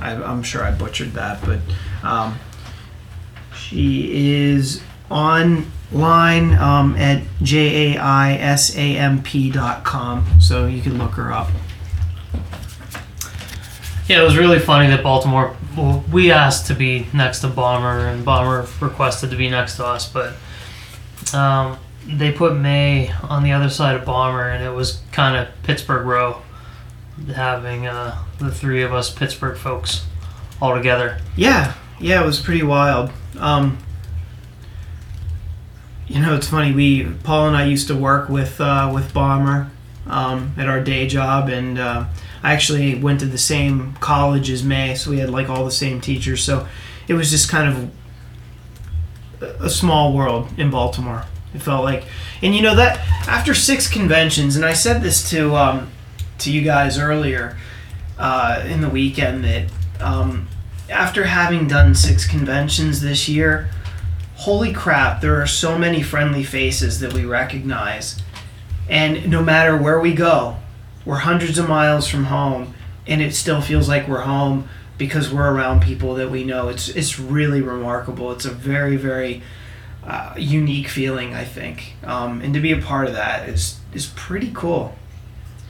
I, 0.00 0.12
I'm 0.12 0.42
sure 0.42 0.62
I 0.64 0.70
butchered 0.72 1.12
that, 1.12 1.44
but 1.44 1.60
um, 2.02 2.38
she 3.56 4.42
is 4.42 4.82
online 5.10 6.54
um, 6.54 6.96
at 6.96 7.22
J 7.42 7.94
A 7.94 8.00
I 8.00 8.34
S 8.34 8.76
A 8.76 8.96
M 8.96 9.22
P 9.22 9.50
dot 9.50 9.84
com, 9.84 10.40
so 10.40 10.66
you 10.66 10.82
can 10.82 10.98
look 10.98 11.12
her 11.12 11.32
up. 11.32 11.48
Yeah, 14.08 14.20
it 14.20 14.24
was 14.24 14.36
really 14.36 14.58
funny 14.58 14.88
that 14.88 15.02
Baltimore. 15.02 15.56
Well, 15.76 16.04
we 16.12 16.30
asked 16.30 16.66
to 16.66 16.74
be 16.74 17.06
next 17.14 17.40
to 17.40 17.48
Bomber, 17.48 18.06
and 18.06 18.22
Bomber 18.24 18.66
requested 18.80 19.30
to 19.30 19.36
be 19.36 19.48
next 19.48 19.76
to 19.76 19.86
us, 19.86 20.10
but 20.10 20.34
um, 21.34 21.78
they 22.06 22.30
put 22.30 22.54
May 22.54 23.10
on 23.22 23.42
the 23.42 23.52
other 23.52 23.70
side 23.70 23.96
of 23.96 24.04
Bomber, 24.04 24.50
and 24.50 24.62
it 24.62 24.70
was 24.70 25.00
kind 25.10 25.36
of 25.36 25.48
Pittsburgh 25.62 26.04
row, 26.06 26.42
having 27.34 27.86
uh, 27.86 28.22
the 28.38 28.50
three 28.50 28.82
of 28.82 28.92
us 28.92 29.10
Pittsburgh 29.10 29.56
folks 29.56 30.04
all 30.60 30.74
together. 30.74 31.18
Yeah, 31.34 31.72
yeah, 31.98 32.22
it 32.22 32.26
was 32.26 32.38
pretty 32.38 32.62
wild. 32.62 33.10
Um, 33.38 33.78
you 36.06 36.20
know, 36.20 36.34
it's 36.34 36.48
funny. 36.48 36.72
We 36.72 37.04
Paul 37.04 37.48
and 37.48 37.56
I 37.56 37.64
used 37.64 37.88
to 37.88 37.96
work 37.96 38.28
with 38.28 38.60
uh, 38.60 38.90
with 38.92 39.14
Bomber 39.14 39.70
um, 40.06 40.54
at 40.58 40.68
our 40.68 40.82
day 40.82 41.06
job, 41.06 41.48
and 41.48 41.78
uh, 41.78 42.04
I 42.44 42.52
actually 42.52 42.94
went 42.94 43.20
to 43.20 43.26
the 43.26 43.38
same 43.38 43.94
college 44.00 44.50
as 44.50 44.62
May, 44.62 44.94
so 44.96 45.10
we 45.10 45.18
had 45.18 45.30
like 45.30 45.48
all 45.48 45.64
the 45.64 45.70
same 45.70 46.02
teachers. 46.02 46.44
So 46.44 46.68
it 47.08 47.14
was 47.14 47.30
just 47.30 47.48
kind 47.48 47.90
of 49.40 49.64
a- 49.64 49.70
small 49.70 50.12
world 50.12 50.50
in 50.58 50.70
Baltimore. 50.70 51.24
It 51.54 51.62
felt 51.62 51.84
like, 51.84 52.04
and 52.42 52.54
you 52.54 52.60
know 52.60 52.76
that 52.76 52.98
after 53.26 53.54
six 53.54 53.88
conventions, 53.88 54.56
and 54.56 54.64
I 54.64 54.74
said 54.74 55.02
this 55.02 55.30
to 55.30 55.56
um, 55.56 55.90
to 56.40 56.52
you 56.52 56.60
guys 56.60 56.98
earlier 56.98 57.56
uh, 58.18 58.62
in 58.66 58.82
the 58.82 58.90
weekend 58.90 59.42
that 59.44 59.70
um, 60.00 60.46
after 60.90 61.24
having 61.24 61.66
done 61.66 61.94
six 61.94 62.26
conventions 62.26 63.00
this 63.00 63.26
year, 63.26 63.70
holy 64.34 64.70
crap, 64.70 65.22
there 65.22 65.40
are 65.40 65.46
so 65.46 65.78
many 65.78 66.02
friendly 66.02 66.44
faces 66.44 67.00
that 67.00 67.14
we 67.14 67.24
recognize. 67.24 68.20
And 68.86 69.30
no 69.30 69.42
matter 69.42 69.78
where 69.78 69.98
we 69.98 70.12
go, 70.12 70.58
we're 71.04 71.18
hundreds 71.18 71.58
of 71.58 71.68
miles 71.68 72.08
from 72.08 72.24
home, 72.24 72.74
and 73.06 73.20
it 73.20 73.34
still 73.34 73.60
feels 73.60 73.88
like 73.88 74.08
we're 74.08 74.22
home 74.22 74.68
because 74.96 75.32
we're 75.32 75.52
around 75.52 75.82
people 75.82 76.14
that 76.14 76.30
we 76.30 76.44
know. 76.44 76.68
It's 76.68 76.88
it's 76.88 77.18
really 77.18 77.60
remarkable. 77.60 78.32
It's 78.32 78.44
a 78.44 78.50
very 78.50 78.96
very 78.96 79.42
uh, 80.06 80.34
unique 80.36 80.88
feeling, 80.88 81.34
I 81.34 81.44
think, 81.44 81.94
um, 82.04 82.40
and 82.40 82.54
to 82.54 82.60
be 82.60 82.72
a 82.72 82.78
part 82.78 83.06
of 83.06 83.14
that 83.14 83.48
is 83.48 83.80
is 83.92 84.06
pretty 84.14 84.50
cool. 84.54 84.94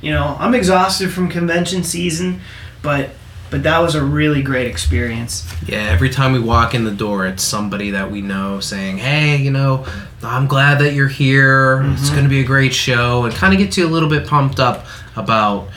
You 0.00 0.12
know, 0.12 0.36
I'm 0.38 0.54
exhausted 0.54 1.12
from 1.12 1.28
convention 1.28 1.82
season, 1.82 2.40
but 2.82 3.10
but 3.50 3.62
that 3.62 3.78
was 3.78 3.94
a 3.94 4.02
really 4.02 4.42
great 4.42 4.66
experience. 4.66 5.46
Yeah, 5.66 5.78
every 5.78 6.10
time 6.10 6.32
we 6.32 6.40
walk 6.40 6.74
in 6.74 6.84
the 6.84 6.90
door, 6.90 7.26
it's 7.26 7.42
somebody 7.42 7.90
that 7.90 8.10
we 8.10 8.20
know 8.20 8.60
saying, 8.60 8.98
"Hey, 8.98 9.36
you 9.36 9.50
know, 9.50 9.86
I'm 10.22 10.46
glad 10.46 10.80
that 10.80 10.94
you're 10.94 11.08
here. 11.08 11.82
It's 11.92 12.10
going 12.10 12.24
to 12.24 12.28
be 12.28 12.40
a 12.40 12.44
great 12.44 12.74
show," 12.74 13.24
and 13.24 13.34
kind 13.34 13.54
of 13.54 13.60
gets 13.60 13.78
you 13.78 13.86
a 13.86 13.88
little 13.88 14.08
bit 14.08 14.26
pumped 14.26 14.58
up 14.58 14.83
about 15.16 15.68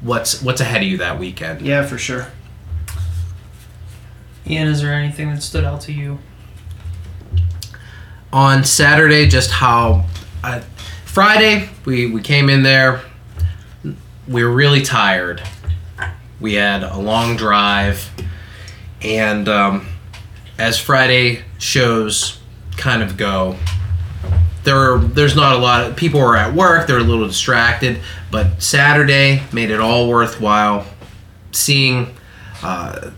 what's 0.00 0.42
what's 0.42 0.60
ahead 0.60 0.82
of 0.82 0.88
you 0.88 0.98
that 0.98 1.18
weekend. 1.18 1.62
Yeah, 1.62 1.84
for 1.84 1.98
sure. 1.98 2.28
Ian, 4.46 4.68
is 4.68 4.80
there 4.80 4.94
anything 4.94 5.30
that 5.30 5.42
stood 5.42 5.64
out 5.64 5.80
to 5.82 5.92
you? 5.92 6.18
On 8.32 8.64
Saturday, 8.64 9.26
just 9.26 9.50
how 9.50 10.06
uh, 10.42 10.60
Friday 11.04 11.68
we 11.84 12.10
we 12.10 12.22
came 12.22 12.48
in 12.48 12.62
there, 12.62 13.02
we 14.26 14.44
were 14.44 14.52
really 14.52 14.82
tired. 14.82 15.42
We 16.40 16.54
had 16.54 16.84
a 16.84 16.98
long 16.98 17.36
drive, 17.36 18.08
and 19.02 19.48
um, 19.48 19.88
as 20.58 20.78
Friday 20.78 21.42
shows 21.58 22.38
kind 22.76 23.02
of 23.02 23.16
go, 23.16 23.56
there 24.68 24.92
are 24.92 24.98
there's 24.98 25.34
not 25.34 25.56
a 25.56 25.58
lot 25.58 25.82
of 25.82 25.96
people 25.96 26.20
are 26.20 26.36
at 26.36 26.52
work. 26.52 26.86
They're 26.86 26.98
a 26.98 27.02
little 27.02 27.26
distracted, 27.26 28.00
but 28.30 28.62
Saturday 28.62 29.42
made 29.50 29.70
it 29.70 29.80
all 29.80 30.08
worthwhile. 30.08 30.86
Seeing 31.52 32.14
uh, 32.62 33.10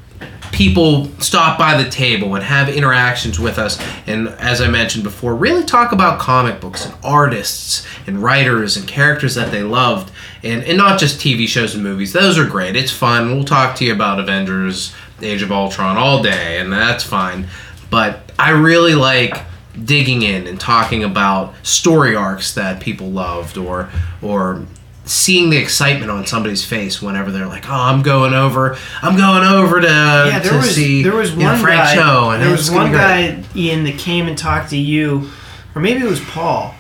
people 0.53 1.07
stop 1.19 1.59
by 1.59 1.83
the 1.83 1.91
table 1.91 2.37
and 2.37 2.45
have 2.45 2.69
interactions 2.69 3.41
with 3.41 3.59
us, 3.59 3.83
and 4.07 4.29
as 4.29 4.61
I 4.61 4.69
mentioned 4.69 5.03
before, 5.03 5.35
really 5.35 5.65
talk 5.65 5.91
about 5.91 6.21
comic 6.21 6.61
books 6.61 6.87
and 6.87 6.95
artists 7.03 7.85
and 8.07 8.23
writers 8.23 8.77
and 8.77 8.87
characters 8.87 9.35
that 9.35 9.51
they 9.51 9.65
loved, 9.65 10.13
and 10.45 10.63
and 10.63 10.79
not 10.79 11.01
just 11.01 11.19
TV 11.19 11.49
shows 11.49 11.75
and 11.75 11.83
movies. 11.83 12.13
Those 12.13 12.39
are 12.39 12.47
great. 12.47 12.77
It's 12.77 12.93
fun. 12.93 13.33
We'll 13.33 13.45
talk 13.45 13.75
to 13.77 13.85
you 13.85 13.93
about 13.93 14.21
Avengers, 14.21 14.95
Age 15.21 15.43
of 15.43 15.51
Ultron 15.51 15.97
all 15.97 16.23
day, 16.23 16.61
and 16.61 16.73
that's 16.73 17.03
fine. 17.03 17.49
But 17.91 18.31
I 18.39 18.51
really 18.51 18.95
like 18.95 19.50
digging 19.85 20.23
in 20.23 20.47
and 20.47 20.59
talking 20.59 21.05
about 21.05 21.55
story 21.63 22.15
arcs 22.15 22.55
that 22.55 22.81
people 22.81 23.11
loved 23.11 23.57
or 23.57 23.89
or 24.23 24.65
seeing 25.05 25.51
the 25.51 25.57
excitement 25.57 26.11
on 26.11 26.25
somebody's 26.27 26.65
face 26.65 27.03
whenever 27.03 27.33
they're 27.33 27.47
like, 27.47 27.69
"Oh, 27.69 27.75
I'm 27.75 28.03
going 28.03 28.33
over, 28.33 28.77
I'm 29.03 29.17
going 29.17 29.45
over 29.45 29.81
to 29.81 29.87
yeah, 29.87 30.39
there 30.39 30.53
to 30.53 30.57
was 30.59 30.75
see 30.75 31.03
there 31.03 31.15
was 31.17 31.33
you 31.33 31.39
know, 31.39 31.53
one 31.53 31.59
Frank 31.61 31.83
guy. 31.83 31.95
Cho, 31.97 32.31
and 32.31 32.43
there 32.43 32.53
was 32.53 32.71
one 32.71 32.87
be 32.87 32.97
great." 32.97 33.01
guy 33.01 33.45
Ian 33.57 33.85
that 33.85 33.99
came 33.99 34.29
and 34.29 34.39
talked 34.39 34.71
to 34.71 34.77
you, 34.77 35.31
or 35.75 35.83
maybe 35.83 36.01
it 36.01 36.09
was 36.09 36.21
Paul, 36.21 36.75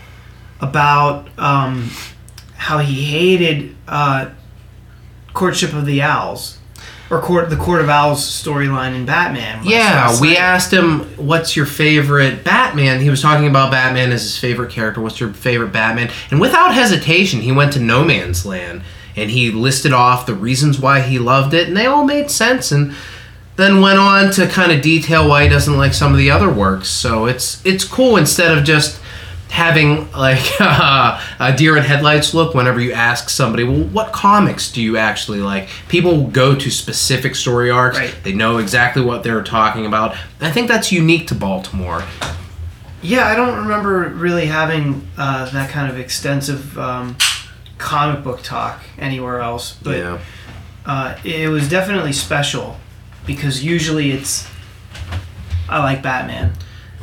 about 0.60 1.28
um, 1.38 1.90
how 2.56 2.78
he 2.78 3.02
hated 3.04 3.74
uh, 3.88 4.30
courtship 5.32 5.72
of 5.72 5.86
the 5.86 6.02
owls, 6.02 6.58
or 7.10 7.20
court 7.20 7.50
the 7.50 7.56
court 7.56 7.80
of 7.80 7.88
owls 7.88 8.20
storyline 8.20 8.94
in 8.94 9.04
Batman. 9.04 9.60
Yeah, 9.64 10.18
we 10.20 10.36
asked 10.36 10.72
him, 10.72 11.00
"What's 11.16 11.56
your 11.56 11.66
favorite 11.66 12.44
Batman?" 12.44 13.00
He 13.00 13.10
was 13.10 13.20
talking 13.20 13.48
about 13.48 13.70
Batman 13.70 14.12
as 14.12 14.22
his 14.22 14.38
favorite 14.38 14.70
character. 14.70 15.00
What's 15.00 15.20
your 15.20 15.32
favorite 15.32 15.72
Batman? 15.72 16.10
And 16.30 16.40
without 16.40 16.74
hesitation, 16.74 17.40
he 17.40 17.52
went 17.52 17.72
to 17.72 17.80
No 17.80 18.04
Man's 18.04 18.46
Land 18.46 18.82
and 19.16 19.30
he 19.30 19.50
listed 19.50 19.92
off 19.92 20.24
the 20.24 20.34
reasons 20.34 20.78
why 20.78 21.00
he 21.00 21.18
loved 21.18 21.52
it, 21.52 21.66
and 21.66 21.76
they 21.76 21.86
all 21.86 22.04
made 22.04 22.30
sense. 22.30 22.70
And 22.70 22.94
then 23.56 23.80
went 23.80 23.98
on 23.98 24.30
to 24.32 24.46
kind 24.46 24.72
of 24.72 24.80
detail 24.80 25.28
why 25.28 25.42
he 25.42 25.48
doesn't 25.48 25.76
like 25.76 25.92
some 25.92 26.12
of 26.12 26.18
the 26.18 26.30
other 26.30 26.48
works. 26.48 26.88
So 26.88 27.26
it's 27.26 27.60
it's 27.64 27.84
cool 27.84 28.16
instead 28.16 28.56
of 28.56 28.64
just 28.64 28.99
having 29.50 30.10
like 30.12 30.44
a 30.60 31.54
deer 31.56 31.76
in 31.76 31.82
headlights 31.82 32.32
look 32.32 32.54
whenever 32.54 32.80
you 32.80 32.92
ask 32.92 33.28
somebody 33.28 33.64
well 33.64 33.84
what 33.88 34.12
comics 34.12 34.70
do 34.70 34.80
you 34.80 34.96
actually 34.96 35.40
like? 35.40 35.68
People 35.88 36.26
go 36.28 36.54
to 36.54 36.70
specific 36.70 37.34
story 37.34 37.70
arcs. 37.70 37.98
Right. 37.98 38.14
they 38.22 38.32
know 38.32 38.58
exactly 38.58 39.02
what 39.02 39.22
they're 39.22 39.42
talking 39.42 39.86
about. 39.86 40.16
I 40.40 40.50
think 40.50 40.68
that's 40.68 40.90
unique 40.92 41.26
to 41.28 41.34
baltimore. 41.34 42.02
Yeah, 43.02 43.26
I 43.26 43.34
don't 43.34 43.56
remember 43.56 44.08
really 44.10 44.46
having 44.46 45.08
uh, 45.16 45.50
that 45.50 45.70
kind 45.70 45.90
of 45.90 45.98
extensive 45.98 46.78
um, 46.78 47.16
comic 47.78 48.22
book 48.22 48.42
talk 48.42 48.82
anywhere 48.98 49.40
else, 49.40 49.74
but 49.82 50.20
uh, 50.84 51.16
it 51.24 51.48
was 51.48 51.68
definitely 51.68 52.12
special 52.12 52.76
because 53.26 53.64
usually 53.64 54.10
it's 54.10 54.48
I 55.68 55.78
like 55.82 56.02
Batman. 56.02 56.52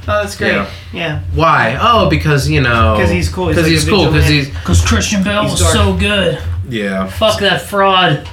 Oh, 0.10 0.22
that's 0.24 0.38
great. 0.38 0.54
Yeah. 0.54 0.70
Yeah, 0.94 1.22
why 1.34 1.78
oh 1.82 2.10
because 2.10 2.50
you 2.50 2.62
know 2.62 2.96
'Cause 2.98 3.10
he's 3.10 3.28
cool. 3.30 3.48
He's 3.50 3.56
because 3.58 3.66
like 3.66 3.72
he's, 3.74 3.88
a 3.88 3.92
cool 3.92 4.06
because 4.06 4.28
he's 4.28 4.46
vigilante. 4.46 4.60
Because 4.62 4.86
Christian 4.86 5.24
Bale 5.24 5.44
was 5.44 5.60
dark. 5.60 5.74
so 5.74 5.98
good. 5.98 6.42
yeah 6.70 7.08
Fuck 7.08 7.40
that 7.42 7.62
fraud. 7.62 8.28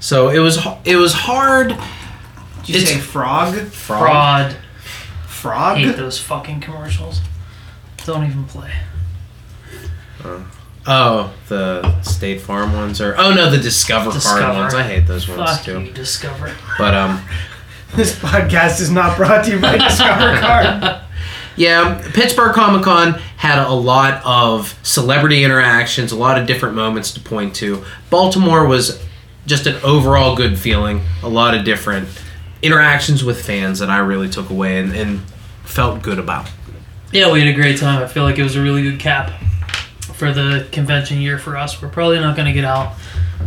so 0.00 0.28
it 0.30 0.40
was 0.40 0.58
it 0.84 0.96
was 0.96 1.12
hard 1.12 1.68
Did 1.68 2.68
you 2.68 2.74
It's- 2.76 2.88
say 2.94 2.98
frog? 2.98 3.54
Fraud. 3.68 4.56
Frog? 5.28 5.76
Hate 5.78 5.96
those 5.96 6.18
fucking 6.20 6.60
commercials. 6.60 7.20
Don't 8.04 8.24
even 8.26 8.44
play. 8.44 8.72
oh 10.86 11.32
the 11.48 12.02
state 12.02 12.40
farm 12.40 12.72
ones 12.74 13.00
are. 13.00 13.14
oh 13.18 13.32
no 13.34 13.50
the 13.50 13.58
discover, 13.58 14.10
Discover. 14.12 14.40
card 14.40 14.56
ones 14.56 14.74
i 14.74 14.82
hate 14.82 15.06
those 15.06 15.28
ones 15.28 15.50
Fuck 15.50 15.64
too 15.64 15.80
you, 15.82 15.92
Discover. 15.92 16.54
but 16.78 16.94
um 16.94 17.22
This 17.96 18.14
podcast 18.16 18.80
is 18.80 18.88
not 18.88 19.16
brought 19.16 19.44
to 19.46 19.50
you 19.50 19.58
by 19.60 19.76
Discover 19.88 20.38
Card. 20.38 20.99
Yeah, 21.60 22.00
Pittsburgh 22.14 22.54
Comic 22.54 22.84
Con 22.84 23.12
had 23.36 23.58
a 23.58 23.70
lot 23.70 24.22
of 24.24 24.78
celebrity 24.82 25.44
interactions, 25.44 26.10
a 26.10 26.16
lot 26.16 26.40
of 26.40 26.46
different 26.46 26.74
moments 26.74 27.12
to 27.12 27.20
point 27.20 27.54
to. 27.56 27.84
Baltimore 28.08 28.66
was 28.66 28.98
just 29.44 29.66
an 29.66 29.76
overall 29.84 30.34
good 30.34 30.58
feeling, 30.58 31.02
a 31.22 31.28
lot 31.28 31.54
of 31.54 31.66
different 31.66 32.08
interactions 32.62 33.22
with 33.22 33.44
fans 33.44 33.80
that 33.80 33.90
I 33.90 33.98
really 33.98 34.30
took 34.30 34.48
away 34.48 34.78
and, 34.78 34.96
and 34.96 35.20
felt 35.64 36.00
good 36.00 36.18
about. 36.18 36.50
Yeah, 37.12 37.30
we 37.30 37.40
had 37.40 37.48
a 37.48 37.52
great 37.52 37.78
time. 37.78 38.02
I 38.02 38.06
feel 38.06 38.22
like 38.22 38.38
it 38.38 38.42
was 38.42 38.56
a 38.56 38.62
really 38.62 38.82
good 38.82 38.98
cap 38.98 39.30
for 40.14 40.32
the 40.32 40.66
convention 40.72 41.20
year 41.20 41.36
for 41.36 41.58
us. 41.58 41.82
We're 41.82 41.90
probably 41.90 42.20
not 42.20 42.36
going 42.36 42.48
to 42.48 42.54
get 42.54 42.64
out 42.64 42.94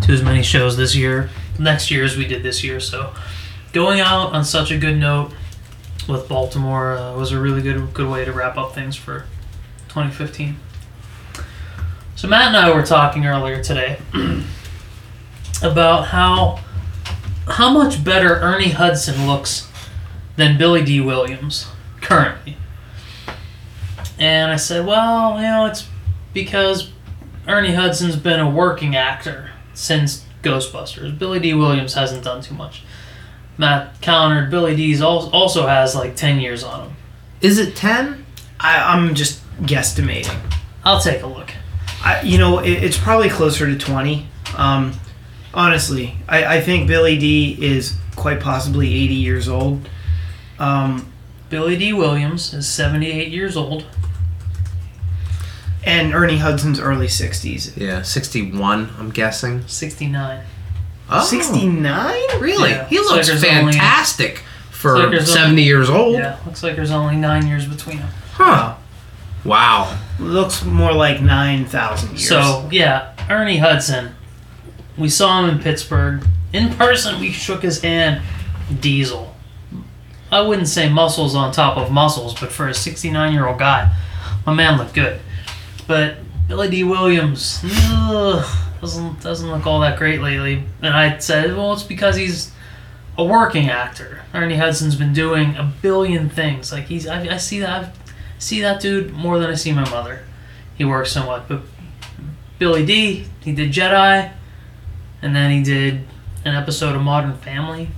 to 0.03 0.11
as 0.11 0.21
many 0.21 0.43
shows 0.43 0.77
this 0.77 0.95
year, 0.95 1.31
next 1.57 1.89
year 1.89 2.03
as 2.03 2.15
we 2.15 2.27
did 2.27 2.43
this 2.43 2.63
year. 2.63 2.79
So, 2.79 3.11
going 3.71 4.01
out 4.01 4.33
on 4.33 4.45
such 4.45 4.69
a 4.69 4.77
good 4.77 4.97
note 4.97 5.33
with 6.07 6.27
Baltimore 6.27 6.93
uh, 6.93 7.15
was 7.15 7.31
a 7.31 7.39
really 7.39 7.61
good 7.61 7.93
good 7.93 8.09
way 8.09 8.25
to 8.25 8.31
wrap 8.31 8.57
up 8.57 8.73
things 8.73 8.95
for 8.95 9.25
2015. 9.89 10.57
So 12.15 12.27
Matt 12.27 12.47
and 12.47 12.57
I 12.57 12.73
were 12.73 12.83
talking 12.83 13.25
earlier 13.25 13.61
today 13.63 13.99
about 15.63 16.07
how 16.07 16.59
how 17.47 17.71
much 17.71 18.03
better 18.03 18.35
Ernie 18.35 18.69
Hudson 18.69 19.27
looks 19.27 19.69
than 20.35 20.57
Billy 20.57 20.83
Dee 20.83 21.01
Williams 21.01 21.67
currently. 22.01 22.57
And 24.17 24.51
I 24.51 24.55
said, 24.55 24.85
well, 24.85 25.35
you 25.37 25.43
know, 25.43 25.65
it's 25.65 25.87
because 26.33 26.91
Ernie 27.47 27.73
Hudson's 27.73 28.15
been 28.15 28.39
a 28.39 28.49
working 28.49 28.95
actor 28.95 29.51
since 29.73 30.25
Ghostbusters. 30.41 31.17
Billy 31.17 31.39
Dee 31.39 31.53
Williams 31.53 31.93
hasn't 31.93 32.23
done 32.23 32.41
too 32.41 32.55
much. 32.55 32.83
Matt 33.57 34.01
countered 34.01 34.49
Billy 34.49 34.75
Dee's 34.75 35.01
al- 35.01 35.29
also 35.31 35.67
has 35.67 35.95
like 35.95 36.15
10 36.15 36.39
years 36.39 36.63
on 36.63 36.87
him. 36.87 36.95
Is 37.41 37.57
it 37.59 37.75
10? 37.75 38.25
I, 38.59 38.93
I'm 38.93 39.13
just 39.15 39.41
guesstimating. 39.61 40.39
I'll 40.83 40.99
take 41.01 41.21
a 41.21 41.27
look. 41.27 41.51
I, 42.03 42.21
you 42.21 42.37
know, 42.37 42.59
it, 42.59 42.71
it's 42.83 42.97
probably 42.97 43.29
closer 43.29 43.65
to 43.67 43.77
20. 43.77 44.27
Um, 44.57 44.93
honestly, 45.53 46.15
I, 46.27 46.57
I 46.57 46.61
think 46.61 46.87
Billy 46.87 47.17
Dee 47.17 47.57
is 47.61 47.95
quite 48.15 48.39
possibly 48.39 48.87
80 48.93 49.13
years 49.13 49.47
old. 49.47 49.87
Um, 50.59 51.11
Billy 51.49 51.77
Dee 51.77 51.93
Williams 51.93 52.53
is 52.53 52.67
78 52.67 53.29
years 53.29 53.55
old. 53.55 53.85
and 55.85 56.13
Ernie 56.13 56.37
Hudson's 56.37 56.79
early 56.79 57.07
60s. 57.07 57.75
Yeah, 57.77 58.01
61, 58.01 58.89
I'm 58.97 59.09
guessing. 59.11 59.67
69. 59.67 60.43
Oh, 61.09 61.23
69? 61.23 62.13
Really? 62.39 62.71
Yeah. 62.71 62.87
He 62.87 62.97
looks 62.99 63.27
Slicker's 63.27 63.43
only- 63.43 63.73
fantastic 63.73 64.43
for 64.71 64.95
Slicker's 64.97 65.31
70 65.31 65.49
only- 65.51 65.63
years 65.63 65.89
old. 65.89 66.15
Yeah, 66.15 66.37
looks 66.45 66.63
like 66.63 66.75
there's 66.75 66.91
only 66.91 67.15
nine 67.15 67.47
years 67.47 67.65
between 67.65 67.97
them. 67.97 68.09
Huh. 68.33 68.73
Wow. 69.43 69.97
Looks 70.19 70.63
more 70.63 70.93
like 70.93 71.21
9,000 71.21 72.11
years. 72.11 72.27
So, 72.27 72.67
yeah, 72.71 73.09
Ernie 73.29 73.57
Hudson. 73.57 74.15
We 74.97 75.09
saw 75.09 75.43
him 75.43 75.49
in 75.49 75.59
Pittsburgh. 75.59 76.23
In 76.53 76.73
person, 76.75 77.19
we 77.19 77.31
shook 77.31 77.63
his 77.63 77.81
hand. 77.81 78.21
Diesel. 78.79 79.35
I 80.31 80.41
wouldn't 80.41 80.67
say 80.69 80.89
muscles 80.89 81.35
on 81.35 81.51
top 81.51 81.77
of 81.77 81.91
muscles, 81.91 82.33
but 82.39 82.51
for 82.51 82.67
a 82.67 82.73
69 82.73 83.33
year 83.33 83.45
old 83.47 83.59
guy, 83.59 83.91
my 84.45 84.53
man 84.53 84.77
looked 84.77 84.93
good. 84.93 85.19
But 85.87 86.15
Billy 86.47 86.69
Dee 86.69 86.83
Williams 86.83 87.59
ugh, 87.65 88.45
doesn't 88.83 89.21
doesn't 89.21 89.49
look 89.49 89.65
all 89.65 89.79
that 89.79 89.97
great 89.97 90.21
lately. 90.21 90.63
And 90.81 90.93
I 90.93 91.17
said, 91.17 91.55
well, 91.55 91.71
it's 91.71 91.83
because 91.83 92.17
he's 92.17 92.51
a 93.17 93.23
working 93.23 93.69
actor. 93.69 94.21
Ernie 94.33 94.57
Hudson's 94.57 94.95
been 94.95 95.13
doing 95.13 95.55
a 95.55 95.71
billion 95.81 96.29
things. 96.29 96.71
Like 96.71 96.85
he's, 96.85 97.07
I, 97.07 97.21
I 97.21 97.37
see 97.37 97.59
that, 97.59 97.85
I 97.85 98.39
see 98.39 98.61
that 98.61 98.81
dude 98.81 99.13
more 99.13 99.39
than 99.39 99.49
I 99.49 99.55
see 99.55 99.71
my 99.71 99.89
mother. 99.89 100.23
He 100.77 100.83
works 100.83 101.11
so 101.13 101.25
much. 101.25 101.43
But 101.47 101.61
Billy 102.59 102.85
Dee, 102.85 103.25
he 103.39 103.53
did 103.53 103.71
Jedi, 103.71 104.31
and 105.21 105.35
then 105.35 105.51
he 105.51 105.63
did 105.63 106.05
an 106.43 106.55
episode 106.55 106.95
of 106.95 107.01
Modern 107.01 107.37
Family, 107.37 107.89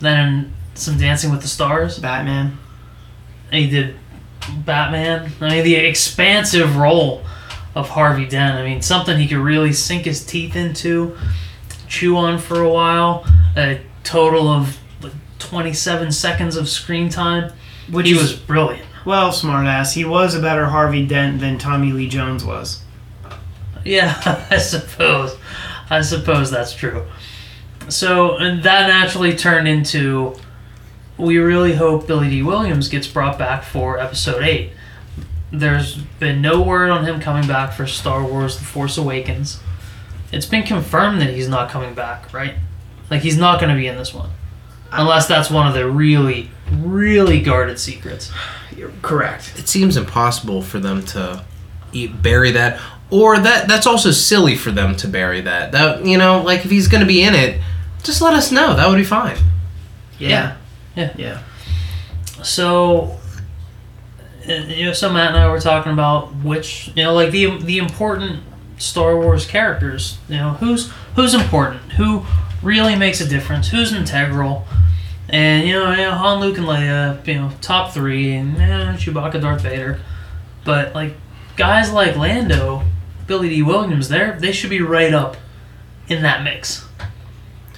then 0.00 0.52
some 0.74 0.98
Dancing 0.98 1.30
with 1.30 1.42
the 1.42 1.48
Stars. 1.48 1.98
Batman. 1.98 2.58
And 3.52 3.64
he 3.64 3.70
did 3.70 3.96
Batman. 4.64 5.30
I 5.40 5.48
mean, 5.50 5.64
the 5.64 5.76
expansive 5.76 6.76
role 6.76 7.22
of 7.76 7.90
Harvey 7.90 8.26
Dent. 8.26 8.56
I 8.56 8.64
mean, 8.64 8.80
something 8.82 9.18
he 9.18 9.28
could 9.28 9.36
really 9.36 9.72
sink 9.72 10.06
his 10.06 10.24
teeth 10.24 10.56
into, 10.56 11.16
chew 11.86 12.16
on 12.16 12.38
for 12.38 12.62
a 12.62 12.68
while. 12.68 13.24
A 13.56 13.80
total 14.02 14.48
of 14.48 14.78
like 15.02 15.12
27 15.38 16.10
seconds 16.10 16.56
of 16.56 16.68
screen 16.68 17.10
time. 17.10 17.52
Which 17.90 18.08
he 18.08 18.14
was 18.14 18.32
brilliant. 18.34 18.86
Well, 19.04 19.30
smartass, 19.30 19.92
he 19.92 20.04
was 20.04 20.34
a 20.34 20.40
better 20.40 20.66
Harvey 20.66 21.06
Dent 21.06 21.38
than 21.38 21.58
Tommy 21.58 21.92
Lee 21.92 22.08
Jones 22.08 22.44
was. 22.44 22.82
Yeah, 23.84 24.20
I 24.50 24.58
suppose. 24.58 25.36
I 25.90 26.00
suppose 26.00 26.50
that's 26.50 26.74
true. 26.74 27.06
So, 27.88 28.36
and 28.38 28.62
that 28.64 28.88
naturally 28.88 29.36
turned 29.36 29.68
into 29.68 30.34
we 31.18 31.38
really 31.38 31.74
hope 31.74 32.06
Billy 32.06 32.28
Dee 32.28 32.42
Williams 32.42 32.88
gets 32.88 33.06
brought 33.06 33.38
back 33.38 33.62
for 33.62 33.98
episode 33.98 34.42
8. 34.42 34.72
There's 35.60 35.96
been 35.96 36.40
no 36.40 36.60
word 36.60 36.90
on 36.90 37.04
him 37.04 37.20
coming 37.20 37.46
back 37.46 37.72
for 37.72 37.86
Star 37.86 38.24
Wars: 38.24 38.58
The 38.58 38.64
Force 38.64 38.96
Awakens. 38.98 39.60
It's 40.32 40.46
been 40.46 40.64
confirmed 40.64 41.20
that 41.20 41.30
he's 41.30 41.48
not 41.48 41.70
coming 41.70 41.94
back, 41.94 42.32
right? 42.32 42.54
Like 43.10 43.22
he's 43.22 43.38
not 43.38 43.60
going 43.60 43.70
to 43.70 43.80
be 43.80 43.86
in 43.86 43.96
this 43.96 44.12
one, 44.12 44.30
unless 44.92 45.28
that's 45.28 45.50
one 45.50 45.66
of 45.66 45.74
the 45.74 45.88
really, 45.88 46.50
really 46.70 47.40
guarded 47.40 47.78
secrets. 47.78 48.32
You're 48.76 48.92
correct. 49.02 49.54
It 49.56 49.68
seems 49.68 49.96
impossible 49.96 50.62
for 50.62 50.78
them 50.80 51.04
to 51.06 51.44
eat, 51.92 52.20
bury 52.22 52.50
that, 52.52 52.80
or 53.10 53.38
that 53.38 53.68
that's 53.68 53.86
also 53.86 54.10
silly 54.10 54.56
for 54.56 54.72
them 54.72 54.96
to 54.96 55.08
bury 55.08 55.40
that. 55.42 55.72
That 55.72 56.04
you 56.04 56.18
know, 56.18 56.42
like 56.42 56.64
if 56.64 56.70
he's 56.70 56.88
going 56.88 57.02
to 57.02 57.06
be 57.06 57.22
in 57.22 57.34
it, 57.34 57.60
just 58.02 58.20
let 58.20 58.34
us 58.34 58.50
know. 58.50 58.74
That 58.74 58.88
would 58.88 58.96
be 58.96 59.04
fine. 59.04 59.36
Yeah. 60.18 60.56
Yeah. 60.96 61.12
Yeah. 61.16 61.42
So, 62.42 63.02
uh, 63.02 63.25
you 64.46 64.86
know, 64.86 64.92
so 64.92 65.12
Matt 65.12 65.28
and 65.28 65.38
I 65.38 65.48
were 65.48 65.60
talking 65.60 65.92
about 65.92 66.34
which, 66.36 66.90
you 66.94 67.02
know, 67.02 67.14
like 67.14 67.30
the 67.30 67.58
the 67.58 67.78
important 67.78 68.42
Star 68.78 69.16
Wars 69.16 69.46
characters. 69.46 70.18
You 70.28 70.36
know, 70.36 70.50
who's 70.50 70.92
who's 71.14 71.34
important, 71.34 71.92
who 71.92 72.24
really 72.62 72.96
makes 72.96 73.20
a 73.20 73.28
difference, 73.28 73.68
who's 73.68 73.92
integral, 73.92 74.66
and 75.28 75.66
you 75.66 75.74
know, 75.74 75.90
you 75.90 75.98
know 75.98 76.12
Han, 76.12 76.40
Luke, 76.40 76.58
and 76.58 76.66
Leia, 76.66 77.26
you 77.26 77.34
know, 77.34 77.50
top 77.60 77.92
three, 77.92 78.34
and 78.34 78.56
eh, 78.56 78.96
Chewbacca, 78.96 79.40
Darth 79.40 79.62
Vader, 79.62 80.00
but 80.64 80.94
like 80.94 81.14
guys 81.56 81.92
like 81.92 82.16
Lando, 82.16 82.82
Billy 83.26 83.48
D. 83.48 83.62
Williams, 83.62 84.08
there 84.08 84.38
they 84.38 84.52
should 84.52 84.70
be 84.70 84.80
right 84.80 85.12
up 85.12 85.36
in 86.08 86.22
that 86.22 86.42
mix. 86.42 86.86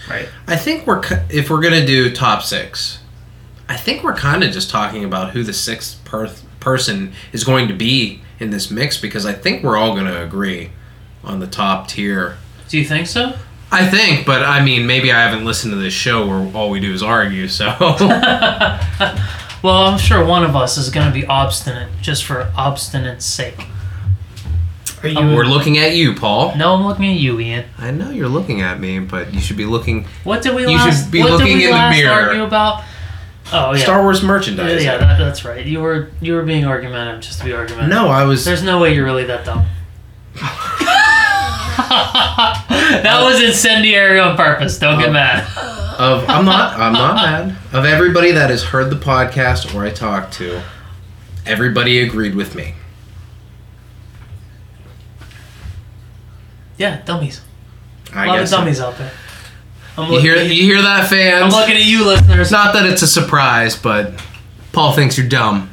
Right. 0.08 0.28
I 0.46 0.56
think 0.56 0.86
we're 0.86 1.02
if 1.30 1.50
we're 1.50 1.60
gonna 1.60 1.86
do 1.86 2.12
top 2.12 2.42
six, 2.42 3.00
I 3.68 3.76
think 3.76 4.02
we're 4.02 4.14
kind 4.16 4.42
of 4.42 4.52
just 4.52 4.70
talking 4.70 5.04
about 5.04 5.30
who 5.30 5.42
the 5.42 5.52
sixth 5.52 6.02
per- 6.04 6.32
person 6.60 7.12
is 7.32 7.44
going 7.44 7.68
to 7.68 7.74
be 7.74 8.20
in 8.40 8.50
this 8.50 8.70
mix 8.70 9.00
because 9.00 9.26
I 9.26 9.32
think 9.32 9.62
we're 9.62 9.76
all 9.76 9.94
gonna 9.96 10.22
agree 10.22 10.70
on 11.24 11.40
the 11.40 11.46
top 11.46 11.88
tier. 11.88 12.36
Do 12.68 12.78
you 12.78 12.84
think 12.84 13.06
so? 13.06 13.34
I 13.70 13.86
think, 13.86 14.24
but 14.24 14.42
I 14.42 14.64
mean, 14.64 14.86
maybe 14.86 15.12
I 15.12 15.20
haven't 15.28 15.44
listened 15.44 15.72
to 15.72 15.78
this 15.78 15.92
show 15.92 16.26
where 16.26 16.54
all 16.56 16.70
we 16.70 16.80
do 16.80 16.92
is 16.92 17.02
argue. 17.02 17.48
So 17.48 17.66
Well, 19.60 19.86
I'm 19.86 19.98
sure 19.98 20.24
one 20.24 20.44
of 20.44 20.54
us 20.54 20.78
is 20.78 20.88
going 20.88 21.06
to 21.08 21.12
be 21.12 21.26
obstinate 21.26 21.88
just 22.00 22.24
for 22.24 22.50
obstinate's 22.56 23.24
sake. 23.26 23.66
Are 25.02 25.08
you? 25.08 25.18
Uh, 25.18 25.34
we're 25.34 25.44
looking 25.46 25.78
at 25.78 25.94
you, 25.96 26.14
Paul. 26.14 26.56
No, 26.56 26.74
I'm 26.74 26.86
looking 26.86 27.06
at 27.06 27.18
you, 27.18 27.38
Ian. 27.40 27.64
I 27.76 27.90
know 27.90 28.10
you're 28.10 28.28
looking 28.28 28.60
at 28.62 28.78
me, 28.80 29.00
but 29.00 29.34
you 29.34 29.40
should 29.40 29.56
be 29.56 29.64
looking 29.64 30.06
What 30.24 30.42
did 30.42 30.54
we 30.54 30.62
You 30.62 30.68
last? 30.76 31.02
should 31.04 31.12
be 31.12 31.20
what 31.22 31.32
looking 31.32 31.46
did 31.46 31.56
we 31.56 31.64
in 31.64 31.70
the 31.70 31.76
last 31.76 31.96
mirror. 31.96 32.12
argue 32.28 32.44
about? 32.44 32.84
Oh 33.52 33.72
yeah, 33.72 33.82
Star 33.82 34.02
Wars 34.02 34.20
yeah, 34.20 34.26
merchandise. 34.28 34.84
yeah 34.84 34.98
that, 34.98 35.18
that's 35.18 35.44
right. 35.44 35.64
You 35.64 35.80
were 35.80 36.10
you 36.20 36.34
were 36.34 36.42
being 36.42 36.64
argumentative 36.64 37.20
just 37.22 37.38
to 37.40 37.44
be 37.44 37.52
argumentative. 37.52 37.90
No, 37.90 38.08
I 38.08 38.24
was. 38.24 38.44
there's 38.44 38.62
no 38.62 38.78
way 38.80 38.94
you're 38.94 39.04
really 39.04 39.24
that 39.24 39.44
dumb. 39.44 39.64
that 41.88 43.20
was 43.24 43.42
incendiary 43.42 44.18
on 44.20 44.36
purpose. 44.36 44.78
Don't 44.78 44.98
get 44.98 45.12
mad. 45.12 45.44
of 45.98 46.28
I'm 46.28 46.44
not 46.44 46.78
I'm 46.78 46.92
not 46.92 47.14
mad. 47.16 47.56
Of 47.72 47.84
everybody 47.84 48.32
that 48.32 48.50
has 48.50 48.62
heard 48.64 48.90
the 48.90 48.96
podcast 48.96 49.74
or 49.74 49.84
I 49.84 49.90
talked 49.90 50.34
to, 50.34 50.62
everybody 51.46 52.00
agreed 52.00 52.34
with 52.34 52.54
me. 52.54 52.74
Yeah, 56.76 57.02
dummies. 57.04 57.40
I 58.12 58.24
A 58.24 58.26
lot 58.28 58.36
of 58.38 58.42
guess 58.42 58.50
so. 58.50 58.56
dummies 58.58 58.80
out 58.80 58.96
there. 58.98 59.10
I'm 59.98 60.12
You 60.12 60.20
hear 60.20 60.36
you 60.36 60.62
hear 60.62 60.80
that, 60.82 61.08
fans? 61.08 61.52
I'm 61.52 61.60
looking 61.60 61.76
at 61.76 61.84
you, 61.84 62.06
listeners. 62.06 62.50
Not 62.50 62.72
that 62.74 62.86
it's 62.86 63.02
a 63.02 63.06
surprise, 63.06 63.76
but 63.76 64.24
Paul 64.72 64.92
thinks 64.92 65.18
you're 65.18 65.28
dumb. 65.28 65.70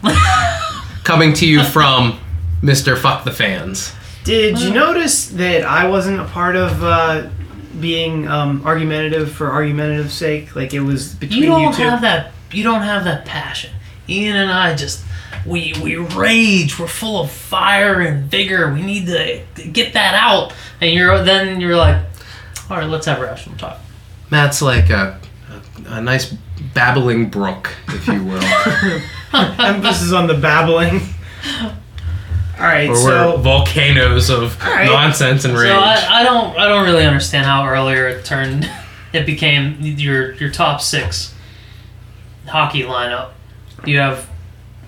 Coming 1.03 1.34
to 1.34 1.47
you 1.47 1.63
from 1.63 2.19
Mr. 2.61 2.97
Fuck 2.97 3.23
the 3.23 3.32
Fans. 3.32 3.93
Did 4.23 4.59
you 4.59 4.73
notice 4.73 5.28
that 5.30 5.63
I 5.63 5.88
wasn't 5.88 6.19
a 6.19 6.26
part 6.26 6.55
of 6.55 6.84
uh, 6.84 7.30
being 7.80 8.28
um, 8.28 8.63
argumentative 8.65 9.32
for 9.32 9.51
argumentative's 9.51 10.13
sake? 10.15 10.55
Like 10.55 10.73
it 10.73 10.80
was 10.80 11.13
between 11.13 11.43
you 11.43 11.49
you, 11.49 11.65
don't 11.65 11.76
two. 11.76 11.84
have 11.84 12.01
that 12.01 12.32
you 12.55 12.63
don't 12.63 12.82
have 12.82 13.03
that 13.03 13.26
passion 13.26 13.71
ian 14.07 14.36
and 14.36 14.51
i 14.51 14.73
just 14.76 15.03
we 15.45 15.73
we 15.84 15.95
rage 15.95 16.80
we're 16.80 16.88
full 16.88 17.21
of 17.21 17.32
fire 17.32 18.01
and 18.01 18.30
vigor 18.30 18.73
we 18.73 18.82
need 18.82 19.05
to 19.05 19.43
get 19.71 19.93
that 19.93 20.13
out 20.15 20.53
and 20.82 20.93
you're 20.93 21.23
then 21.23 21.59
you're 21.59 21.76
like 21.76 22.01
all 22.69 22.78
right 22.78 22.89
let's 22.89 23.05
have 23.05 23.19
a 23.19 23.23
rational 23.23 23.57
talk 23.57 23.80
Matt's 24.32 24.61
like 24.61 24.89
a, 24.89 25.19
a, 25.88 25.93
a 25.95 26.01
nice 26.01 26.34
babbling 26.73 27.30
brook, 27.30 27.73
if 27.89 28.07
you 28.07 28.23
will. 28.23 28.43
Emphasis 29.34 30.13
on 30.13 30.28
the 30.28 30.34
babbling. 30.34 31.01
All 32.57 32.61
right, 32.61 32.89
or 32.89 32.95
so 32.95 33.36
we're 33.36 33.41
volcanoes 33.41 34.30
of 34.30 34.59
right. 34.61 34.86
nonsense 34.86 35.43
and 35.45 35.53
rage. 35.53 35.67
so 35.67 35.78
I, 35.78 36.21
I 36.21 36.23
don't 36.23 36.57
i 36.57 36.69
don't 36.69 36.86
really 36.86 37.05
understand 37.05 37.45
how 37.45 37.67
earlier 37.67 38.07
it 38.07 38.23
turned 38.23 38.71
it 39.13 39.26
became 39.26 39.76
your 39.82 40.36
your 40.36 40.49
top 40.49 40.80
six 40.80 41.36
hockey 42.47 42.84
lineup 42.84 43.32
you 43.86 43.99
have 43.99 44.30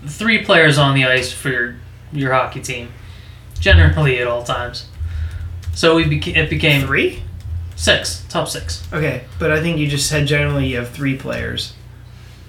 three 0.06 0.46
players 0.46 0.78
on 0.78 0.96
the 0.96 1.04
ice 1.04 1.34
for 1.34 1.50
your 1.50 1.76
your 2.14 2.32
hockey 2.32 2.62
team 2.62 2.88
generally 3.60 4.18
at 4.20 4.28
all 4.28 4.44
times 4.44 4.88
so 5.78 5.96
we 5.96 6.06
beca- 6.06 6.36
it 6.36 6.50
became 6.50 6.88
three. 6.88 7.22
Six, 7.78 8.26
top 8.28 8.50
six. 8.50 8.86
Okay, 8.92 9.24
but 9.40 9.52
I 9.52 9.62
think 9.62 9.78
you 9.78 9.88
just 9.88 10.10
said 10.10 10.28
generally 10.28 10.66
you 10.68 10.78
have 10.78 10.90
three 10.90 11.16
players. 11.16 11.74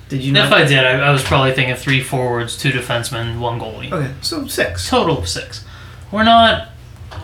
Did 0.08 0.22
you 0.22 0.32
know? 0.32 0.44
If 0.44 0.50
not? 0.50 0.62
I 0.62 0.64
did, 0.66 0.78
I, 0.84 1.06
I 1.06 1.10
was 1.10 1.22
probably 1.22 1.52
thinking 1.52 1.76
three 1.76 2.02
forwards, 2.02 2.56
two 2.56 2.70
defensemen, 2.70 3.38
one 3.38 3.60
goalie. 3.60 3.92
okay, 3.92 4.12
so 4.22 4.46
six. 4.46 4.88
Total 4.88 5.18
of 5.18 5.28
six. 5.28 5.64
We're 6.10 6.24
not 6.24 6.70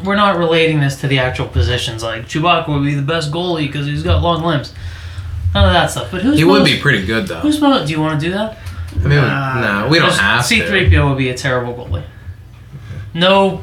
we're 0.05 0.17
not 0.17 0.37
relating 0.37 0.81
this 0.81 1.01
to 1.01 1.09
the 1.09 1.19
actual 1.19 1.49
positions. 1.49 2.03
Like 2.03 2.27
Chewbacca 2.27 2.69
would 2.69 2.85
be 2.85 2.95
the 2.95 3.01
best 3.03 3.33
goalie 3.33 3.67
because 3.69 3.87
he's 3.87 4.03
got 4.03 4.23
long 4.23 4.45
limbs. 4.45 4.75
None 5.55 5.67
of 5.67 5.73
that 5.73 5.91
stuff. 5.91 6.11
But 6.11 6.21
who's 6.23 6.37
he 6.39 6.45
most, 6.45 6.61
would 6.61 6.65
be 6.67 6.79
pretty 6.79 7.07
good 7.07 7.27
though. 7.27 7.41
Who's 7.41 7.59
most? 7.59 7.87
Do 7.87 7.93
you 7.93 8.01
want 8.01 8.21
to 8.21 8.27
do 8.27 8.33
that? 8.35 8.59
I 8.93 8.97
mean, 8.99 9.11
Nah. 9.11 9.83
no, 9.85 9.89
we 9.89 9.99
don't 9.99 10.13
have. 10.13 10.45
C3PO 10.45 11.09
would 11.09 11.17
be 11.19 11.31
a 11.31 11.35
terrible 11.35 11.73
goalie. 11.75 12.05
No, 13.15 13.63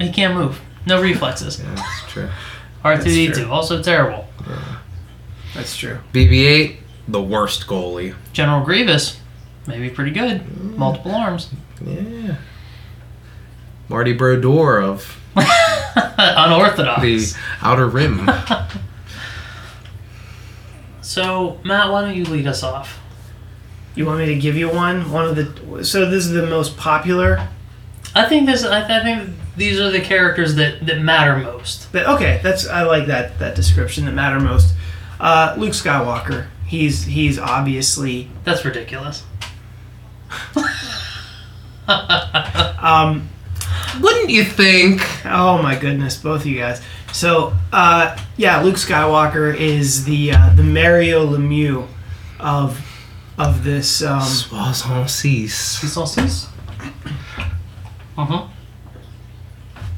he 0.00 0.10
can't 0.10 0.34
move. 0.34 0.60
No 0.86 1.00
reflexes. 1.00 1.60
Yeah, 1.60 1.74
that's 1.74 2.12
true. 2.12 2.28
R2D2 2.96 3.48
also 3.48 3.82
terrible. 3.82 4.26
That's 5.54 5.76
true. 5.76 5.98
BB-8, 6.12 6.76
the 7.08 7.22
worst 7.22 7.66
goalie. 7.66 8.14
General 8.32 8.64
Grievous, 8.64 9.18
maybe 9.66 9.90
pretty 9.90 10.10
good. 10.12 10.40
Mm. 10.42 10.76
Multiple 10.76 11.14
arms. 11.14 11.50
Yeah. 11.84 12.36
Marty 13.88 14.12
Brodeur 14.12 14.80
of 14.82 15.18
Unorthodox. 15.36 17.02
the 17.02 17.34
Outer 17.62 17.86
Rim. 17.88 18.28
So, 21.00 21.58
Matt, 21.64 21.90
why 21.90 22.02
don't 22.02 22.14
you 22.14 22.24
lead 22.24 22.46
us 22.46 22.62
off? 22.62 23.00
You 23.94 24.04
want 24.04 24.18
me 24.18 24.26
to 24.26 24.34
give 24.36 24.56
you 24.56 24.68
one? 24.68 25.10
One 25.10 25.24
of 25.24 25.36
the. 25.36 25.82
So 25.82 26.08
this 26.08 26.26
is 26.26 26.32
the 26.32 26.46
most 26.46 26.76
popular. 26.76 27.48
I 28.14 28.28
think 28.28 28.44
this. 28.44 28.62
I, 28.62 28.82
I 29.00 29.02
think 29.02 29.30
these 29.58 29.78
are 29.80 29.90
the 29.90 30.00
characters 30.00 30.54
that 30.54 30.86
that 30.86 31.00
matter 31.00 31.36
most. 31.36 31.92
But 31.92 32.06
okay, 32.06 32.40
that's 32.42 32.66
I 32.66 32.84
like 32.84 33.06
that 33.06 33.38
that 33.40 33.54
description 33.54 34.06
that 34.06 34.12
matter 34.12 34.40
most. 34.40 34.74
Uh, 35.20 35.54
Luke 35.58 35.72
Skywalker. 35.72 36.46
He's 36.66 37.04
he's 37.04 37.38
obviously 37.38 38.30
That's 38.44 38.64
ridiculous. 38.64 39.24
um, 41.88 43.28
Wouldn't 44.00 44.30
you 44.30 44.44
think? 44.44 45.00
Oh 45.24 45.60
my 45.62 45.76
goodness, 45.76 46.16
both 46.18 46.42
of 46.42 46.46
you 46.46 46.58
guys. 46.58 46.82
So, 47.12 47.54
uh, 47.72 48.18
yeah, 48.36 48.60
Luke 48.60 48.76
Skywalker 48.76 49.56
is 49.56 50.04
the 50.04 50.32
uh, 50.32 50.54
the 50.54 50.62
Mario 50.62 51.26
Lemieux 51.26 51.88
of 52.38 52.80
of 53.38 53.64
this 53.64 54.02
um, 54.02 54.20
Soissons 54.22 55.10
six. 55.10 56.48
Uh 58.16 58.24
huh. 58.24 58.48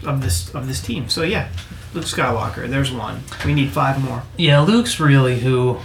Of 0.05 0.23
this 0.23 0.55
of 0.55 0.67
this 0.67 0.81
team. 0.81 1.09
So 1.09 1.23
yeah, 1.23 1.49
Luke 1.95 2.05
Skywalker. 2.05 2.69
There's 2.69 2.93
one. 2.93 3.23
We 3.45 3.55
need 3.55 3.71
five 3.71 4.03
more. 4.03 4.23
Yeah, 4.37 4.61
Luke's 4.61 5.01
really 5.01 5.41
who 5.41 5.79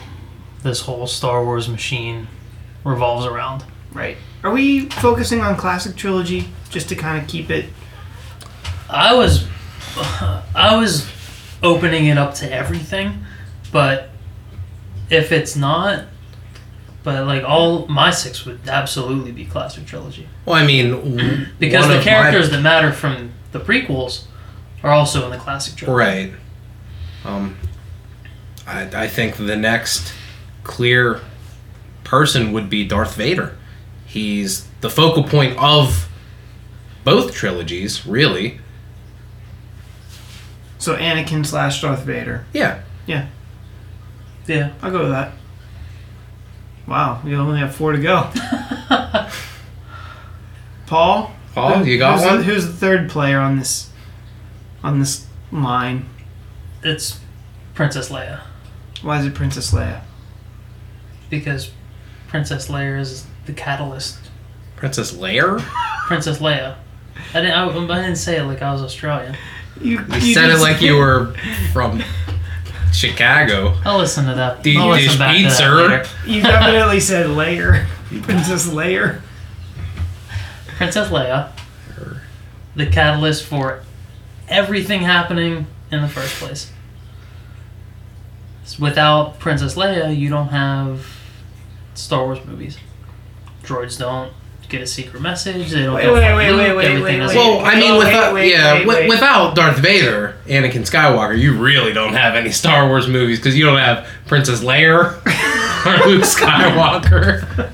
this 0.64 0.82
whole 0.82 1.08
Star 1.08 1.44
Wars 1.44 1.70
machine 1.70 2.28
revolves 2.84 3.26
around. 3.26 3.64
Right. 3.94 4.18
Are 4.44 4.52
we 4.52 4.90
focusing 4.90 5.42
on 5.42 5.56
classic 5.58 5.96
trilogy 5.96 6.50
just 6.70 6.90
to 6.90 6.96
kind 6.96 7.22
of 7.22 7.28
keep 7.28 7.50
it? 7.50 7.66
I 8.90 9.16
was, 9.16 9.48
I 9.98 10.78
was 10.78 11.10
opening 11.64 12.08
it 12.08 12.18
up 12.18 12.36
to 12.36 12.52
everything, 12.52 13.26
but 13.72 14.10
if 15.10 15.32
it's 15.32 15.56
not, 15.56 16.06
but 17.04 17.26
like 17.26 17.44
all 17.44 17.88
my 17.88 18.12
six 18.12 18.46
would 18.46 18.68
absolutely 18.68 19.32
be 19.32 19.46
classic 19.46 19.86
trilogy 19.86 20.28
Well, 20.46 20.56
I 20.56 20.66
mean, 20.66 21.50
because 21.60 21.88
the 21.88 21.98
of 21.98 22.04
characters 22.04 22.50
that 22.52 22.62
matter 22.62 22.92
from 22.92 23.32
the 23.58 23.64
prequels 23.64 24.26
are 24.84 24.92
also 24.92 25.26
in 25.26 25.32
the 25.32 25.38
classic 25.38 25.76
trilogy. 25.76 25.98
right. 25.98 26.34
Um, 27.24 27.58
I 28.68 29.04
I 29.04 29.08
think 29.08 29.38
the 29.38 29.56
next 29.56 30.14
clear 30.64 31.22
person 32.04 32.52
would 32.52 32.70
be 32.70 32.86
Darth 32.86 33.16
Vader. 33.16 33.58
He's 34.06 34.68
the 34.82 34.90
focal 34.90 35.24
point 35.24 35.58
of 35.58 36.08
both 37.04 37.34
trilogies, 37.34 38.06
really. 38.06 38.60
So 40.78 40.96
Anakin 40.96 41.46
slash 41.46 41.82
Darth 41.82 42.04
Vader. 42.04 42.46
Yeah. 42.54 42.82
Yeah. 43.08 43.28
Yeah. 44.48 44.74
I'll 44.82 44.92
go 44.92 45.02
with 45.04 45.12
that. 45.12 45.32
Wow, 46.88 47.22
we 47.26 47.36
only 47.36 47.58
have 47.60 47.74
four 47.74 47.94
to 47.94 47.98
go. 47.98 48.30
Paul. 50.86 51.35
Paul, 51.56 51.80
who- 51.80 51.86
you 51.90 51.98
got 51.98 52.20
who's 52.20 52.26
one? 52.28 52.38
The, 52.38 52.44
who's 52.44 52.68
the 52.68 52.74
third 52.74 53.10
player 53.10 53.40
on 53.40 53.58
this 53.58 53.90
on 54.84 55.00
this 55.00 55.26
line? 55.52 56.06
It's 56.84 57.20
Princess 57.74 58.10
Leia 58.10 58.42
Why 59.02 59.20
is 59.20 59.26
it 59.26 59.34
Princess 59.34 59.72
Leia? 59.74 60.02
because 61.30 61.72
Princess 62.28 62.68
Leia 62.68 63.00
is 63.00 63.26
the 63.48 63.54
catalyst. 63.54 64.20
Princess 64.76 65.14
Leia? 65.14 65.60
Princess 66.08 66.38
Leia. 66.40 66.76
I 67.34 67.42
didn't. 67.42 67.52
I, 67.54 67.68
I 67.68 68.02
didn't 68.02 68.18
say 68.18 68.38
it 68.38 68.44
like 68.44 68.62
I 68.62 68.72
was 68.72 68.82
Australian. 68.84 69.36
You, 69.82 70.00
You 70.20 70.34
said 70.34 70.50
it 70.52 70.60
like 70.60 70.82
you 70.82 70.96
were 70.98 71.34
from 71.74 72.04
Chicago. 72.94 73.76
I'll 73.84 73.98
listen 73.98 74.26
to 74.26 74.36
that. 74.36 74.64
Do 74.64 74.70
you 74.72 74.80
I'll 74.82 74.90
listen 74.90 75.10
dish 75.10 75.18
back 75.18 75.36
to 75.38 75.44
that 75.64 75.74
later. 75.74 76.06
You 76.28 76.42
definitely 76.42 77.00
said 77.00 77.30
layer. 77.30 77.88
Princess 78.22 78.72
Layer. 78.72 79.22
Princess 80.78 81.10
Leia, 81.10 81.52
the 82.76 82.86
catalyst 82.88 83.46
for 83.46 83.82
everything 84.50 85.02
happening 85.02 85.68
in 85.92 86.02
the 86.02 86.08
first 86.10 86.36
place. 86.36 86.72
Without 88.80 89.40
Princess 89.40 89.76
Leia, 89.76 90.16
you 90.16 90.30
don't 90.30 90.50
have 90.50 91.06
Star 91.94 92.26
Wars 92.26 92.44
movies. 92.46 92.78
Droids 93.64 93.98
don't 93.98 94.34
get 94.68 94.82
a 94.82 94.88
secret 94.88 95.22
message. 95.22 95.72
They 95.72 95.84
don't 95.84 95.94
Wait, 95.94 96.04
go 96.04 96.14
wait, 96.16 96.36
wait, 96.36 96.52
wait, 96.56 96.76
wait, 96.76 96.86
Everything 96.86 97.20
wait, 97.22 97.28
wait. 97.28 97.36
Well, 97.36 97.60
I 97.64 97.76
mean, 97.80 97.92
Oh, 97.92 97.98
without 98.00 98.34
wait, 98.34 98.52
yeah, 98.52 98.74
wait, 98.80 98.88
wait. 98.88 99.10
without 99.10 99.56
Darth 99.56 99.78
Vader, 99.78 100.36
Anakin 100.48 100.82
Skywalker, 100.82 101.38
you 101.40 101.56
really 101.56 101.94
don't 101.94 102.14
have 102.14 102.36
any 102.36 102.52
Star 102.52 102.88
Wars 102.88 103.08
movies 103.08 103.38
because 103.40 103.56
you 103.56 103.66
don't 103.66 103.78
have 103.78 104.08
Princess 104.28 104.62
Leia 104.64 105.14
or 105.86 106.08
Luke 106.08 106.24
Skywalker. 106.26 107.72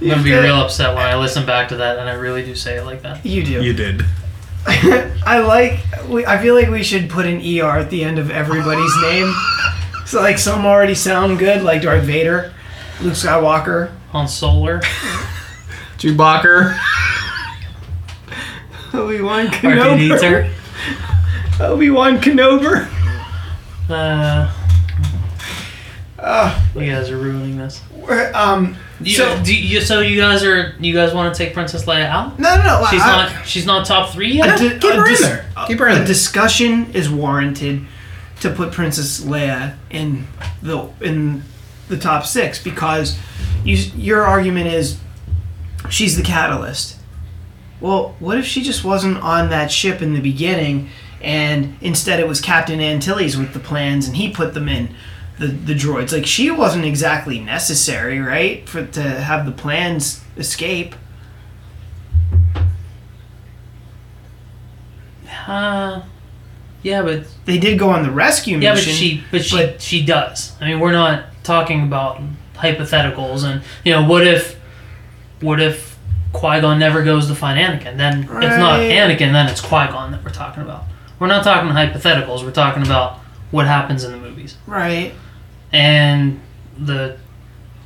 I'm 0.00 0.08
gonna 0.08 0.22
be 0.22 0.32
real 0.32 0.56
upset 0.56 0.94
when 0.94 1.04
I 1.04 1.16
listen 1.16 1.44
back 1.44 1.68
to 1.70 1.76
that, 1.76 1.98
and 1.98 2.08
I 2.08 2.12
really 2.14 2.44
do 2.44 2.54
say 2.54 2.76
it 2.78 2.84
like 2.84 3.02
that. 3.02 3.24
You 3.26 3.42
do. 3.44 3.62
You 3.62 3.72
did. 3.72 4.04
I 4.66 5.38
like. 5.40 5.80
We, 6.08 6.24
I 6.26 6.38
feel 6.40 6.54
like 6.54 6.68
we 6.68 6.82
should 6.82 7.08
put 7.10 7.26
an 7.26 7.36
ER 7.40 7.78
at 7.78 7.90
the 7.90 8.04
end 8.04 8.18
of 8.18 8.30
everybody's 8.30 8.94
name. 9.02 9.34
So 10.06 10.20
like 10.20 10.38
some 10.38 10.64
already 10.66 10.94
sound 10.94 11.38
good, 11.38 11.62
like 11.62 11.82
Darth 11.82 12.04
Vader, 12.04 12.52
Luke 13.00 13.14
Skywalker, 13.14 13.90
On 14.12 14.26
Solar, 14.28 14.80
Chewbacca. 15.98 16.78
Obi 18.94 19.20
Wan 19.20 19.48
R2 19.48 20.18
Kenobi, 20.18 21.60
Obi 21.60 21.90
Wan 21.90 22.18
Kenobi. 22.18 22.88
Uh, 23.90 24.52
Uh, 26.18 26.60
you 26.74 26.90
guys 26.90 27.10
are 27.10 27.16
ruining 27.18 27.58
this. 27.58 27.80
um, 28.34 28.76
You, 29.00 29.14
So- 29.16 29.42
do 29.44 29.54
you, 29.54 29.80
so 29.80 30.00
you 30.00 30.20
guys 30.20 30.42
are 30.42 30.74
you 30.80 30.92
guys 30.92 31.14
want 31.14 31.32
to 31.34 31.38
take 31.44 31.54
Princess 31.54 31.84
Leia 31.84 32.06
out? 32.06 32.38
no, 32.38 32.56
no, 32.56 32.62
no. 32.62 32.86
She's 32.90 33.00
I- 33.02 33.06
not 33.32 33.46
she's 33.46 33.66
not 33.66 33.86
top 33.86 34.10
three 34.10 34.32
yet. 34.32 34.58
di- 34.58 34.70
Keep 34.78 34.82
a 34.84 34.94
her 34.96 35.04
in 35.04 35.10
dis- 35.10 35.20
there. 35.20 35.46
Keep 35.66 35.78
her 35.78 35.86
in 35.88 35.92
a 35.92 35.98
there. 35.98 36.06
discussion 36.06 36.90
is 36.92 37.08
warranted 37.08 37.86
to 38.40 38.50
put 38.50 38.72
Princess 38.72 39.20
Leia 39.20 39.74
in 39.90 40.26
the 40.62 40.88
in 41.00 41.42
the 41.88 41.96
top 41.96 42.26
six 42.26 42.62
because 42.62 43.16
you, 43.64 43.76
your 43.96 44.24
argument 44.24 44.66
is 44.68 44.98
she's 45.90 46.16
the 46.16 46.22
catalyst. 46.22 46.96
Well, 47.80 48.16
what 48.18 48.36
if 48.38 48.44
she 48.44 48.62
just 48.62 48.84
wasn't 48.84 49.18
on 49.18 49.50
that 49.50 49.70
ship 49.70 50.02
in 50.02 50.12
the 50.14 50.20
beginning, 50.20 50.88
and 51.22 51.76
instead 51.80 52.18
it 52.18 52.26
was 52.26 52.40
Captain 52.40 52.80
Antilles 52.80 53.36
with 53.36 53.52
the 53.52 53.60
plans, 53.60 54.08
and 54.08 54.16
he 54.16 54.30
put 54.30 54.54
them 54.54 54.68
in 54.68 54.88
the 55.38 55.46
the 55.48 55.74
droids? 55.74 56.12
Like 56.12 56.26
she 56.26 56.50
wasn't 56.50 56.84
exactly 56.84 57.38
necessary, 57.40 58.18
right, 58.20 58.68
for 58.68 58.84
to 58.86 59.02
have 59.02 59.46
the 59.46 59.52
plans 59.52 60.22
escape. 60.36 60.94
Uh, 65.46 66.02
yeah, 66.82 67.02
but 67.02 67.24
They 67.44 67.58
did 67.58 67.78
go 67.78 67.90
on 67.90 68.02
the 68.02 68.10
rescue 68.10 68.58
yeah, 68.58 68.74
but 68.74 68.82
she 68.82 69.22
but 69.30 69.44
she 69.44 69.56
but- 69.56 69.80
she 69.80 70.04
does. 70.04 70.52
I 70.60 70.66
mean, 70.68 70.80
we're 70.80 70.92
not 70.92 71.24
talking 71.42 71.82
about 71.84 72.20
hypotheticals, 72.54 73.44
and 73.44 73.62
you 73.84 73.92
know, 73.92 74.04
what 74.06 74.26
if 74.26 74.58
what 75.40 75.60
if 75.60 75.98
Qui 76.32 76.60
Gon 76.60 76.78
never 76.78 77.02
goes 77.02 77.26
to 77.28 77.34
find 77.34 77.58
Anakin? 77.58 77.96
Then 77.96 78.24
it's 78.24 78.30
not 78.58 78.80
Anakin, 78.80 79.32
then 79.32 79.48
it's 79.48 79.60
Qui 79.60 79.86
Gon 79.88 80.12
that 80.12 80.22
we're 80.24 80.30
talking 80.30 80.62
about. 80.62 80.84
We're 81.18 81.26
not 81.28 81.42
talking 81.44 81.70
hypotheticals. 81.70 82.44
We're 82.44 82.52
talking 82.52 82.82
about 82.84 83.18
what 83.50 83.66
happens 83.66 84.04
in 84.04 84.12
the 84.12 84.18
movies. 84.18 84.56
right. 84.66 85.12
And 85.72 86.40
the 86.78 87.18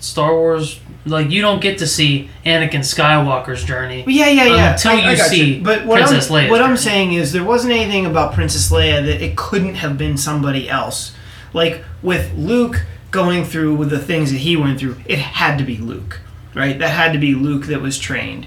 Star 0.01 0.35
Wars 0.35 0.81
like 1.05 1.31
you 1.31 1.43
don't 1.43 1.61
get 1.61 1.79
to 1.79 1.87
see 1.87 2.29
Anakin 2.45 2.81
Skywalker's 2.81 3.65
journey. 3.65 4.05
Yeah, 4.07 4.29
yeah, 4.29 4.45
yeah. 4.45 4.73
Until 4.73 4.93
I, 4.93 4.95
I 4.95 5.11
you 5.11 5.17
got 5.17 5.31
see 5.31 5.61
But 5.61 5.85
what 5.87 5.97
Princess 5.99 6.31
I'm, 6.31 6.45
Leia's 6.45 6.51
what 6.51 6.63
I'm 6.63 6.77
saying 6.77 7.13
is 7.13 7.33
there 7.33 7.45
wasn't 7.45 7.73
anything 7.73 8.07
about 8.07 8.35
Princess 8.35 8.71
Leia 8.71 9.05
that 9.05 9.23
it 9.23 9.37
couldn't 9.37 9.77
have 9.77 9.99
been 9.99 10.17
somebody 10.17 10.69
else. 10.69 11.15
Like 11.53 11.85
with 12.03 12.33
Luke 12.35 12.85
going 13.11 13.45
through 13.45 13.75
with 13.75 13.91
the 13.91 13.99
things 13.99 14.31
that 14.33 14.39
he 14.39 14.57
went 14.57 14.81
through, 14.81 14.97
it 15.07 15.19
had 15.19 15.59
to 15.59 15.65
be 15.65 15.77
Luke, 15.77 16.21
right? 16.55 16.79
That 16.79 16.91
had 16.91 17.13
to 17.13 17.19
be 17.19 17.35
Luke 17.35 17.67
that 17.67 17.81
was 17.81 17.99
trained. 17.99 18.47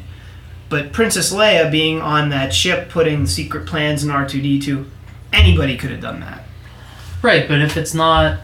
But 0.69 0.91
Princess 0.91 1.31
Leia 1.31 1.71
being 1.71 2.01
on 2.01 2.29
that 2.29 2.53
ship, 2.53 2.89
putting 2.89 3.27
secret 3.27 3.67
plans 3.67 4.03
in 4.03 4.09
R2D2, 4.09 4.85
anybody 5.31 5.77
could 5.77 5.91
have 5.91 6.01
done 6.01 6.21
that. 6.21 6.43
Right, 7.21 7.47
but 7.47 7.61
if 7.61 7.77
it's 7.77 7.93
not 7.93 8.39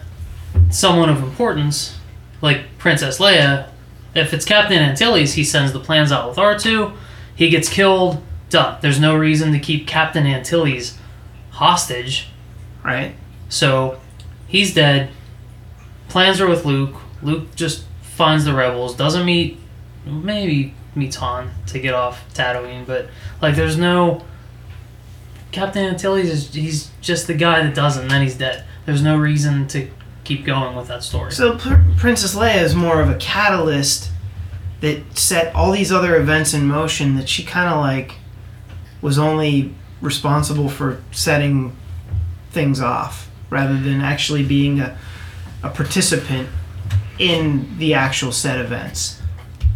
someone 0.70 1.08
of 1.08 1.22
importance, 1.22 1.98
like 2.40 2.78
Princess 2.78 3.18
Leia, 3.18 3.68
if 4.14 4.34
it's 4.34 4.44
Captain 4.44 4.78
Antilles, 4.78 5.34
he 5.34 5.44
sends 5.44 5.72
the 5.72 5.80
plans 5.80 6.12
out 6.12 6.28
with 6.28 6.38
R2, 6.38 6.94
he 7.34 7.48
gets 7.48 7.68
killed, 7.68 8.22
done. 8.50 8.78
There's 8.82 9.00
no 9.00 9.16
reason 9.16 9.52
to 9.52 9.58
keep 9.58 9.86
Captain 9.86 10.26
Antilles 10.26 10.98
hostage. 11.50 12.28
Right? 12.84 13.14
So 13.48 14.00
he's 14.46 14.74
dead. 14.74 15.10
Plans 16.08 16.40
are 16.40 16.48
with 16.48 16.64
Luke. 16.64 16.96
Luke 17.22 17.54
just 17.54 17.84
finds 18.02 18.44
the 18.44 18.52
rebels, 18.52 18.94
doesn't 18.94 19.24
meet, 19.24 19.58
maybe 20.04 20.74
meets 20.94 21.16
Han 21.16 21.50
to 21.68 21.78
get 21.78 21.94
off 21.94 22.22
Tatooine, 22.34 22.86
but 22.86 23.08
like 23.40 23.56
there's 23.56 23.78
no. 23.78 24.24
Captain 25.52 25.84
Antilles 25.84 26.28
is 26.28 26.52
he's 26.52 26.90
just 27.00 27.26
the 27.26 27.34
guy 27.34 27.62
that 27.62 27.74
does 27.74 27.96
it, 27.96 28.02
and 28.02 28.10
then 28.10 28.22
he's 28.22 28.36
dead. 28.36 28.64
There's 28.84 29.02
no 29.02 29.16
reason 29.16 29.68
to 29.68 29.88
keep 30.24 30.44
going 30.44 30.76
with 30.76 30.88
that 30.88 31.02
story. 31.02 31.32
So 31.32 31.56
Pr- 31.56 31.74
Princess 31.96 32.34
Leia 32.34 32.62
is 32.62 32.74
more 32.74 33.00
of 33.00 33.08
a 33.08 33.16
catalyst 33.16 34.10
that 34.80 35.16
set 35.16 35.54
all 35.54 35.72
these 35.72 35.92
other 35.92 36.16
events 36.16 36.54
in 36.54 36.66
motion 36.66 37.16
that 37.16 37.28
she 37.28 37.44
kind 37.44 37.72
of 37.72 37.78
like 37.80 38.14
was 39.00 39.18
only 39.18 39.74
responsible 40.00 40.68
for 40.68 41.02
setting 41.12 41.76
things 42.50 42.80
off 42.80 43.30
rather 43.50 43.78
than 43.78 44.00
actually 44.00 44.44
being 44.44 44.80
a, 44.80 44.98
a 45.62 45.70
participant 45.70 46.48
in 47.18 47.78
the 47.78 47.94
actual 47.94 48.32
set 48.32 48.58
events. 48.58 49.20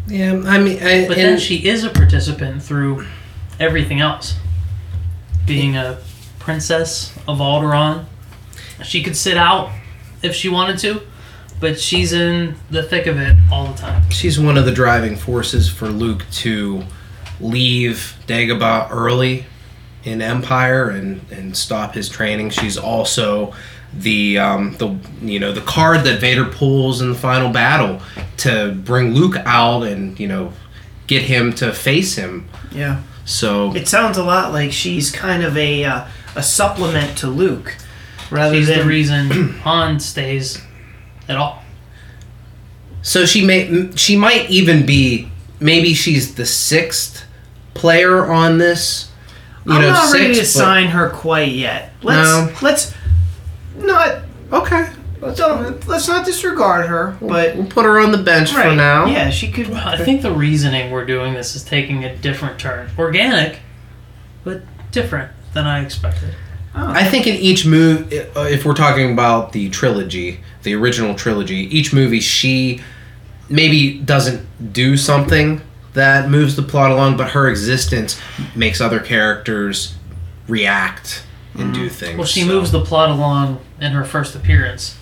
Yeah, 0.09 0.43
I 0.45 0.59
mean, 0.59 0.83
I, 0.83 1.07
but 1.07 1.17
then 1.17 1.39
she 1.39 1.67
is 1.67 1.85
a 1.85 1.91
participant 1.91 2.63
through 2.63 3.07
everything 3.59 4.01
else. 4.01 4.37
Being 5.47 5.77
a 5.77 5.99
princess 6.39 7.17
of 7.29 7.39
Alderaan, 7.39 8.07
she 8.83 9.03
could 9.03 9.17
sit 9.17 9.37
out 9.37 9.71
if 10.23 10.35
she 10.35 10.49
wanted 10.49 10.79
to, 10.79 11.01
but 11.61 11.81
she's 11.81 12.13
in 12.13 12.57
the 12.71 12.83
thick 12.83 13.07
of 13.07 13.19
it 13.19 13.37
all 13.51 13.67
the 13.67 13.79
time. 13.79 14.09
she's 14.11 14.39
one 14.39 14.57
of 14.59 14.65
the 14.65 14.73
driving 14.73 15.17
forces 15.17 15.69
for 15.69 15.89
Luke 15.89 16.25
to 16.31 16.85
leave 17.41 18.17
Dagobah 18.27 18.89
early 18.91 19.47
in 20.05 20.23
Empire 20.23 20.91
and, 20.91 21.21
and 21.31 21.57
stop 21.57 21.95
his 21.95 22.09
training. 22.09 22.51
She's 22.51 22.79
also 22.79 23.55
the 23.93 24.39
um, 24.39 24.77
the 24.79 24.97
you 25.23 25.39
know 25.39 25.53
the 25.53 25.61
card 25.63 26.05
that 26.05 26.21
Vader 26.21 26.45
pulls 26.45 27.01
in 27.01 27.11
the 27.11 27.15
final 27.15 27.51
battle 27.51 28.01
to 28.39 28.75
bring 28.85 29.15
Luke 29.15 29.37
out 29.45 29.83
and 29.83 30.19
you 30.21 30.29
know 30.29 30.53
get 31.07 31.23
him 31.23 31.53
to 31.55 31.73
face 31.73 32.17
him. 32.17 32.49
Yeah. 32.73 33.03
So 33.25 33.75
It 33.75 33.89
sounds 33.89 34.17
a 34.19 34.23
lot 34.23 34.53
like 34.53 34.73
she's 34.73 35.11
kind 35.11 35.43
of 35.43 35.57
a 35.57 35.85
uh, 35.85 36.07
a 36.37 36.43
supplement 36.43 37.19
to 37.19 37.29
Luke 37.29 37.77
rather 38.31 38.55
She's 38.57 38.69
than 38.69 38.79
the 38.81 38.85
reason 38.85 39.31
Han 39.63 40.01
stays 40.01 40.61
at 41.29 41.37
all. 41.37 41.63
So 43.03 43.25
she 43.25 43.45
may 43.47 43.91
she 43.97 44.17
might 44.17 44.51
even 44.51 44.85
be 44.85 45.31
maybe 45.61 45.95
she's 45.95 46.35
the 46.35 46.47
sixth 46.47 47.25
player 47.75 48.25
on 48.31 48.59
this. 48.59 49.11
You 49.65 49.73
I'm 49.75 49.83
know, 49.83 49.93
not 49.93 50.13
ready 50.13 50.35
to 50.35 50.41
but- 50.41 50.47
sign 50.47 50.87
her 50.89 51.11
quite 51.11 51.53
yet. 51.53 51.93
Let's 52.03 52.29
No. 52.29 52.53
let's 52.63 52.95
not 53.77 54.23
Okay. 54.53 54.89
Let's, 55.21 55.39
don't- 55.39 55.89
let's 55.89 56.07
not 56.09 56.25
disregard 56.27 56.87
her, 56.87 57.17
but 57.21 57.57
We'll 57.57 57.67
put 57.67 57.85
her 57.85 57.99
on 58.01 58.13
the 58.13 58.19
bench 58.19 58.51
for 58.53 58.59
right, 58.59 58.77
now. 58.77 59.07
Yeah, 59.07 59.31
she 59.31 59.51
could. 59.51 59.69
Well, 59.71 59.87
I 59.89 59.97
think 59.97 60.23
the 60.23 60.31
reasoning 60.31 60.91
we're 60.91 61.07
doing 61.07 61.33
this 61.35 61.57
is 61.57 61.65
taking 61.65 62.05
a 62.05 62.15
different 62.15 62.59
turn. 62.61 62.91
Organic, 62.99 63.61
but 64.45 64.63
different 64.93 65.33
than 65.55 65.67
I 65.67 65.83
expected. 65.83 66.35
I 66.79 67.05
think 67.05 67.27
in 67.27 67.35
each 67.37 67.65
move, 67.65 68.13
uh, 68.37 68.41
if 68.41 68.65
we're 68.67 68.75
talking 68.75 69.11
about 69.13 69.53
the 69.53 69.71
trilogy, 69.71 70.41
the 70.63 70.75
original 70.75 71.15
trilogy, 71.15 71.57
each 71.77 71.93
movie 71.95 72.21
she 72.21 72.81
maybe 73.49 73.99
doesn't 73.99 74.73
do 74.73 74.97
something 74.97 75.63
that 75.95 76.29
moves 76.29 76.55
the 76.57 76.63
plot 76.63 76.91
along, 76.91 77.17
but 77.17 77.31
her 77.31 77.49
existence 77.49 78.21
makes 78.55 78.81
other 78.81 79.01
characters 79.01 79.95
react 80.49 81.23
and 81.55 81.73
do 81.73 81.89
things. 81.89 82.19
Well, 82.19 82.27
she 82.27 82.41
so- 82.43 82.47
moves 82.49 82.71
the 82.73 82.85
plot 82.85 83.09
along 83.11 83.61
in 83.81 83.93
her 83.93 84.05
first 84.05 84.35
appearance. 84.35 84.97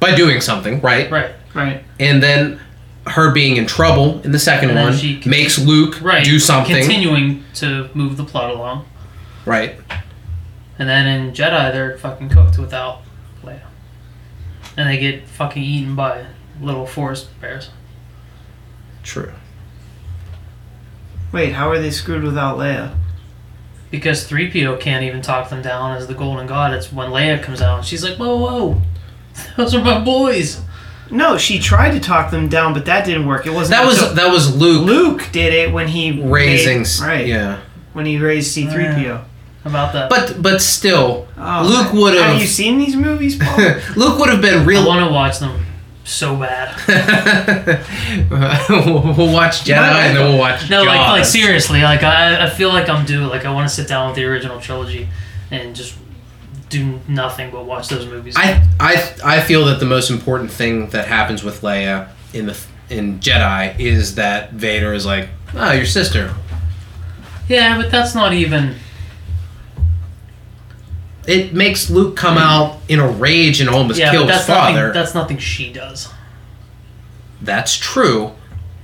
by 0.00 0.14
doing 0.14 0.40
something, 0.40 0.80
right? 0.80 1.10
Right. 1.10 1.32
right. 1.52 1.84
And 2.00 2.22
then 2.22 2.58
her 3.06 3.32
being 3.32 3.56
in 3.58 3.66
trouble 3.66 4.18
in 4.24 4.32
the 4.32 4.38
second 4.38 4.74
one 4.74 4.96
she 4.96 5.14
conti- 5.16 5.28
makes 5.28 5.58
Luke 5.58 6.00
Right. 6.00 6.24
do 6.24 6.38
something, 6.38 6.74
Continuing 6.74 7.44
to 7.56 7.90
move 7.92 8.16
the 8.16 8.24
plot 8.24 8.50
along. 8.50 8.86
right? 9.44 9.74
And 10.80 10.88
then 10.88 11.06
in 11.06 11.32
Jedi, 11.32 11.72
they're 11.72 11.96
fucking 11.98 12.30
cooked 12.30 12.58
without 12.58 13.02
Leia. 13.44 13.60
And 14.78 14.88
they 14.88 14.98
get 14.98 15.28
fucking 15.28 15.62
eaten 15.62 15.94
by 15.94 16.24
little 16.60 16.86
forest 16.86 17.28
bears. 17.40 17.70
True. 19.02 19.32
Wait, 21.32 21.52
how 21.52 21.70
are 21.70 21.78
they 21.78 21.90
screwed 21.90 22.22
without 22.24 22.56
Leia? 22.58 22.96
Because 23.90 24.28
3PO 24.28 24.80
can't 24.80 25.04
even 25.04 25.20
talk 25.20 25.50
them 25.50 25.62
down 25.62 25.96
as 25.96 26.06
the 26.06 26.14
Golden 26.14 26.46
God. 26.46 26.72
It's 26.72 26.90
when 26.92 27.10
Leia 27.10 27.42
comes 27.42 27.60
out 27.60 27.78
and 27.78 27.86
she's 27.86 28.02
like, 28.02 28.16
whoa, 28.16 28.36
whoa. 28.36 28.80
Those 29.56 29.74
are 29.74 29.84
my 29.84 30.02
boys. 30.02 30.62
No, 31.10 31.36
she 31.36 31.58
tried 31.58 31.90
to 31.90 32.00
talk 32.00 32.30
them 32.30 32.48
down, 32.48 32.72
but 32.72 32.86
that 32.86 33.04
didn't 33.04 33.26
work. 33.26 33.44
It 33.46 33.50
wasn't. 33.50 33.78
That 33.80 33.86
was 33.86 34.00
until 34.00 34.14
that 34.14 34.30
was 34.32 34.56
Luke, 34.56 34.86
Luke 34.86 35.28
did 35.32 35.52
it 35.52 35.72
when 35.72 35.88
he 35.88 36.22
raising, 36.22 36.78
made- 36.78 37.00
right 37.00 37.26
Yeah, 37.26 37.60
when 37.92 38.06
he 38.06 38.16
raised 38.18 38.52
C 38.52 38.66
three 38.68 38.84
PO. 38.84 39.24
About 39.64 39.92
that. 39.92 40.08
but 40.08 40.40
but 40.40 40.62
still, 40.62 41.28
Oh, 41.36 41.66
Luke 41.68 41.92
would 41.92 42.14
Have 42.14 42.32
Have 42.32 42.40
you 42.40 42.46
seen 42.46 42.78
these 42.78 42.96
movies, 42.96 43.36
Paul? 43.36 43.58
Luke 43.96 44.18
would 44.18 44.30
have 44.30 44.40
been 44.40 44.64
real. 44.66 44.82
I 44.82 44.86
want 44.86 45.06
to 45.06 45.12
watch 45.12 45.38
them 45.38 45.66
so 46.04 46.34
bad. 46.36 46.74
we'll 49.16 49.32
watch 49.32 49.60
Jedi 49.62 49.76
and 49.78 50.16
then 50.16 50.28
we'll 50.28 50.38
watch. 50.38 50.68
No, 50.70 50.82
like, 50.82 51.08
like 51.08 51.24
seriously, 51.24 51.82
like 51.82 52.02
I, 52.02 52.46
I 52.46 52.50
feel 52.50 52.70
like 52.70 52.88
I'm 52.88 53.04
due. 53.04 53.26
Like 53.26 53.44
I 53.44 53.52
want 53.52 53.68
to 53.68 53.74
sit 53.74 53.86
down 53.88 54.08
with 54.08 54.16
the 54.16 54.24
original 54.24 54.60
trilogy 54.60 55.08
and 55.50 55.74
just 55.76 55.96
do 56.68 57.00
nothing 57.08 57.50
but 57.50 57.64
watch 57.66 57.88
those 57.88 58.06
movies. 58.06 58.34
I 58.36 58.66
I 58.80 59.14
I 59.24 59.40
feel 59.40 59.64
that 59.66 59.78
the 59.80 59.86
most 59.86 60.10
important 60.10 60.50
thing 60.50 60.88
that 60.90 61.06
happens 61.08 61.42
with 61.44 61.60
Leia 61.60 62.08
in 62.32 62.46
the 62.46 62.58
in 62.88 63.20
Jedi 63.20 63.78
is 63.78 64.14
that 64.16 64.52
Vader 64.52 64.92
is 64.94 65.04
like, 65.06 65.28
oh, 65.54 65.72
your 65.72 65.86
sister. 65.86 66.34
yeah, 67.48 67.76
but 67.76 67.90
that's 67.90 68.14
not 68.14 68.32
even. 68.32 68.74
It 71.30 71.54
makes 71.54 71.88
Luke 71.90 72.16
come 72.16 72.36
out 72.38 72.78
in 72.88 72.98
a 72.98 73.08
rage 73.08 73.60
and 73.60 73.70
almost 73.70 73.98
Yeah, 73.98 74.10
kill 74.10 74.22
his 74.26 74.30
that's 74.36 74.48
nothing. 74.48 74.74
father. 74.74 74.92
That's 74.92 75.14
nothing 75.14 75.38
she 75.38 75.72
does. 75.72 76.08
That's 77.42 77.76
true, 77.76 78.32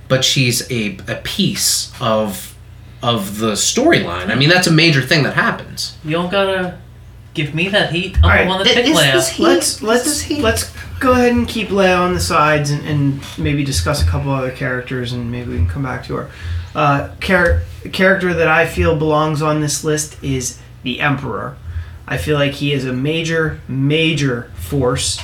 but 0.07 0.23
she's 0.25 0.69
a 0.71 0.97
a 1.07 1.15
piece 1.23 1.91
of 1.99 2.55
of 3.03 3.37
the 3.39 3.51
storyline. 3.53 4.29
I 4.31 4.35
mean, 4.35 4.49
that's 4.49 4.67
a 4.67 4.71
major 4.71 5.01
thing 5.01 5.23
that 5.23 5.33
happens. 5.35 5.95
You 6.03 6.11
don't 6.11 6.31
gotta 6.31 6.79
give 7.35 7.53
me 7.53 7.67
that 7.69 7.91
heat. 7.91 8.17
I'm 8.17 8.23
Alright, 8.23 8.43
the 8.45 8.49
one 8.49 8.63
that 8.63 8.73
picked 8.73 8.87
Leia. 8.89 9.13
this 9.13 9.29
heat? 9.29 9.43
let's 9.43 9.81
let's 9.83 10.05
Is 10.07 10.21
he- 10.23 10.41
let's 10.41 10.71
go 10.99 11.11
ahead 11.11 11.33
and 11.33 11.47
keep 11.47 11.67
Leia 11.69 11.99
on 11.99 12.15
the 12.15 12.19
sides 12.19 12.71
and, 12.71 12.83
and 12.87 13.21
maybe 13.37 13.63
discuss 13.63 14.01
a 14.01 14.05
couple 14.07 14.31
other 14.31 14.49
characters 14.51 15.13
and 15.13 15.31
maybe 15.31 15.51
we 15.51 15.57
can 15.57 15.67
come 15.67 15.83
back 15.83 16.03
to 16.07 16.15
her. 16.15 16.31
Uh, 16.73 17.09
char- 17.21 17.61
character 17.93 18.33
that 18.33 18.47
I 18.47 18.65
feel 18.65 18.95
belongs 18.97 19.43
on 19.43 19.61
this 19.61 19.83
list 19.83 20.17
is 20.23 20.57
the 20.81 20.99
Emperor. 20.99 21.55
I 22.07 22.17
feel 22.17 22.37
like 22.37 22.53
he 22.53 22.71
is 22.73 22.85
a 22.85 22.93
major 22.93 23.59
major 23.67 24.51
force 24.55 25.19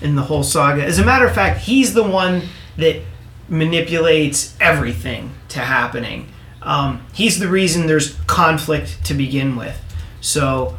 in 0.00 0.16
the 0.16 0.22
whole 0.22 0.42
saga. 0.42 0.84
As 0.84 0.98
a 0.98 1.04
matter 1.04 1.26
of 1.26 1.34
fact, 1.34 1.60
he's 1.60 1.94
the 1.94 2.02
one 2.02 2.42
that 2.76 3.02
manipulates 3.48 4.56
everything 4.60 5.32
to 5.48 5.60
happening. 5.60 6.28
Um, 6.62 7.04
he's 7.14 7.38
the 7.38 7.48
reason 7.48 7.86
there's 7.86 8.14
conflict 8.26 9.04
to 9.06 9.14
begin 9.14 9.56
with. 9.56 9.80
So, 10.20 10.76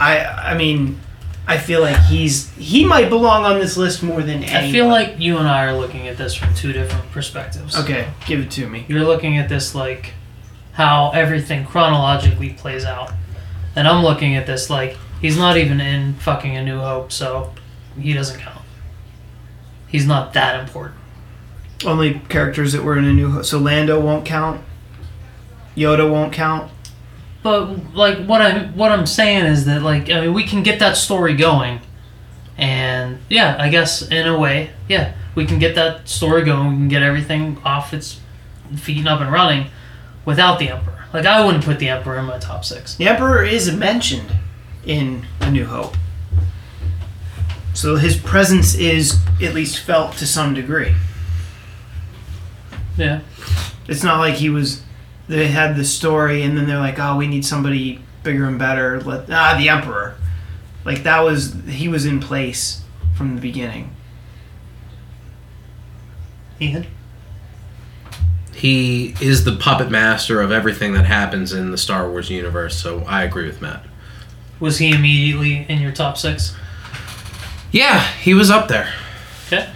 I 0.00 0.24
I 0.24 0.54
mean, 0.56 1.00
I 1.46 1.58
feel 1.58 1.80
like 1.80 1.98
he's 2.06 2.50
he 2.56 2.84
might 2.84 3.08
belong 3.10 3.44
on 3.44 3.58
this 3.60 3.76
list 3.76 4.02
more 4.02 4.22
than 4.22 4.42
anyone. 4.42 4.64
I 4.64 4.72
feel 4.72 4.88
like 4.88 5.20
you 5.20 5.38
and 5.38 5.46
I 5.48 5.66
are 5.66 5.76
looking 5.76 6.08
at 6.08 6.16
this 6.16 6.34
from 6.34 6.52
two 6.54 6.72
different 6.72 7.10
perspectives. 7.12 7.76
okay, 7.78 8.08
give 8.26 8.40
it 8.40 8.50
to 8.52 8.68
me. 8.68 8.86
You're 8.88 9.04
looking 9.04 9.38
at 9.38 9.48
this 9.48 9.74
like 9.74 10.14
how 10.72 11.10
everything 11.10 11.64
chronologically 11.64 12.50
plays 12.54 12.84
out. 12.84 13.12
And 13.76 13.88
I'm 13.88 14.02
looking 14.02 14.36
at 14.36 14.46
this 14.46 14.70
like 14.70 14.96
he's 15.20 15.36
not 15.36 15.56
even 15.56 15.80
in 15.80 16.14
fucking 16.14 16.56
A 16.56 16.64
New 16.64 16.80
Hope, 16.80 17.10
so 17.12 17.52
he 17.98 18.12
doesn't 18.12 18.40
count. 18.40 18.64
He's 19.88 20.06
not 20.06 20.32
that 20.34 20.60
important. 20.60 21.00
Only 21.84 22.20
characters 22.28 22.72
that 22.72 22.82
were 22.82 22.96
in 22.96 23.04
a 23.04 23.12
new 23.12 23.30
Hope. 23.30 23.44
so 23.44 23.58
Lando 23.58 24.00
won't 24.00 24.24
count. 24.24 24.62
Yoda 25.76 26.10
won't 26.10 26.32
count. 26.32 26.70
But 27.42 27.94
like 27.94 28.24
what 28.24 28.40
I'm 28.40 28.76
what 28.76 28.90
I'm 28.90 29.06
saying 29.06 29.44
is 29.44 29.66
that 29.66 29.82
like 29.82 30.10
I 30.10 30.22
mean 30.22 30.34
we 30.34 30.44
can 30.44 30.62
get 30.62 30.78
that 30.78 30.96
story 30.96 31.34
going, 31.34 31.80
and 32.56 33.18
yeah, 33.28 33.56
I 33.58 33.68
guess 33.68 34.02
in 34.02 34.26
a 34.26 34.38
way, 34.38 34.70
yeah, 34.88 35.14
we 35.34 35.44
can 35.44 35.58
get 35.58 35.74
that 35.74 36.08
story 36.08 36.42
going. 36.42 36.70
We 36.70 36.76
can 36.76 36.88
get 36.88 37.02
everything 37.02 37.60
off 37.64 37.92
its 37.92 38.20
feet 38.76 38.98
and 38.98 39.08
up 39.08 39.20
and 39.20 39.30
running 39.30 39.66
without 40.24 40.58
the 40.58 40.70
Emperor. 40.70 41.03
Like 41.14 41.26
I 41.26 41.44
wouldn't 41.44 41.64
put 41.64 41.78
the 41.78 41.88
Emperor 41.88 42.18
in 42.18 42.24
my 42.24 42.38
top 42.38 42.64
six. 42.64 42.96
The 42.96 43.06
Emperor 43.06 43.44
is 43.44 43.72
mentioned 43.72 44.34
in 44.84 45.24
A 45.40 45.48
New 45.48 45.64
Hope. 45.64 45.94
So 47.72 47.94
his 47.94 48.16
presence 48.16 48.74
is 48.74 49.20
at 49.40 49.54
least 49.54 49.78
felt 49.78 50.16
to 50.16 50.26
some 50.26 50.54
degree. 50.54 50.94
Yeah, 52.96 53.20
It's 53.88 54.02
not 54.02 54.18
like 54.18 54.34
he 54.34 54.50
was. 54.50 54.82
They 55.26 55.48
had 55.48 55.76
the 55.76 55.84
story, 55.84 56.42
and 56.42 56.56
then 56.56 56.66
they're 56.66 56.78
like, 56.78 56.98
"Oh, 56.98 57.16
we 57.16 57.26
need 57.26 57.44
somebody 57.44 58.00
bigger 58.22 58.44
and 58.44 58.58
better." 58.58 59.00
Let 59.00 59.30
ah, 59.30 59.56
the 59.56 59.68
Emperor. 59.68 60.16
Like 60.84 61.04
that 61.04 61.20
was 61.20 61.54
he 61.66 61.88
was 61.88 62.06
in 62.06 62.20
place 62.20 62.82
from 63.16 63.36
the 63.36 63.40
beginning. 63.40 63.94
Ethan. 66.60 66.86
He 68.64 69.14
is 69.20 69.44
the 69.44 69.54
puppet 69.54 69.90
master 69.90 70.40
of 70.40 70.50
everything 70.50 70.94
that 70.94 71.04
happens 71.04 71.52
in 71.52 71.70
the 71.70 71.76
Star 71.76 72.08
Wars 72.08 72.30
universe. 72.30 72.74
So 72.80 73.00
I 73.00 73.24
agree 73.24 73.44
with 73.44 73.60
Matt. 73.60 73.84
Was 74.58 74.78
he 74.78 74.94
immediately 74.94 75.66
in 75.68 75.82
your 75.82 75.92
top 75.92 76.16
six? 76.16 76.56
Yeah, 77.72 78.00
he 78.00 78.32
was 78.32 78.50
up 78.50 78.68
there. 78.68 78.90
Okay. 79.48 79.70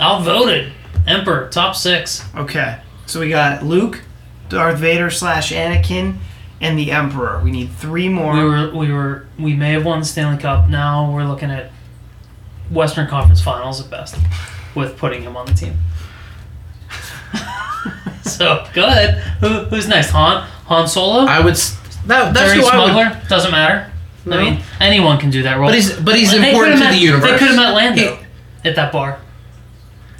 Outvoted. 0.00 0.72
Emperor, 1.06 1.50
top 1.50 1.76
six. 1.76 2.24
Okay, 2.34 2.80
so 3.04 3.20
we 3.20 3.28
got 3.28 3.62
Luke, 3.62 4.00
Darth 4.48 4.78
Vader 4.78 5.10
slash 5.10 5.52
Anakin, 5.52 6.16
and 6.62 6.78
the 6.78 6.92
Emperor. 6.92 7.42
We 7.44 7.50
need 7.50 7.72
three 7.72 8.08
more. 8.08 8.32
We 8.32 8.42
were 8.42 8.74
we 8.74 8.90
were 8.90 9.26
we 9.38 9.52
may 9.52 9.72
have 9.72 9.84
won 9.84 10.00
the 10.00 10.06
Stanley 10.06 10.40
Cup. 10.40 10.70
Now 10.70 11.12
we're 11.12 11.26
looking 11.26 11.50
at 11.50 11.70
Western 12.70 13.06
Conference 13.06 13.42
Finals 13.42 13.82
at 13.84 13.90
best, 13.90 14.16
with 14.74 14.96
putting 14.96 15.20
him 15.20 15.36
on 15.36 15.44
the 15.44 15.52
team. 15.52 15.74
so 18.30 18.66
good. 18.72 19.10
Who, 19.40 19.48
who's 19.66 19.88
next? 19.88 20.10
Han 20.10 20.46
Han 20.66 20.88
Solo. 20.88 21.26
I 21.26 21.40
would. 21.40 21.52
s- 21.54 21.78
That, 22.06 22.34
that's 22.34 22.52
Dirty 22.52 22.60
who 22.62 22.66
I 22.66 22.78
would. 22.84 22.92
Smuggler. 22.92 23.28
Doesn't 23.28 23.50
matter. 23.50 23.90
No. 24.26 24.38
I 24.38 24.42
mean, 24.50 24.60
anyone 24.80 25.18
can 25.18 25.30
do 25.30 25.42
that 25.42 25.58
role. 25.58 25.68
But 25.68 25.74
he's 25.74 25.92
but 26.00 26.16
he's 26.16 26.30
They 26.32 26.48
important 26.50 26.78
to 26.78 26.84
met- 26.84 26.90
the 26.92 26.98
universe. 26.98 27.30
They 27.30 27.38
could 27.38 27.48
have 27.48 27.56
met 27.56 27.70
Lando 27.74 28.16
He- 28.16 28.68
at 28.68 28.76
that 28.76 28.90
bar, 28.92 29.18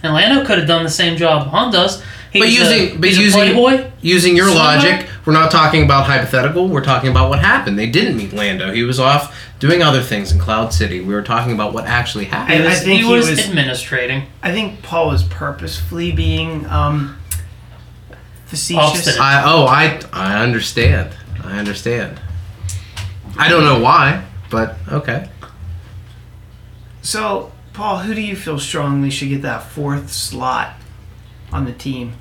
and 0.03 0.13
Lando 0.13 0.45
could 0.45 0.59
have 0.59 0.67
done 0.69 0.83
the 0.85 0.91
same 0.91 1.17
job 1.17 1.47
Han 1.49 1.73
does. 1.73 2.03
He's 2.33 2.41
But 2.43 2.49
a- 2.49 2.53
using- 2.53 3.01
but 3.01 3.09
he's 3.11 3.19
using- 3.19 3.41
playboy. 3.55 3.85
Using 4.03 4.37
your 4.37 4.49
Smuggler? 4.51 4.91
logic, 4.91 5.07
we're 5.25 5.33
not 5.33 5.51
talking 5.51 5.83
about 5.85 6.05
hypothetical. 6.07 6.69
We're 6.69 6.83
talking 6.85 7.09
about 7.11 7.31
what 7.31 7.39
happened. 7.39 7.79
They 7.79 7.87
didn't 7.87 8.17
meet 8.19 8.35
Lando. 8.35 8.73
He 8.73 8.83
was 8.83 8.99
off 9.01 9.35
doing 9.61 9.83
other 9.83 10.03
things 10.03 10.31
in 10.33 10.39
Cloud 10.39 10.75
City. 10.75 11.01
We 11.01 11.15
were 11.15 11.23
talking 11.23 11.53
about 11.53 11.73
what 11.73 11.87
actually 11.87 12.27
happened. 12.27 12.65
I 12.65 12.67
was, 12.69 12.81
think 12.83 13.01
he 13.01 13.07
he 13.07 13.11
was, 13.13 13.31
was- 13.31 13.39
administrating. 13.47 14.25
I 14.43 14.53
think 14.53 14.83
Paul 14.83 15.09
was 15.09 15.23
purposefully 15.23 16.11
being 16.13 16.67
um, 16.69 17.17
facetious. 18.47 19.19
I 19.19 19.43
oh 19.45 19.67
I 19.67 20.01
I 20.13 20.43
understand. 20.43 21.11
I 21.43 21.59
understand. 21.59 22.21
I 23.37 23.49
don't 23.49 23.65
know 23.65 23.81
why, 23.81 24.25
but 24.51 24.77
okay. 24.91 25.29
So, 27.03 27.53
Paul, 27.73 27.99
who 27.99 28.15
do 28.15 28.21
you 28.23 28.35
feel 28.37 28.59
strongly 28.59 29.11
should 29.11 29.29
get 29.29 29.43
that 29.43 29.65
fourth 29.65 30.11
slot 30.11 30.75
on 31.53 31.65
the 31.67 31.73
team? 31.73 32.15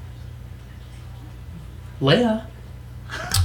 Leia, 2.01 2.45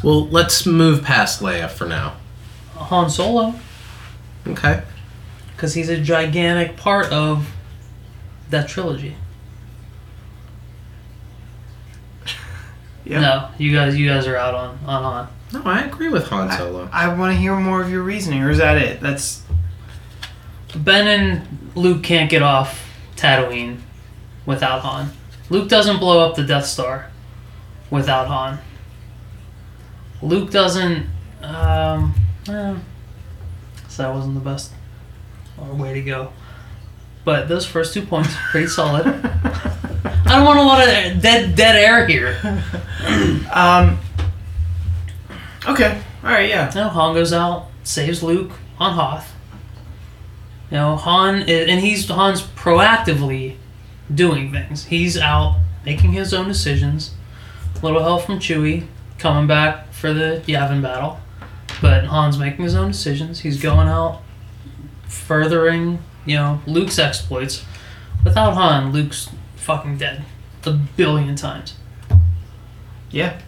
Well, 0.02 0.26
let's 0.28 0.66
move 0.66 1.04
past 1.04 1.40
Leia 1.40 1.68
for 1.70 1.86
now. 1.86 2.14
Han 2.74 3.08
Solo. 3.10 3.54
Okay. 4.46 4.82
because 5.54 5.74
he's 5.74 5.88
a 5.88 6.00
gigantic 6.00 6.76
part 6.76 7.12
of 7.12 7.50
that 8.50 8.68
trilogy. 8.68 9.14
Yep. 13.08 13.22
No, 13.22 13.48
you 13.56 13.74
guys, 13.74 13.96
you 13.96 14.06
guys 14.06 14.26
are 14.26 14.36
out 14.36 14.54
on 14.54 14.78
on 14.86 15.02
Han. 15.02 15.28
No, 15.54 15.62
I 15.64 15.80
agree 15.84 16.10
with 16.10 16.28
Han 16.28 16.50
Solo. 16.52 16.88
I 16.92 17.12
want 17.14 17.34
to 17.34 17.40
hear 17.40 17.56
more 17.56 17.80
of 17.80 17.90
your 17.90 18.02
reasoning, 18.02 18.42
or 18.42 18.50
is 18.50 18.58
that 18.58 18.76
it? 18.76 19.00
That's 19.00 19.42
Ben 20.76 21.06
and 21.08 21.70
Luke 21.74 22.02
can't 22.02 22.28
get 22.28 22.42
off 22.42 22.86
Tatooine 23.16 23.80
without 24.44 24.80
Han. 24.82 25.10
Luke 25.48 25.70
doesn't 25.70 25.98
blow 25.98 26.28
up 26.28 26.36
the 26.36 26.44
Death 26.44 26.66
Star 26.66 27.10
without 27.90 28.26
Han. 28.28 28.58
Luke 30.20 30.50
doesn't. 30.50 31.06
Um, 31.42 32.14
eh, 32.46 32.76
so 33.88 34.02
that 34.02 34.12
wasn't 34.12 34.34
the 34.34 34.40
best 34.40 34.72
uh, 35.58 35.74
way 35.74 35.94
to 35.94 36.02
go. 36.02 36.32
But 37.28 37.46
those 37.46 37.66
first 37.66 37.92
two 37.92 38.00
points 38.00 38.34
pretty 38.50 38.68
solid. 38.68 39.04
I 39.06 40.30
don't 40.36 40.46
want 40.46 40.58
a 40.58 40.62
lot 40.62 40.80
of 40.80 41.20
dead 41.20 41.54
dead 41.54 41.76
air 41.76 42.06
here. 42.06 42.38
um. 43.52 43.98
Okay. 45.68 46.00
All 46.24 46.30
right. 46.30 46.48
Yeah. 46.48 46.72
No, 46.74 46.88
Han 46.88 47.12
goes 47.12 47.34
out, 47.34 47.66
saves 47.84 48.22
Luke 48.22 48.52
on 48.78 48.94
Hoth. 48.94 49.30
You 50.70 50.78
know, 50.78 50.96
Han, 50.96 51.42
i- 51.42 51.66
and 51.68 51.80
he's 51.82 52.08
Han's 52.08 52.40
proactively 52.40 53.56
doing 54.14 54.50
things. 54.50 54.84
He's 54.86 55.18
out 55.18 55.58
making 55.84 56.12
his 56.12 56.32
own 56.32 56.48
decisions. 56.48 57.10
A 57.76 57.84
Little 57.84 58.02
help 58.02 58.22
from 58.22 58.38
Chewie, 58.38 58.86
coming 59.18 59.46
back 59.46 59.92
for 59.92 60.14
the 60.14 60.42
Yavin 60.46 60.80
battle, 60.80 61.20
but 61.82 62.04
Han's 62.06 62.38
making 62.38 62.64
his 62.64 62.74
own 62.74 62.88
decisions. 62.92 63.40
He's 63.40 63.60
going 63.60 63.86
out, 63.86 64.22
furthering, 65.08 65.98
you 66.28 66.36
know, 66.36 66.60
Luke's 66.66 66.98
exploits. 66.98 67.64
Without 68.24 68.54
Han, 68.54 68.92
Luke's 68.92 69.30
fucking 69.56 69.98
dead 69.98 70.24
a 70.66 70.72
billion 70.72 71.34
times. 71.34 71.74
Yeah. 73.10 73.40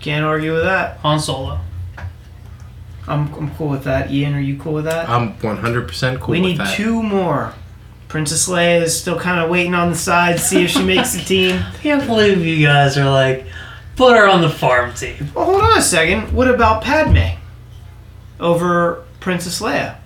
Can't 0.00 0.24
argue 0.24 0.52
with 0.52 0.62
that. 0.62 0.98
Han 0.98 1.18
Solo. 1.18 1.58
I'm, 3.06 3.32
I'm 3.34 3.54
cool 3.56 3.68
with 3.68 3.84
that. 3.84 4.10
Ian, 4.10 4.34
are 4.34 4.40
you 4.40 4.56
cool 4.58 4.74
with 4.74 4.84
that? 4.84 5.08
I'm 5.08 5.34
100% 5.38 5.40
cool 5.40 5.58
with 5.58 6.00
that. 6.20 6.28
we 6.28 6.40
need 6.40 6.58
that. 6.58 6.74
two 6.74 7.02
more. 7.02 7.52
Princess 8.08 8.48
Leia 8.48 8.82
is 8.82 8.98
still 8.98 9.18
kind 9.18 9.40
of 9.40 9.50
waiting 9.50 9.74
on 9.74 9.90
the 9.90 9.96
side 9.96 10.36
to 10.36 10.42
see 10.42 10.62
if 10.62 10.70
she 10.70 10.84
makes 10.84 11.14
the 11.14 11.20
team. 11.22 11.56
I 11.56 11.74
Can't 11.82 12.06
believe 12.06 12.46
you 12.46 12.64
guys 12.64 12.96
are 12.96 13.10
like, 13.10 13.46
put 13.96 14.16
her 14.16 14.28
on 14.28 14.40
the 14.40 14.48
farm 14.48 14.94
team. 14.94 15.30
Well, 15.34 15.46
hold 15.46 15.62
on 15.62 15.78
a 15.78 15.82
second. 15.82 16.32
What 16.32 16.48
about 16.48 16.84
Padme 16.84 17.36
over 18.38 19.04
Princess 19.20 19.60
Leia? 19.60 19.96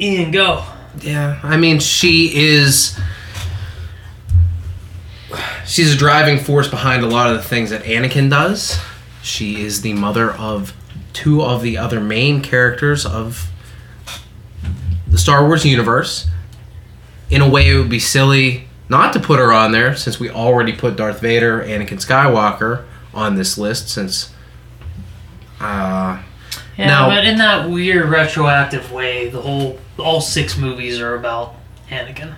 Ian, 0.00 0.30
go. 0.30 0.64
Yeah, 1.00 1.40
I 1.42 1.56
mean, 1.56 1.78
she 1.78 2.32
is. 2.34 2.98
She's 5.66 5.94
a 5.94 5.96
driving 5.96 6.38
force 6.38 6.68
behind 6.68 7.02
a 7.02 7.06
lot 7.06 7.30
of 7.30 7.36
the 7.36 7.42
things 7.42 7.70
that 7.70 7.82
Anakin 7.82 8.30
does. 8.30 8.78
She 9.22 9.60
is 9.60 9.82
the 9.82 9.92
mother 9.92 10.32
of 10.32 10.74
two 11.12 11.42
of 11.42 11.62
the 11.62 11.76
other 11.76 12.00
main 12.00 12.40
characters 12.40 13.04
of 13.04 13.50
the 15.06 15.18
Star 15.18 15.44
Wars 15.46 15.64
universe. 15.64 16.28
In 17.28 17.42
a 17.42 17.48
way, 17.48 17.68
it 17.68 17.76
would 17.76 17.90
be 17.90 17.98
silly 17.98 18.68
not 18.88 19.12
to 19.14 19.20
put 19.20 19.40
her 19.40 19.52
on 19.52 19.72
there 19.72 19.96
since 19.96 20.20
we 20.20 20.30
already 20.30 20.72
put 20.72 20.96
Darth 20.96 21.20
Vader, 21.20 21.60
Anakin 21.62 21.98
Skywalker 21.98 22.84
on 23.12 23.34
this 23.34 23.58
list 23.58 23.88
since. 23.88 24.32
Uh, 25.58 26.22
Yeah, 26.76 26.86
Now- 26.86 27.08
but 27.08 27.24
in 27.24 27.38
that 27.38 27.68
weird 27.70 28.08
retroactive 28.08 28.92
way, 28.92 29.28
the 29.28 29.40
whole 29.40 29.78
all 29.98 30.20
six 30.20 30.56
movies 30.56 31.00
are 31.00 31.14
about 31.14 31.54
Anakin. 31.90 32.34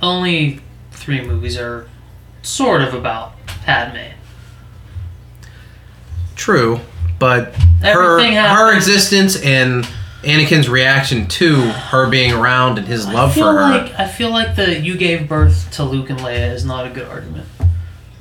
Only 0.00 0.60
three 0.92 1.20
movies 1.20 1.58
are 1.58 1.86
sort 2.42 2.80
of 2.82 2.94
about 2.94 3.34
Padme. 3.64 4.14
True, 6.36 6.80
but 7.18 7.54
her 7.82 8.12
Everything 8.14 8.34
her 8.34 8.40
happens- 8.40 8.86
existence 8.88 9.36
and 9.42 9.86
Anakin's 10.22 10.68
reaction 10.68 11.26
to 11.26 11.56
her 11.70 12.06
being 12.08 12.32
around 12.32 12.78
and 12.78 12.86
his 12.86 13.06
love 13.06 13.30
I 13.32 13.34
feel 13.34 13.44
for 13.52 13.58
her. 13.58 13.68
like 13.78 13.92
I 13.98 14.06
feel 14.08 14.30
like 14.30 14.56
the 14.56 14.78
you 14.80 14.96
gave 14.96 15.28
birth 15.28 15.68
to 15.72 15.84
Luke 15.84 16.10
and 16.10 16.18
Leia 16.20 16.52
is 16.52 16.64
not 16.64 16.86
a 16.86 16.90
good 16.90 17.06
argument 17.08 17.46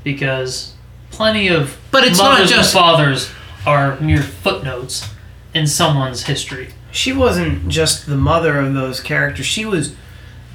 because 0.04 0.74
plenty 1.12 1.48
of 1.48 1.78
But 1.92 2.04
it's 2.04 2.20
not 2.20 2.48
just- 2.48 2.74
fathers 2.74 3.30
are 3.68 4.00
mere 4.00 4.24
footnotes 4.24 5.14
in 5.54 5.68
someone's 5.68 6.24
history. 6.24 6.70
She 6.90 7.12
wasn't 7.12 7.68
just 7.68 8.08
the 8.08 8.16
mother 8.16 8.60
of 8.60 8.74
those 8.74 9.02
characters. 9.02 9.46
She 9.46 9.66
was, 9.66 9.94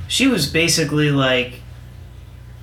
she 0.09 0.27
was 0.27 0.49
basically 0.49 1.11
like 1.11 1.61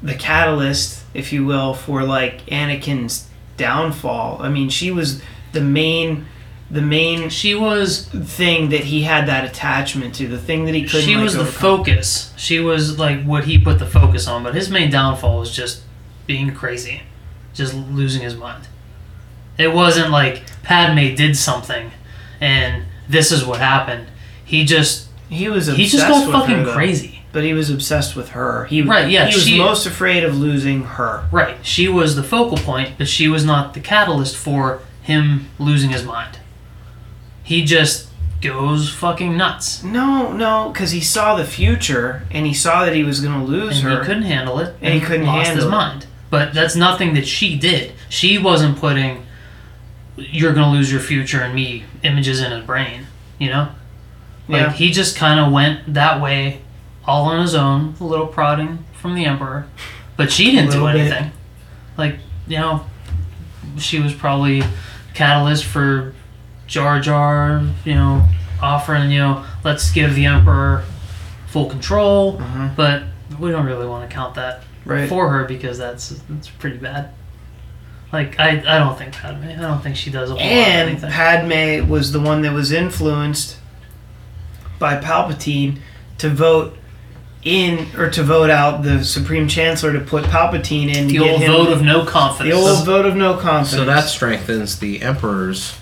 the 0.01 0.15
catalyst, 0.15 1.03
if 1.13 1.31
you 1.31 1.45
will, 1.45 1.75
for 1.75 2.03
like 2.03 2.45
Anakin's 2.47 3.29
downfall. 3.57 4.41
I 4.41 4.49
mean, 4.49 4.69
she 4.69 4.89
was 4.89 5.21
the 5.51 5.61
main, 5.61 6.25
the 6.71 6.81
main 6.81 7.29
She 7.29 7.53
was 7.53 8.07
thing 8.07 8.69
that 8.69 8.85
he 8.85 9.03
had 9.03 9.27
that 9.27 9.45
attachment 9.45 10.15
to. 10.15 10.27
The 10.27 10.39
thing 10.39 10.65
that 10.65 10.73
he 10.73 10.85
couldn't. 10.85 11.05
she 11.05 11.15
like, 11.15 11.23
was 11.25 11.35
the 11.35 11.45
focus. 11.45 12.33
She 12.37 12.59
was 12.59 12.97
like 12.97 13.23
what 13.23 13.43
he 13.43 13.59
put 13.59 13.77
the 13.77 13.85
focus 13.85 14.27
on, 14.27 14.43
but 14.43 14.55
his 14.55 14.71
main 14.71 14.89
downfall 14.89 15.39
was 15.39 15.51
just 15.55 15.83
being 16.25 16.55
crazy, 16.55 17.03
just 17.53 17.75
losing 17.75 18.23
his 18.23 18.35
mind. 18.35 18.67
It 19.59 19.73
wasn't 19.73 20.09
like 20.09 20.43
Padme 20.63 21.13
did 21.15 21.37
something, 21.37 21.91
and 22.41 22.85
this 23.07 23.31
is 23.31 23.45
what 23.45 23.59
happened. 23.59 24.07
He 24.43 24.63
just 24.65 25.07
He 25.29 25.47
was. 25.49 25.67
he 25.67 25.83
Obsessed 25.83 25.91
just 25.91 26.07
got 26.07 26.31
fucking 26.31 26.65
her, 26.65 26.71
crazy. 26.71 27.15
But 27.31 27.43
he 27.43 27.53
was 27.53 27.69
obsessed 27.69 28.15
with 28.15 28.29
her. 28.29 28.65
He 28.65 28.81
Right, 28.81 29.07
yeah, 29.11 29.27
He 29.27 29.35
was 29.35 29.45
she- 29.45 29.57
most 29.59 29.85
afraid 29.85 30.23
of 30.23 30.35
losing 30.39 30.83
her. 30.83 31.25
Right, 31.31 31.57
she 31.61 31.87
was 31.87 32.15
the 32.15 32.23
focal 32.23 32.57
point, 32.57 32.93
but 32.97 33.07
she 33.07 33.27
was 33.27 33.45
not 33.45 33.75
the 33.75 33.79
catalyst 33.79 34.35
for 34.35 34.79
him 35.03 35.47
losing 35.59 35.91
his 35.91 36.03
mind. 36.03 36.39
He 37.43 37.63
just 37.65 38.07
goes 38.41 38.89
fucking 38.89 39.35
nuts, 39.37 39.83
No, 39.83 40.31
no, 40.31 40.69
because 40.71 40.91
he 40.91 41.01
saw 41.01 41.35
the 41.35 41.43
future 41.45 42.23
and 42.31 42.45
he 42.47 42.53
saw 42.53 42.85
that 42.85 42.95
he 42.95 43.03
was 43.03 43.19
going 43.19 43.37
to 43.39 43.45
lose 43.45 43.79
and 43.83 43.89
her. 43.89 43.99
he 43.99 44.05
couldn't 44.05 44.23
handle 44.23 44.59
it, 44.59 44.75
And 44.81 44.93
he 44.93 44.99
couldn't 45.01 45.25
lost 45.27 45.47
handle 45.47 45.55
his 45.57 45.65
it. 45.65 45.69
mind. 45.69 46.05
But 46.29 46.53
that's 46.53 46.75
nothing 46.75 47.13
that 47.15 47.27
she 47.27 47.57
did. 47.57 47.91
She 48.07 48.37
wasn't 48.37 48.77
putting 48.79 49.23
"you're 50.19 50.53
gonna 50.53 50.71
lose 50.71 50.91
your 50.91 51.01
future" 51.01 51.41
and 51.41 51.53
me 51.53 51.83
images 52.03 52.41
in 52.41 52.51
his 52.51 52.63
brain. 52.65 53.07
You 53.39 53.49
know, 53.49 53.69
like 54.47 54.61
Yeah. 54.61 54.71
he 54.73 54.91
just 54.91 55.15
kind 55.15 55.39
of 55.39 55.51
went 55.51 55.93
that 55.93 56.19
way, 56.21 56.61
all 57.05 57.25
on 57.25 57.41
his 57.41 57.55
own, 57.55 57.95
a 57.99 58.03
little 58.03 58.27
prodding 58.27 58.85
from 58.93 59.15
the 59.15 59.25
emperor, 59.25 59.65
but 60.17 60.31
she 60.31 60.51
didn't 60.51 60.71
do 60.71 60.83
Little 60.83 60.99
bit. 61.01 61.11
anything. 61.11 61.31
Like 61.97 62.19
you 62.47 62.57
know, 62.57 62.83
she 63.77 63.99
was 63.99 64.13
probably 64.13 64.63
catalyst 65.13 65.65
for 65.65 66.13
Jar 66.67 66.99
Jar. 66.99 67.61
You 67.85 67.95
know, 67.95 68.25
offering 68.61 69.11
you 69.11 69.19
know, 69.19 69.43
let's 69.63 69.91
give 69.91 70.15
the 70.15 70.25
emperor 70.25 70.83
full 71.47 71.67
control, 71.67 72.37
Mhm. 72.39 72.75
but 72.75 73.03
we 73.39 73.51
don't 73.51 73.65
really 73.65 73.87
want 73.87 74.07
to 74.09 74.13
count 74.13 74.35
that 74.35 74.63
right. 74.85 75.07
for 75.09 75.29
her 75.29 75.45
because 75.45 75.77
that's 75.77 76.09
that's 76.29 76.49
pretty 76.49 76.77
bad. 76.77 77.09
Like 78.11 78.39
I, 78.39 78.49
I 78.65 78.79
don't 78.79 78.97
think 78.97 79.13
Padme. 79.13 79.43
I 79.49 79.55
don't 79.55 79.81
think 79.81 79.95
she 79.95 80.09
does 80.09 80.29
a 80.31 80.33
whole 80.33 80.41
lot 80.41 80.51
of 80.51 80.57
And 80.57 80.89
anything. 80.89 81.11
Padme 81.11 81.87
was 81.89 82.11
the 82.11 82.19
one 82.19 82.41
that 82.41 82.53
was 82.53 82.71
influenced 82.71 83.57
by 84.79 84.95
Palpatine 84.99 85.77
to 86.17 86.29
vote 86.29 86.75
in 87.43 87.87
or 87.97 88.09
to 88.09 88.23
vote 88.23 88.49
out 88.49 88.81
the 88.83 89.03
Supreme 89.03 89.47
Chancellor 89.47 89.93
to 89.93 89.99
put 89.99 90.23
Palpatine 90.25 90.87
in. 90.93 91.07
to 91.07 91.13
the 91.13 91.19
get 91.19 91.31
old 91.31 91.41
him- 91.41 91.51
vote 91.51 91.69
of 91.71 91.81
no 91.83 92.03
confidence. 92.03 92.55
the 92.55 92.61
confidence. 92.61 92.77
old 92.77 92.85
vote 92.85 93.05
of 93.05 93.15
no 93.15 93.33
confidence. 93.35 93.69
so 93.71 93.85
that 93.85 94.09
strengthens 94.09 94.79
the 94.79 95.01
Emperor's 95.01 95.75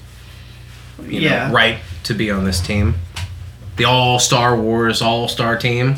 you 1.06 1.22
know, 1.22 1.28
Yeah. 1.28 1.52
right 1.52 1.78
to 2.04 2.14
be 2.14 2.30
on 2.30 2.44
this 2.44 2.60
team. 2.60 2.96
The 3.78 3.86
all 3.86 4.20
Star 4.20 4.56
Wars 4.56 5.02
all 5.02 5.28
star 5.28 5.56
team. 5.58 5.96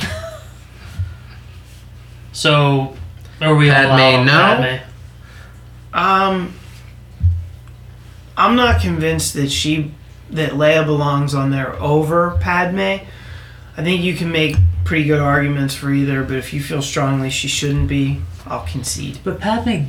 so 2.32 2.96
are 3.42 3.56
we 3.56 3.70
Padme, 3.70 3.92
allowed 3.92 4.14
on 4.20 4.26
no? 4.26 4.32
Padme? 4.34 4.84
Um, 5.94 6.54
I'm 8.38 8.56
not 8.56 8.82
convinced 8.82 9.34
that 9.34 9.52
she 9.52 9.92
that 10.32 10.52
Leia 10.52 10.86
belongs 10.86 11.34
on 11.34 11.52
there 11.52 11.74
over 11.82 12.38
Padme. 12.40 13.04
I 13.78 13.84
think 13.84 14.04
you 14.04 14.16
can 14.16 14.32
make 14.32 14.56
pretty 14.84 15.06
good 15.06 15.20
arguments 15.20 15.74
for 15.74 15.92
either, 15.92 16.24
but 16.24 16.36
if 16.36 16.54
you 16.54 16.62
feel 16.62 16.82
strongly 16.82 17.30
she 17.30 17.48
shouldn't 17.48 17.88
be, 17.88 18.22
I'll 18.46 18.66
concede. 18.66 19.20
But 19.24 19.40
Padme 19.40 19.86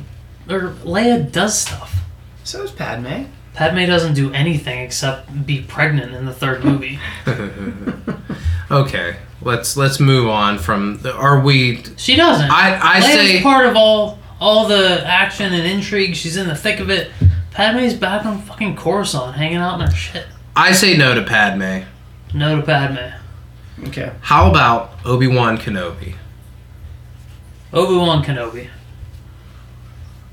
or 0.49 0.71
Leia 0.83 1.31
does 1.31 1.57
stuff. 1.57 1.99
So 2.43 2.63
is 2.63 2.71
Padme. 2.71 3.25
Padme 3.53 3.85
doesn't 3.85 4.13
do 4.13 4.31
anything 4.33 4.79
except 4.79 5.45
be 5.45 5.61
pregnant 5.61 6.13
in 6.13 6.25
the 6.25 6.33
third 6.33 6.63
movie. 6.63 6.99
okay, 8.71 9.17
let's 9.41 9.77
let's 9.77 9.99
move 9.99 10.27
on 10.29 10.57
from. 10.57 10.99
The, 10.99 11.13
are 11.13 11.41
we? 11.41 11.83
She 11.97 12.15
doesn't. 12.15 12.49
I 12.49 12.97
I 12.97 12.99
Leia's 12.99 13.05
say 13.05 13.41
part 13.41 13.65
of 13.65 13.75
all 13.75 14.19
all 14.41 14.67
the 14.67 15.05
action 15.05 15.53
and 15.53 15.65
intrigue. 15.65 16.15
She's 16.15 16.35
in 16.35 16.47
the 16.47 16.55
thick 16.55 16.79
of 16.81 16.89
it. 16.89 17.11
Padme's 17.51 17.93
back 17.93 18.25
on 18.25 18.41
fucking 18.41 18.75
Coruscant, 18.75 19.35
hanging 19.35 19.57
out 19.57 19.79
in 19.79 19.87
her 19.87 19.95
shit. 19.95 20.25
I 20.55 20.71
say 20.73 20.97
no 20.97 21.13
to 21.13 21.21
Padme. 21.23 21.85
No 22.33 22.57
to 22.57 22.63
Padme. 22.65 23.13
Okay. 23.87 24.11
How 24.21 24.49
about 24.49 24.93
Obi 25.05 25.27
Wan 25.27 25.57
Kenobi? 25.57 26.15
Obi 27.71 27.95
Wan 27.95 28.23
Kenobi. 28.23 28.67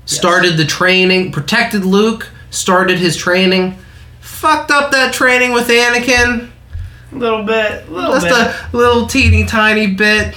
Started 0.05 0.57
the 0.57 0.65
training, 0.65 1.31
protected 1.31 1.85
Luke, 1.85 2.29
started 2.49 2.97
his 2.97 3.15
training, 3.15 3.77
fucked 4.21 4.71
up 4.71 4.91
that 4.91 5.13
training 5.13 5.53
with 5.53 5.67
Anakin. 5.67 6.49
A 7.11 7.15
little 7.15 7.43
bit. 7.43 7.87
A 7.87 7.91
little 7.91 8.13
Just 8.19 8.27
bit. 8.27 8.73
a 8.73 8.77
little 8.77 9.05
teeny 9.07 9.45
tiny 9.45 9.87
bit. 9.87 10.35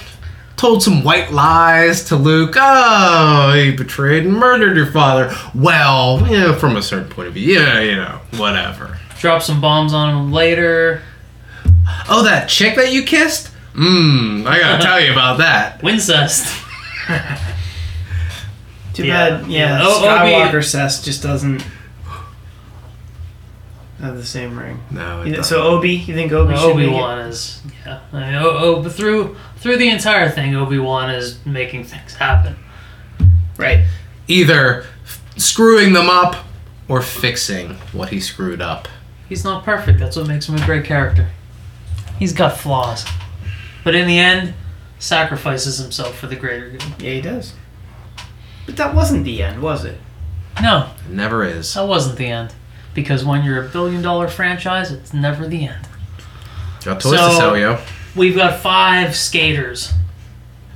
Told 0.62 0.80
some 0.80 1.02
white 1.02 1.32
lies 1.32 2.04
to 2.04 2.14
Luke. 2.14 2.54
Oh, 2.56 3.52
he 3.52 3.72
betrayed 3.72 4.24
and 4.24 4.32
murdered 4.34 4.76
your 4.76 4.86
father. 4.92 5.34
Well, 5.56 6.24
you 6.30 6.38
know, 6.38 6.54
from 6.54 6.76
a 6.76 6.82
certain 6.82 7.08
point 7.10 7.26
of 7.26 7.34
view, 7.34 7.54
yeah, 7.58 7.80
you 7.80 7.96
know, 7.96 8.20
whatever. 8.36 9.00
Drop 9.18 9.42
some 9.42 9.60
bombs 9.60 9.92
on 9.92 10.10
him 10.16 10.32
later. 10.32 11.02
Oh, 12.08 12.22
that 12.22 12.48
chick 12.48 12.76
that 12.76 12.92
you 12.92 13.02
kissed? 13.02 13.50
Mmm, 13.74 14.46
I 14.46 14.60
gotta 14.60 14.80
tell 14.84 15.00
you 15.00 15.10
about 15.10 15.38
that. 15.38 15.82
Wincest. 15.82 16.46
Too 18.94 19.04
Yeah. 19.06 19.30
bad. 19.40 19.46
Yeah. 19.50 19.78
Yeah. 19.78 19.80
Oh, 19.82 20.00
oh, 20.04 20.08
o- 20.08 20.22
Obi- 20.22 20.30
Skywalker 20.30 20.64
cess 20.64 21.02
just 21.04 21.24
doesn't 21.24 21.66
have 24.00 24.16
the 24.16 24.24
same 24.24 24.56
ring. 24.56 24.80
No, 24.92 25.22
it 25.22 25.26
You- 25.28 25.34
doesn't. 25.36 25.44
So 25.56 25.62
Obi, 25.64 25.90
you 25.96 26.14
think 26.14 26.30
Obi? 26.30 26.54
Obi 26.54 26.86
Wan 26.86 27.18
is 27.18 27.60
yeah. 27.84 27.98
I 28.12 28.20
mean, 28.20 28.34
oh, 28.36 28.50
oh, 28.58 28.82
but 28.82 28.92
through 28.92 29.36
through 29.62 29.76
the 29.78 29.88
entire 29.88 30.28
thing, 30.28 30.54
Obi 30.54 30.78
Wan 30.78 31.10
is 31.10 31.44
making 31.46 31.84
things 31.84 32.14
happen. 32.14 32.56
Right. 33.56 33.84
either 34.28 34.82
f- 35.04 35.20
screwing 35.36 35.92
them 35.92 36.08
up 36.10 36.36
or 36.88 37.00
fixing 37.02 37.74
what 37.92 38.08
he 38.08 38.18
screwed 38.20 38.60
up. 38.62 38.88
He's 39.28 39.44
not 39.44 39.64
perfect. 39.64 39.98
That's 39.98 40.16
what 40.16 40.26
makes 40.26 40.48
him 40.48 40.56
a 40.56 40.64
great 40.66 40.84
character. 40.84 41.28
He's 42.18 42.32
got 42.32 42.56
flaws, 42.56 43.04
but 43.84 43.94
in 43.94 44.06
the 44.06 44.18
end, 44.18 44.54
sacrifices 44.98 45.78
himself 45.78 46.16
for 46.18 46.26
the 46.28 46.36
greater 46.36 46.70
good. 46.70 46.82
Yeah, 46.98 47.10
he 47.14 47.20
does. 47.20 47.54
But 48.66 48.76
that 48.76 48.94
wasn't 48.94 49.24
the 49.24 49.42
end, 49.42 49.60
was 49.62 49.84
it? 49.84 49.98
No, 50.62 50.90
It 51.08 51.12
never 51.12 51.44
is. 51.44 51.74
that 51.74 51.86
wasn't 51.86 52.16
the 52.18 52.26
end. 52.26 52.52
Because 52.94 53.24
when 53.24 53.42
you're 53.44 53.64
a 53.64 53.68
billion 53.68 54.02
dollar 54.02 54.28
franchise, 54.28 54.90
it's 54.92 55.12
never 55.14 55.46
the 55.48 55.66
end. 55.66 55.88
Got 56.84 57.00
toys 57.00 57.12
to 57.12 57.18
So- 57.18 57.38
sell, 57.38 57.56
yo. 57.58 57.78
We've 58.14 58.36
got 58.36 58.60
five 58.60 59.16
skaters, 59.16 59.92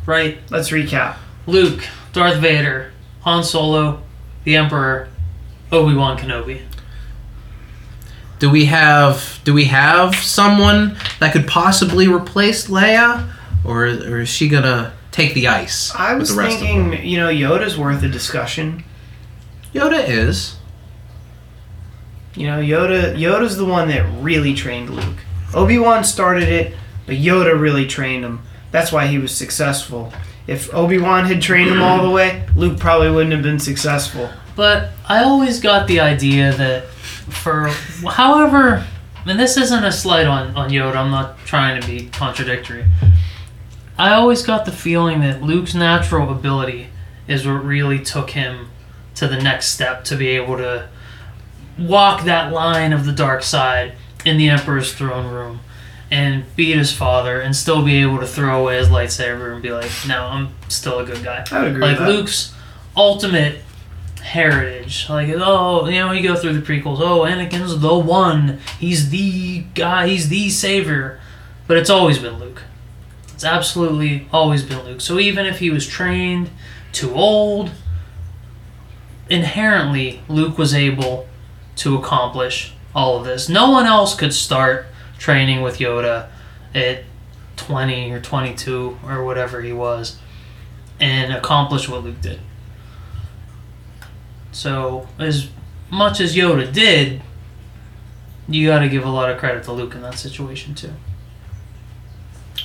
right? 0.07 0.39
Let's 0.51 0.71
recap. 0.71 1.17
Luke, 1.47 1.87
Darth 2.13 2.39
Vader, 2.39 2.93
Han 3.21 3.45
Solo, 3.45 4.03
the 4.45 4.57
Emperor, 4.57 5.09
Obi 5.71 5.95
Wan 5.95 6.17
Kenobi. 6.17 6.63
Do 8.39 8.51
we 8.51 8.67
have 8.67 9.41
do 9.45 9.53
we 9.55 9.65
have 9.65 10.15
someone 10.17 10.97
that 11.21 11.33
could 11.33 11.47
possibly 11.47 12.07
replace 12.07 12.69
Leia, 12.69 13.31
or 13.65 13.85
or 13.87 14.21
is 14.21 14.29
she 14.29 14.49
gonna 14.49 14.93
take 15.11 15.35
the 15.35 15.49
ice? 15.49 15.95
I 15.95 16.13
with 16.13 16.21
was 16.21 16.35
the 16.35 16.43
rest 16.43 16.59
thinking, 16.59 16.95
of 16.95 17.05
you 17.05 17.19
know, 17.19 17.29
Yoda's 17.29 17.79
worth 17.79 18.03
a 18.03 18.09
discussion. 18.09 18.85
Yoda 19.75 20.07
is. 20.09 20.57
You 22.35 22.47
know, 22.47 22.61
Yoda 22.61 23.17
Yoda's 23.17 23.57
the 23.57 23.65
one 23.65 23.89
that 23.89 24.05
really 24.23 24.55
trained 24.55 24.91
Luke. 24.91 25.19
Obi-Wan 25.55 26.05
started 26.05 26.49
it, 26.49 26.77
but 27.07 27.17
Yoda 27.17 27.59
really 27.59 27.87
trained 27.87 28.25
him. 28.25 28.43
That's 28.71 28.93
why 28.93 29.07
he 29.07 29.19
was 29.19 29.35
successful. 29.35 30.13
If 30.47 30.73
Obi-Wan 30.75 31.25
had 31.25 31.41
trained 31.41 31.71
him 31.71 31.83
all 31.83 32.03
the 32.03 32.11
way, 32.11 32.47
Luke 32.55 32.79
probably 32.79 33.11
wouldn't 33.11 33.33
have 33.33 33.43
been 33.43 33.59
successful. 33.59 34.31
But 34.55 34.91
I 35.09 35.25
always 35.25 35.61
got 35.61 35.87
the 35.87 36.01
idea 36.01 36.53
that 36.53 36.87
for 36.87 37.69
however, 38.09 38.87
and 39.25 39.39
this 39.39 39.57
isn't 39.57 39.85
a 39.85 39.93
slight 39.93 40.27
on, 40.27 40.57
on 40.57 40.71
Yoda, 40.71 40.97
I'm 40.97 41.11
not 41.11 41.39
trying 41.41 41.81
to 41.81 41.87
be 41.87 42.07
contradictory. 42.07 42.85
I 43.99 44.13
always 44.13 44.43
got 44.43 44.67
the 44.67 44.73
feeling 44.73 45.21
that 45.21 45.43
Luke's 45.43 45.75
natural 45.75 46.31
ability 46.31 46.89
is 47.27 47.47
what 47.47 47.65
really 47.65 47.99
took 47.99 48.31
him 48.31 48.69
to 49.17 49.27
the 49.27 49.41
next 49.41 49.71
step 49.71 50.05
to 50.05 50.17
be 50.17 50.29
able 50.29 50.59
to 50.59 50.89
walk 51.79 52.25
that 52.25 52.53
line 52.53 52.93
of 52.93 53.05
the 53.05 53.13
dark 53.13 53.43
side 53.43 53.95
in 54.25 54.37
the 54.39 54.49
Emperor's 54.49 54.93
throne 54.95 55.33
room 55.33 55.61
and 56.11 56.45
beat 56.55 56.77
his 56.77 56.93
father 56.93 57.41
and 57.41 57.55
still 57.55 57.85
be 57.85 58.01
able 58.03 58.19
to 58.19 58.27
throw 58.27 58.61
away 58.61 58.79
his 58.79 58.89
lightsaber 58.89 59.53
and 59.53 59.63
be 59.63 59.73
like, 59.73 59.91
no, 60.07 60.25
I'm 60.25 60.55
still 60.69 61.01
a 61.01 61.05
good 61.05 61.25
guy 61.25 61.45
I 61.51 61.63
would 61.63 61.73
agree 61.73 61.83
like. 61.83 62.01
Luke's 62.01 62.55
ultimate 62.97 63.61
heritage. 64.23 65.09
Like, 65.09 65.29
oh, 65.31 65.87
you 65.89 65.99
know, 65.99 66.13
you 66.13 66.23
go 66.23 66.37
through 66.37 66.59
the 66.59 66.67
prequels. 66.67 67.01
Oh, 67.01 67.21
Anakin's 67.21 67.81
the 67.81 67.99
one. 67.99 68.61
He's 68.79 69.11
the 69.11 69.61
guy. 69.75 70.09
He's 70.09 70.29
the 70.29 70.49
savior. 70.51 71.21
But 71.67 71.77
it's 71.77 71.91
always 71.91 72.19
been 72.19 72.39
Luke. 72.39 72.63
It's 73.35 73.45
absolutely 73.45 74.29
always 74.33 74.63
been 74.63 74.85
Luke. 74.85 75.01
So 75.01 75.19
even 75.19 75.47
if 75.47 75.59
he 75.59 75.71
was 75.71 75.87
trained 75.87 76.51
too 76.93 77.13
old, 77.15 77.71
inherently 79.29 80.23
Luke 80.29 80.57
was 80.57 80.73
able 80.73 81.29
to 81.77 81.97
accomplish 81.97 82.75
all 82.95 83.19
of 83.19 83.25
this. 83.25 83.49
No 83.49 83.71
one 83.71 83.85
else 83.87 84.15
could 84.15 84.33
start 84.33 84.87
training 85.19 85.63
with 85.63 85.79
Yoda 85.79 86.29
at 86.75 87.05
20 87.57 88.13
or 88.13 88.21
22 88.21 88.99
or 89.07 89.25
whatever 89.25 89.63
he 89.63 89.73
was 89.73 90.19
and 91.01 91.33
accomplish 91.33 91.89
what 91.89 92.05
Luke 92.05 92.21
did. 92.21 92.41
So, 94.53 95.07
as 95.19 95.49
much 95.91 96.21
as 96.21 96.35
Yoda 96.35 96.73
did, 96.73 97.21
you 98.49 98.69
got 98.69 98.81
to 98.81 98.89
give 98.89 99.05
a 99.05 99.11
lot 99.11 99.31
of 99.31 99.39
credit 99.39 99.65
to 99.65 99.73
Luke 99.73 99.95
in 99.95 100.03
that 100.03 100.19
situation 100.19 100.75
too. 100.75 100.93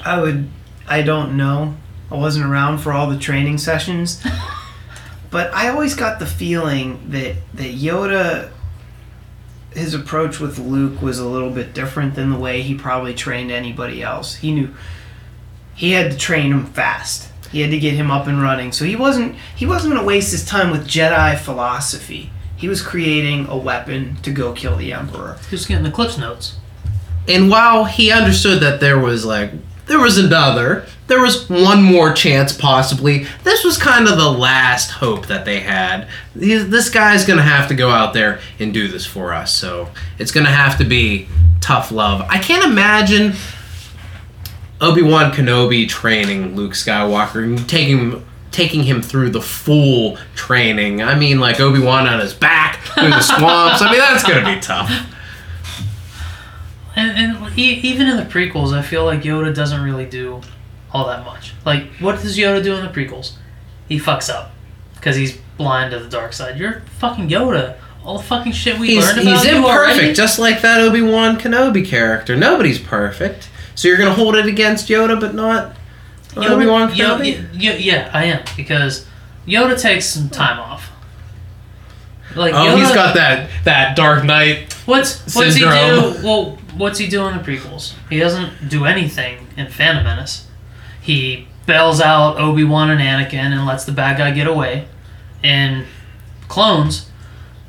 I 0.04 0.20
would. 0.22 0.50
I 0.88 1.02
don't 1.02 1.38
know. 1.38 1.76
I 2.10 2.16
wasn't 2.16 2.46
around 2.46 2.80
for 2.80 2.92
all 2.92 3.10
the 3.10 3.18
training 3.18 3.58
sessions, 3.58 4.24
but 5.32 5.54
I 5.54 5.70
always 5.70 5.96
got 5.96 6.20
the 6.20 6.26
feeling 6.26 7.10
that 7.12 7.36
that 7.54 7.74
Yoda, 7.76 8.52
his 9.72 9.94
approach 9.94 10.40
with 10.40 10.60
Luke 10.60 11.02
was 11.02 11.20
a 11.20 11.28
little 11.28 11.50
bit 11.50 11.74
different 11.74 12.16
than 12.16 12.30
the 12.30 12.38
way 12.38 12.62
he 12.62 12.76
probably 12.76 13.14
trained 13.14 13.52
anybody 13.52 14.04
else. 14.04 14.36
He 14.36 14.52
knew 14.52 14.74
he 15.74 15.92
had 15.92 16.12
to 16.12 16.18
train 16.18 16.52
him 16.52 16.66
fast. 16.66 17.32
He 17.52 17.62
had 17.62 17.72
to 17.72 17.80
get 17.80 17.94
him 17.94 18.12
up 18.12 18.28
and 18.28 18.42
running. 18.42 18.72
So 18.72 18.86
he 18.86 18.96
wasn't 18.96 19.36
he 19.56 19.66
wasn't 19.66 19.94
going 19.94 20.04
to 20.04 20.08
waste 20.08 20.32
his 20.32 20.46
time 20.46 20.72
with 20.72 20.88
Jedi 20.88 21.38
philosophy. 21.38 22.32
He 22.56 22.68
was 22.68 22.82
creating 22.82 23.48
a 23.48 23.58
weapon 23.58 24.18
to 24.18 24.32
go 24.32 24.54
kill 24.54 24.76
the 24.76 24.94
Emperor. 24.94 25.38
Just 25.50 25.68
getting 25.68 25.84
the 25.84 25.92
Cliffs 25.92 26.18
notes. 26.18 26.58
And 27.28 27.50
while 27.50 27.86
he 27.86 28.12
understood 28.12 28.62
that 28.62 28.80
there 28.80 29.00
was 29.00 29.26
like 29.26 29.52
there 29.92 30.00
was 30.00 30.18
another, 30.18 30.86
there 31.08 31.20
was 31.20 31.50
one 31.50 31.84
more 31.84 32.14
chance 32.14 32.56
possibly. 32.56 33.28
This 33.44 33.66
was 33.66 33.78
kind 33.78 34.08
of 34.08 34.18
the 34.18 34.32
last 34.32 34.90
hope 34.90 35.28
that 35.28 35.44
they 35.44 35.60
had. 35.60 36.08
This 36.34 36.90
guy's 36.90 37.26
gonna 37.26 37.42
have 37.42 37.68
to 37.68 37.76
go 37.76 37.90
out 37.90 38.14
there 38.14 38.40
and 38.58 38.74
do 38.74 38.88
this 38.88 39.06
for 39.06 39.34
us, 39.34 39.54
so 39.54 39.90
it's 40.18 40.32
gonna 40.32 40.50
have 40.50 40.78
to 40.78 40.86
be 40.86 41.28
tough 41.60 41.92
love. 41.92 42.22
I 42.30 42.40
can't 42.40 42.64
imagine 42.64 43.34
Obi 44.80 45.02
Wan 45.02 45.34
Kenobi 45.34 45.90
training 45.90 46.56
Luke 46.56 46.72
Skywalker 46.72 47.44
and 47.44 47.70
taking 47.70 48.26
taking 48.52 48.84
him 48.84 49.02
through 49.02 49.32
the 49.32 49.42
full 49.42 50.18
training. 50.36 51.02
I 51.02 51.16
mean, 51.16 51.42
like 51.42 51.60
Obi 51.60 51.80
Wan 51.80 52.08
on 52.08 52.22
his 52.22 52.34
back 52.34 52.80
through 52.84 53.10
the 53.10 53.22
swamps. 53.22 53.82
I 53.82 53.92
mean, 53.92 54.00
that's 54.00 54.24
gonna 54.24 54.56
be 54.56 54.62
tough. 54.62 54.90
And, 57.02 57.36
and 57.38 57.60
e- 57.60 57.80
even 57.84 58.08
in 58.08 58.18
the 58.18 58.24
prequels, 58.24 58.74
I 58.74 58.82
feel 58.82 59.06
like 59.06 59.22
Yoda 59.24 59.54
doesn't 59.54 59.82
really 59.82 60.06
do 60.06 60.42
all 60.92 61.08
that 61.08 61.26
much. 61.26 61.54
Like, 61.66 61.88
what 62.00 62.22
does 62.22 62.38
Yoda 62.38 62.64
do 62.64 62.76
in 62.76 62.84
the 62.86 62.92
prequels? 62.92 63.34
He 63.88 64.00
fucks 64.00 64.30
up 64.30 64.52
because 64.96 65.16
he's 65.16 65.38
blind 65.58 65.92
to 65.92 66.00
the 66.00 66.10
dark 66.10 66.34
side. 66.34 66.58
You're 66.58 66.82
fucking 67.00 67.30
Yoda. 67.30 67.78
All 68.04 68.18
the 68.18 68.24
fucking 68.24 68.54
shit 68.54 68.80
we 68.80 68.88
he's, 68.96 69.06
learned 69.06 69.20
about 69.22 69.44
he's 69.46 69.46
imperfect, 69.54 69.66
already. 69.98 70.14
just 70.14 70.40
like 70.40 70.62
that 70.62 70.82
Obi 70.82 71.02
Wan 71.04 71.38
Kenobi 71.38 71.86
character. 71.86 72.36
Nobody's 72.36 72.80
perfect, 72.80 73.48
so 73.76 73.88
you're 73.88 73.98
gonna 73.98 74.14
hold 74.14 74.36
it 74.36 74.48
against 74.48 74.88
Yoda, 74.90 75.20
but 75.20 75.36
not 75.36 75.76
Obi 76.36 76.66
Wan 76.66 76.90
Kenobi. 76.92 77.38
y- 77.40 77.46
y- 77.54 77.78
yeah, 77.80 78.10
I 78.12 78.24
am 78.26 78.44
because 78.58 79.06
Yoda 79.46 79.80
takes 79.80 80.08
some 80.08 80.30
time 80.30 80.60
off. 80.60 80.90
Like, 82.36 82.54
oh, 82.54 82.58
Yoda, 82.58 82.78
he's 82.80 82.92
got 82.92 83.14
that 83.16 83.50
that 83.66 83.96
Dark 83.96 84.24
Knight. 84.24 84.74
What's 84.88 85.36
what's 85.36 85.54
he 85.56 85.62
do? 85.62 85.68
Well, 86.24 86.58
what's 86.82 86.98
he 86.98 87.08
doing 87.08 87.36
in 87.36 87.38
the 87.38 87.44
prequels? 87.44 87.94
He 88.10 88.18
doesn't 88.18 88.68
do 88.68 88.86
anything 88.86 89.48
in 89.56 89.68
Phantom 89.68 90.04
Menace. 90.04 90.48
He 91.00 91.48
bails 91.68 92.02
out 92.02 92.38
Obi 92.38 92.64
Wan 92.64 92.90
and 92.90 93.00
Anakin 93.00 93.54
and 93.56 93.68
lets 93.68 93.86
the 93.86 93.92
bad 93.92 94.18
guy 94.18 94.32
get 94.32 94.48
away, 94.48 94.88
and 95.44 95.86
clones, 96.48 97.10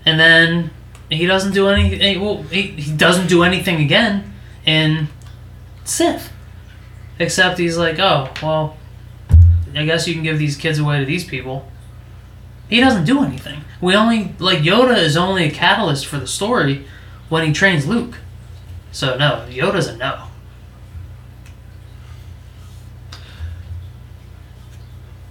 and 0.06 0.18
then 0.18 0.70
he 1.10 1.26
doesn't 1.26 1.52
do 1.52 1.68
anything. 1.68 2.00
Eh, 2.00 2.16
well, 2.18 2.42
he, 2.44 2.62
he 2.62 2.96
doesn't 2.96 3.28
do 3.28 3.42
anything 3.42 3.82
again 3.82 4.32
in 4.64 5.08
Sith, 5.84 6.32
except 7.18 7.58
he's 7.58 7.76
like, 7.76 7.98
oh 7.98 8.32
well, 8.42 8.78
I 9.74 9.84
guess 9.84 10.08
you 10.08 10.14
can 10.14 10.22
give 10.22 10.38
these 10.38 10.56
kids 10.56 10.78
away 10.78 11.00
to 11.00 11.04
these 11.04 11.24
people. 11.24 11.68
He 12.70 12.80
doesn't 12.80 13.04
do 13.04 13.22
anything. 13.22 13.62
We 13.82 13.94
only 13.94 14.34
like 14.38 14.60
Yoda 14.60 14.96
is 14.96 15.18
only 15.18 15.44
a 15.44 15.50
catalyst 15.50 16.06
for 16.06 16.16
the 16.16 16.26
story 16.26 16.86
when 17.28 17.46
he 17.46 17.52
trains 17.52 17.86
Luke. 17.86 18.16
So 18.92 19.16
no, 19.16 19.46
Yoda's 19.48 19.88
a 19.88 19.96
no. 19.96 20.24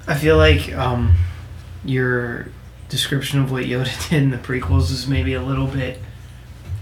I 0.08 0.16
feel 0.16 0.38
like 0.38 0.74
um, 0.76 1.16
your 1.86 2.48
description 2.90 3.40
of 3.40 3.52
what 3.52 3.64
Yoda 3.66 4.10
did 4.10 4.24
in 4.24 4.30
the 4.32 4.38
prequels 4.38 4.92
is 4.92 5.08
maybe 5.08 5.34
a 5.34 5.42
little 5.42 5.68
bit. 5.68 6.00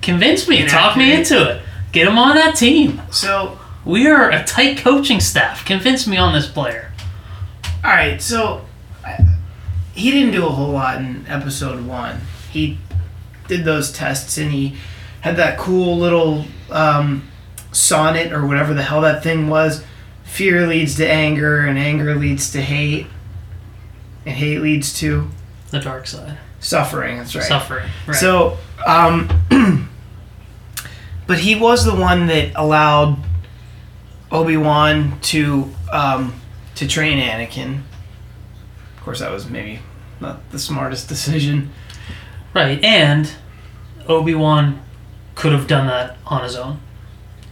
Convince 0.01 0.47
me, 0.47 0.65
talk 0.65 0.95
me 0.97 1.14
into 1.14 1.49
it. 1.49 1.61
Get 1.91 2.07
him 2.07 2.18
on 2.18 2.35
that 2.35 2.56
team. 2.56 3.01
So, 3.11 3.60
We 3.84 4.07
are 4.07 4.31
a 4.31 4.43
tight 4.43 4.77
coaching 4.77 5.19
staff. 5.19 5.65
Convince 5.65 6.07
me 6.07 6.15
on 6.18 6.34
this 6.34 6.47
player. 6.47 6.91
all 7.84 7.91
right, 7.91 8.22
so 8.22 8.65
I, 9.03 9.18
he 9.93 10.11
didn't 10.11 10.31
do 10.31 10.45
a 10.45 10.49
whole 10.49 10.72
lot 10.72 10.97
in 10.99 11.26
episode 11.27 11.85
one. 11.85 12.22
He 12.51 12.77
did 13.47 13.65
those 13.65 13.91
tests 13.91 14.38
and 14.38 14.51
he 14.51 14.76
had 15.22 15.35
that 15.35 15.57
cool 15.57 15.97
little 15.97 16.45
um, 16.71 17.27
sonnet 17.71 18.31
or 18.33 18.45
whatever 18.45 18.73
the 18.73 18.83
hell 18.83 19.01
that 19.01 19.23
thing 19.23 19.49
was. 19.49 19.83
Fear 20.23 20.67
leads 20.67 20.95
to 20.97 21.09
anger, 21.09 21.61
and 21.65 21.77
anger 21.79 22.13
leads 22.15 22.51
to 22.51 22.61
hate, 22.61 23.07
and 24.25 24.35
hate 24.35 24.59
leads 24.61 24.93
to 24.99 25.27
The 25.71 25.79
dark 25.79 26.05
side. 26.07 26.37
suffering. 26.59 27.17
That's 27.17 27.35
right. 27.35 27.43
Suffering. 27.43 27.89
Right. 28.07 28.15
So, 28.15 28.57
um, 28.85 29.27
but 31.27 31.39
he 31.39 31.55
was 31.55 31.85
the 31.85 31.95
one 31.95 32.27
that 32.27 32.51
allowed 32.55 33.17
Obi 34.31 34.57
Wan 34.57 35.19
to 35.21 35.69
um, 35.91 36.33
to 36.75 36.87
train 36.87 37.17
Anakin. 37.19 37.81
Of 38.97 39.03
course, 39.03 39.19
that 39.19 39.31
was 39.31 39.49
maybe 39.49 39.79
not 40.19 40.47
the 40.51 40.59
smartest 40.59 41.07
decision. 41.09 41.71
Right, 42.53 42.83
and 42.83 43.31
Obi 44.07 44.35
Wan 44.35 44.81
could 45.40 45.53
have 45.53 45.68
done 45.68 45.88
that 45.88 46.18
on 46.26 46.44
his 46.44 46.56
own. 46.56 46.80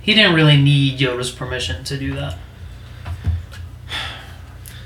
He 0.02 0.14
didn't 0.14 0.36
really 0.36 0.58
need 0.62 1.00
Yoda's 1.00 1.32
permission 1.32 1.84
to 1.86 1.98
do 1.98 2.14
that. 2.16 2.38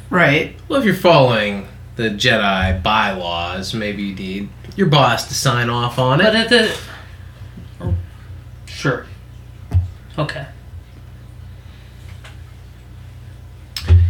Right. 0.10 0.56
Well, 0.68 0.80
if 0.80 0.86
you're 0.86 0.94
following 0.94 1.68
the 1.96 2.10
Jedi 2.10 2.82
bylaws, 2.84 3.74
maybe 3.74 4.04
you 4.04 4.16
need 4.16 4.50
your 4.76 4.88
boss 4.88 5.28
to 5.30 5.34
sign 5.34 5.70
off 5.70 5.98
on 5.98 6.20
But 6.20 6.36
it. 6.36 6.40
at 6.42 6.50
the. 6.50 6.78
oh, 7.82 7.96
Sure. 8.68 9.06
Okay. 10.18 10.46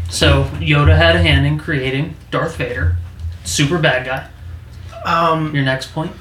So, 0.10 0.44
Yoda 0.60 0.98
had 0.98 1.16
a 1.16 1.22
hand 1.22 1.46
in 1.46 1.58
creating 1.58 2.16
Darth 2.32 2.58
Vader. 2.58 2.98
Super 3.46 3.78
bad 3.78 4.06
guy. 4.06 4.28
Um, 5.06 5.56
Your 5.56 5.64
next 5.64 5.94
point? 5.94 6.12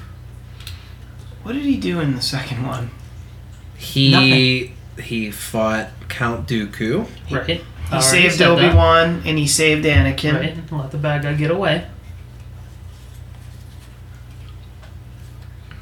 What 1.43 1.53
did 1.53 1.63
he 1.63 1.77
do 1.77 1.99
in 1.99 2.15
the 2.15 2.21
second 2.21 2.65
one? 2.65 2.91
He 3.77 4.73
he 5.01 5.31
fought 5.31 5.89
Count 6.09 6.47
Dooku. 6.47 7.07
Right. 7.31 7.45
He 7.47 7.61
already 7.91 8.03
saved 8.29 8.41
Obi 8.41 8.67
Wan 8.75 9.21
and 9.25 9.37
he 9.37 9.47
saved 9.47 9.85
Anakin. 9.85 10.35
Right. 10.39 10.71
Let 10.71 10.91
the 10.91 10.97
bad 10.97 11.23
guy 11.23 11.33
get 11.33 11.51
away. 11.51 11.87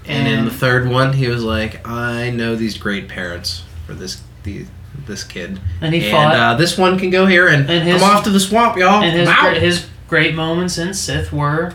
And 0.06 0.28
in 0.28 0.46
the 0.46 0.52
third 0.52 0.88
one, 0.90 1.14
he 1.14 1.28
was 1.28 1.44
like, 1.44 1.88
"I 1.88 2.32
know 2.32 2.56
these 2.56 2.78
great 2.78 3.08
parents 3.08 3.64
for 3.86 3.94
this 3.94 4.22
the, 4.44 4.66
this 5.06 5.24
kid, 5.24 5.60
And 5.82 5.94
he 5.94 6.02
and 6.02 6.12
fought. 6.12 6.36
uh, 6.36 6.56
this 6.56 6.78
one 6.78 6.98
can 6.98 7.10
go 7.12 7.26
here, 7.28 7.48
and, 7.48 7.70
And 7.70 7.88
his- 7.88 8.02
I'm 8.02 8.10
off 8.18 8.24
to 8.24 8.30
the 8.32 8.40
swamp, 8.40 8.78
y'all. 8.78 9.04
and 9.04 9.16
his, 9.16 9.28
I'm 9.30 9.52
great, 9.52 9.62
his 9.62 9.86
great 10.08 10.34
moments 10.34 10.78
in 10.80 10.94
Sith 10.94 11.32
were 11.32 11.74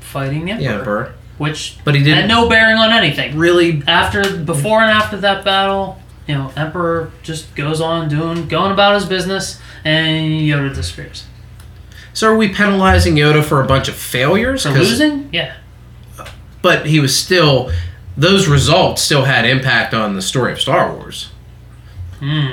fighting 0.00 0.44
the 0.44 0.52
Emperor. 0.52 0.64
yeah, 0.64 0.78
Emperor. 0.78 1.14
Which 1.38 1.78
But 1.84 1.94
he 1.94 2.00
had 2.00 2.04
didn't 2.06 2.28
no 2.28 2.48
bearing 2.48 2.76
on 2.78 2.90
anything. 2.92 3.36
really. 3.36 3.82
after 3.88 4.36
before 4.38 4.80
and 4.82 4.90
after 4.90 5.16
that 5.18 5.44
battle, 5.44 5.98
you 6.28 6.34
know, 6.34 6.52
Emperor 6.56 7.10
just 7.22 7.54
goes 7.56 7.80
on 7.80 8.08
doing 8.08 8.46
going 8.48 8.70
about 8.72 8.94
his 8.94 9.04
business 9.04 9.60
and 9.84 10.40
Yoda 10.40 10.72
disappears. 10.74 11.24
So 12.12 12.28
are 12.30 12.36
we 12.36 12.48
penalizing 12.48 13.16
Yoda 13.16 13.42
for 13.42 13.60
a 13.60 13.66
bunch 13.66 13.88
of 13.88 13.94
failures? 13.96 14.62
For 14.62 14.68
'Cause- 14.70 14.90
losing? 14.90 15.28
Yeah. 15.32 15.52
but 16.62 16.86
he 16.86 16.98
was 17.00 17.14
still. 17.14 17.70
Those 18.16 18.46
results 18.46 19.02
still 19.02 19.24
had 19.24 19.44
impact 19.44 19.92
on 19.92 20.14
the 20.14 20.22
story 20.22 20.52
of 20.52 20.60
Star 20.60 20.90
Wars. 20.94 21.28
Hmm. 22.20 22.46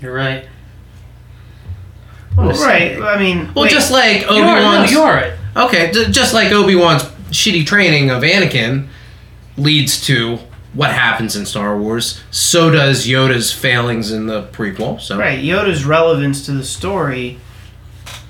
You're 0.00 0.14
right. 0.14 0.46
Well, 2.36 2.50
right. 2.52 3.00
I 3.00 3.18
mean, 3.18 3.50
Well, 3.54 3.64
wait, 3.64 3.70
just 3.72 3.90
like 3.90 4.24
Obi 4.28 4.36
You're, 4.38 4.46
no, 4.46 4.84
you're 4.84 5.04
right. 5.04 5.32
Okay, 5.56 5.92
just 6.10 6.32
like 6.34 6.50
Obi 6.52 6.74
Wan's 6.74 7.04
shitty 7.34 7.66
training 7.66 8.10
of 8.10 8.22
Anakin 8.22 8.88
leads 9.56 10.04
to 10.06 10.38
what 10.72 10.90
happens 10.90 11.36
in 11.36 11.46
Star 11.46 11.78
Wars, 11.78 12.20
so 12.30 12.70
does 12.70 13.06
Yoda's 13.06 13.52
failings 13.52 14.10
in 14.10 14.26
the 14.26 14.44
prequel. 14.48 15.00
So 15.00 15.18
right. 15.18 15.38
Yoda's 15.38 15.84
relevance 15.84 16.44
to 16.46 16.52
the 16.52 16.64
story 16.64 17.38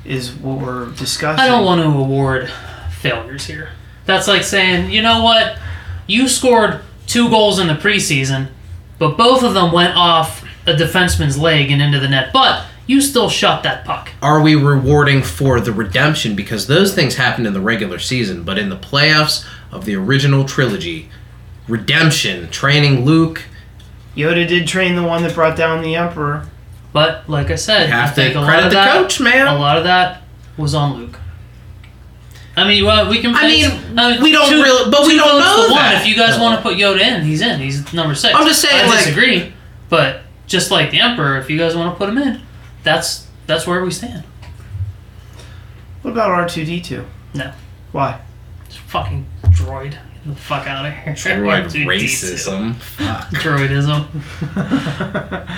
is 0.04 0.32
what 0.34 0.58
we're 0.60 0.90
discussing. 0.92 1.40
I 1.40 1.48
don't 1.48 1.64
want 1.64 1.80
to 1.80 1.88
award 1.88 2.50
failures 2.90 3.46
here. 3.46 3.70
That's 4.04 4.28
like 4.28 4.42
saying, 4.42 4.90
you 4.90 5.00
know 5.00 5.22
what? 5.22 5.58
You 6.06 6.28
scored 6.28 6.80
two 7.06 7.30
goals 7.30 7.58
in 7.58 7.68
the 7.68 7.74
preseason, 7.74 8.48
but 8.98 9.16
both 9.16 9.42
of 9.42 9.54
them 9.54 9.72
went 9.72 9.96
off 9.96 10.44
a 10.66 10.74
defenseman's 10.74 11.38
leg 11.38 11.70
and 11.70 11.80
into 11.80 11.98
the 11.98 12.08
net. 12.08 12.30
But 12.32 12.66
you 12.86 13.00
still 13.00 13.28
shot 13.30 13.62
that 13.62 13.84
puck. 13.84 14.10
are 14.20 14.40
we 14.42 14.54
rewarding 14.54 15.22
for 15.22 15.60
the 15.60 15.72
redemption 15.72 16.34
because 16.36 16.66
those 16.66 16.94
things 16.94 17.16
happened 17.16 17.46
in 17.46 17.52
the 17.54 17.60
regular 17.60 17.98
season, 17.98 18.42
but 18.44 18.58
in 18.58 18.68
the 18.68 18.76
playoffs 18.76 19.44
of 19.72 19.84
the 19.86 19.94
original 19.96 20.44
trilogy, 20.44 21.08
redemption, 21.68 22.50
training 22.50 23.04
Luke, 23.04 23.42
Yoda 24.16 24.46
did 24.46 24.68
train 24.68 24.94
the 24.96 25.02
one 25.02 25.22
that 25.22 25.34
brought 25.34 25.56
down 25.56 25.82
the 25.82 25.96
Emperor. 25.96 26.46
But 26.92 27.28
like 27.28 27.50
I 27.50 27.56
said, 27.56 27.86
you 27.88 27.92
have 27.92 28.10
I 28.10 28.12
think 28.12 28.32
to 28.34 28.38
a 28.38 28.42
lot 28.42 28.46
credit 28.48 28.64
of 28.66 28.70
the 28.70 28.74
that, 28.76 28.92
coach, 28.92 29.20
man. 29.20 29.46
A 29.48 29.58
lot 29.58 29.76
of 29.78 29.84
that 29.84 30.22
was 30.56 30.74
on 30.74 30.96
Luke. 30.98 31.18
I 32.56 32.68
mean, 32.68 32.84
well, 32.84 33.10
we 33.10 33.20
can. 33.20 33.34
I 33.34 33.48
mean, 33.48 33.64
it's- 33.64 33.82
uh, 33.96 34.18
we 34.22 34.30
don't 34.30 34.48
two- 34.48 34.62
really- 34.62 34.88
but 34.90 35.04
we 35.08 35.16
don't 35.16 35.28
votes 35.32 35.44
know 35.44 35.66
to 35.66 35.72
one. 35.72 35.82
that. 35.82 36.02
If 36.02 36.06
you 36.06 36.14
guys 36.14 36.38
want 36.38 36.56
to 36.56 36.62
put 36.62 36.76
Yoda 36.78 37.00
in, 37.00 37.24
he's 37.24 37.40
in. 37.40 37.58
He's 37.58 37.92
number 37.92 38.14
six. 38.14 38.32
I'm 38.38 38.46
just 38.46 38.60
saying, 38.62 38.84
I 38.84 38.86
like- 38.86 38.98
disagree, 38.98 39.52
but 39.88 40.22
just 40.46 40.70
like 40.70 40.92
the 40.92 41.00
Emperor, 41.00 41.36
if 41.38 41.50
you 41.50 41.58
guys 41.58 41.74
want 41.74 41.92
to 41.92 41.98
put 41.98 42.08
him 42.08 42.18
in, 42.18 42.40
that's 42.84 43.26
that's 43.46 43.66
where 43.66 43.82
we 43.84 43.90
stand. 43.90 44.22
What 46.02 46.12
about 46.12 46.30
R 46.30 46.48
two 46.48 46.64
D 46.64 46.80
two? 46.80 47.04
No. 47.34 47.52
Why? 47.92 48.20
Just 48.68 48.78
fucking 48.80 49.26
droid. 49.46 49.92
Get 49.92 50.00
the 50.26 50.34
fuck 50.36 50.66
out 50.66 50.86
of 50.86 50.92
here. 50.92 51.12
Droid 51.14 51.72
Dude, 51.72 51.86
racism. 51.88 52.74
Droidism. 53.32 54.06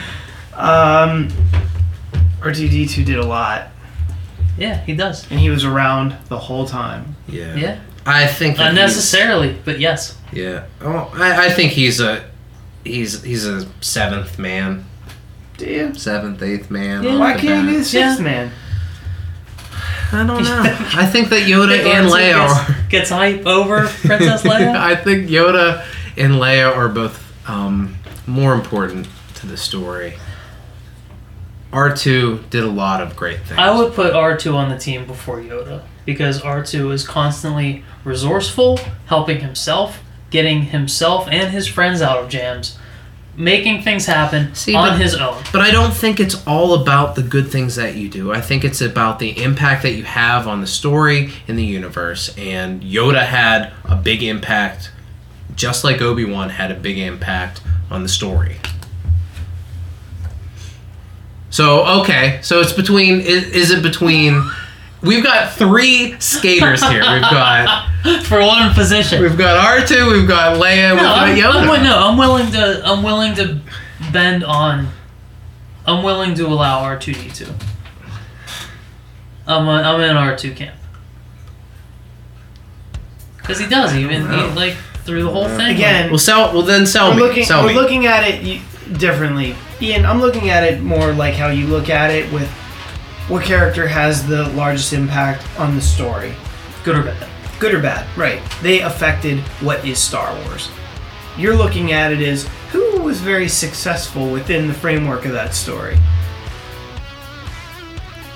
Um, 0.57 1.29
R 2.41 2.51
two 2.53 2.67
D 2.69 2.87
two 2.87 3.05
did 3.05 3.19
a 3.19 3.27
lot, 3.27 3.69
Yeah, 4.57 4.81
he 4.85 4.95
does. 4.95 5.31
and 5.31 5.39
he 5.39 5.51
was 5.51 5.65
around 5.67 6.17
the 6.29 6.39
whole 6.39 6.67
time. 6.67 7.15
Yeah. 7.29 7.55
Yeah. 7.57 7.81
I 8.07 8.27
think 8.27 8.57
that 8.57 8.63
he's- 8.63 8.71
Unnecessarily, 8.71 9.59
but 9.67 9.79
yes. 9.81 10.17
Yeah. 10.33 10.65
Oh, 10.81 11.11
I, 11.15 11.49
I 11.49 11.51
think 11.51 11.73
he's 11.73 12.01
a 12.01 12.25
he's 12.85 13.23
he's 13.23 13.45
a 13.47 13.69
seventh 13.83 14.39
man, 14.39 14.87
Do 15.57 15.67
you? 15.67 15.95
seventh, 15.95 16.43
eighth 16.43 16.71
man. 16.71 17.03
Yeah. 17.03 17.15
off 17.15 17.19
Why 17.21 17.37
can't 17.37 17.67
he 17.67 17.73
be 17.75 17.79
the 17.79 17.85
sixth 17.85 18.19
Yeah. 18.19 18.25
man? 18.25 18.53
I 20.13 20.25
don't 20.27 20.45
know. 20.45 20.63
I 20.95 21.07
think 21.07 21.31
that 21.31 21.43
Yoda 21.49 21.79
and 21.85 22.09
Leia 22.09 22.37
are. 22.39 22.67
gets, 22.67 22.89
gets 22.89 23.11
hype 23.11 23.47
over 23.47 23.87
Princess 23.89 24.43
Leia. 24.45 24.77
I 24.77 24.95
think 24.95 25.29
Yoda 25.29 25.85
and 26.17 26.35
Leia 26.35 26.75
are 26.75 26.89
both 26.89 27.23
um, 27.49 27.97
more 28.27 28.53
important 28.55 29.09
to 29.37 29.47
the 29.47 29.57
story. 29.57 30.15
R 31.73 31.95
two 31.95 32.45
did 32.51 32.63
a 32.65 32.69
lot 32.71 33.03
of 33.03 33.17
great 33.17 33.41
things. 33.41 33.59
I 33.59 33.77
would 33.77 33.93
put 33.93 34.15
R2 34.15 34.55
on 34.55 34.71
the 34.71 34.79
team 34.79 35.05
before 35.07 35.39
Yoda 35.39 35.83
because 36.07 36.41
R2 36.41 36.93
is 36.93 37.07
constantly 37.07 37.85
resourceful, 38.05 38.79
helping 39.07 39.41
himself, 39.41 39.99
getting 40.31 40.63
himself 40.63 41.29
and 41.31 41.51
his 41.51 41.67
friends 41.67 42.01
out 42.01 42.19
of 42.19 42.29
jams, 42.31 42.79
making 43.37 43.83
things 43.83 44.07
happen 44.07 44.55
See, 44.55 44.75
on 44.75 44.91
but- 44.91 45.01
his 45.01 45.15
own. 45.15 45.43
But 45.53 45.61
I 45.61 45.71
don't 45.71 45.93
think 45.93 46.21
it's 46.21 46.47
all 46.47 46.75
about 46.83 47.15
the 47.15 47.23
good 47.23 47.51
things 47.51 47.77
that 47.77 47.95
you 47.97 48.09
do. 48.09 48.33
I 48.33 48.41
think 48.41 48.65
it's 48.65 48.81
about 48.81 49.19
the 49.19 49.43
impact 49.43 49.83
that 49.83 49.93
you 49.93 50.05
have 50.05 50.49
on 50.49 50.61
the 50.61 50.67
story 50.67 51.33
in 51.47 51.57
the 51.57 51.65
universe. 51.65 52.35
And 52.39 52.83
Yoda 52.83 53.25
had 53.25 53.73
a 53.85 53.97
big 53.97 54.23
impact, 54.23 54.91
just 55.55 55.85
like 55.85 56.01
Obi 56.01 56.25
Wan 56.25 56.51
had 56.51 56.71
a 56.71 56.75
big 56.75 56.99
impact 56.99 57.61
on 57.91 58.03
the 58.03 58.09
story. 58.09 58.57
So 61.51 62.01
okay, 62.01 62.41
so 62.43 62.61
it's 62.61 62.73
between. 62.73 63.21
Is, 63.21 63.45
is 63.49 63.71
it 63.71 63.83
between? 63.83 64.43
We've 65.03 65.23
got 65.23 65.53
three 65.53 66.19
skaters 66.21 66.83
here. 66.89 67.01
We've 67.01 67.21
got 67.23 67.91
For 68.25 68.41
one 68.41 68.73
position. 68.75 69.21
we've 69.23 69.37
got 69.37 69.57
R 69.57 69.87
two, 69.87 70.11
we've 70.11 70.27
got 70.29 70.57
Leia, 70.61 70.93
we've 70.93 71.03
no, 71.03 71.09
got 71.09 71.29
I'm, 71.29 71.37
Yoda. 71.37 71.77
I'm, 71.79 71.83
no, 71.85 71.99
I'm 72.09 72.17
willing 72.19 72.53
to. 72.53 72.83
I'm 72.85 73.03
willing 73.03 73.35
to 73.35 73.61
bend 74.13 74.43
on. 74.45 74.89
I'm 75.87 76.03
willing 76.03 76.35
to 76.35 76.47
allow 76.47 76.83
R2D2. 76.83 77.53
I'm 79.47 79.69
a, 79.69 79.71
I'm 79.71 80.01
in 80.01 80.17
R2 80.17 80.57
camp. 80.57 80.75
Because 83.39 83.61
he 83.61 83.69
does, 83.69 83.95
even 83.95 84.23
he, 84.29 84.37
like 84.57 84.75
through 85.05 85.23
the 85.23 85.31
whole 85.31 85.49
thing. 85.49 85.77
Again, 85.77 86.11
Well, 86.11 86.19
sell. 86.19 86.53
Well, 86.53 86.63
then 86.63 86.85
sell 86.87 87.11
we're 87.11 87.17
me. 87.17 87.23
looking 87.23 87.45
sell 87.45 87.63
we're 87.63 87.69
me. 87.69 87.75
looking 87.75 88.07
at 88.07 88.25
it 88.27 88.61
differently. 88.99 89.55
Ian, 89.81 90.05
I'm 90.05 90.21
looking 90.21 90.49
at 90.51 90.65
it 90.65 90.81
more 90.83 91.13
like 91.13 91.35
how 91.35 91.49
you 91.49 91.67
look 91.69 91.89
at 91.89 92.11
it 92.11 92.33
with 92.33 92.51
what 93.29 93.45
character 93.45 93.89
has 93.89 94.25
the 94.25 94.49
largest 94.51 94.93
impact 94.93 95.45
on 95.59 95.75
the 95.75 95.81
story. 95.81 96.33
good 96.85 96.97
or 96.97 97.03
bad. 97.03 97.29
Good 97.59 97.75
or 97.75 97.81
bad, 97.81 98.07
right. 98.17 98.41
They 98.63 98.83
affected 98.83 99.41
what 99.61 99.85
is 99.85 99.99
Star 99.99 100.33
Wars. 100.45 100.71
You're 101.37 101.57
looking 101.57 101.91
at 101.91 102.13
it 102.13 102.21
as 102.21 102.49
who 102.71 103.01
was 103.01 103.21
very 103.21 103.49
successful 103.49 104.31
within 104.31 104.69
the 104.69 104.75
framework 104.75 105.25
of 105.25 105.33
that 105.33 105.55
story. 105.55 105.99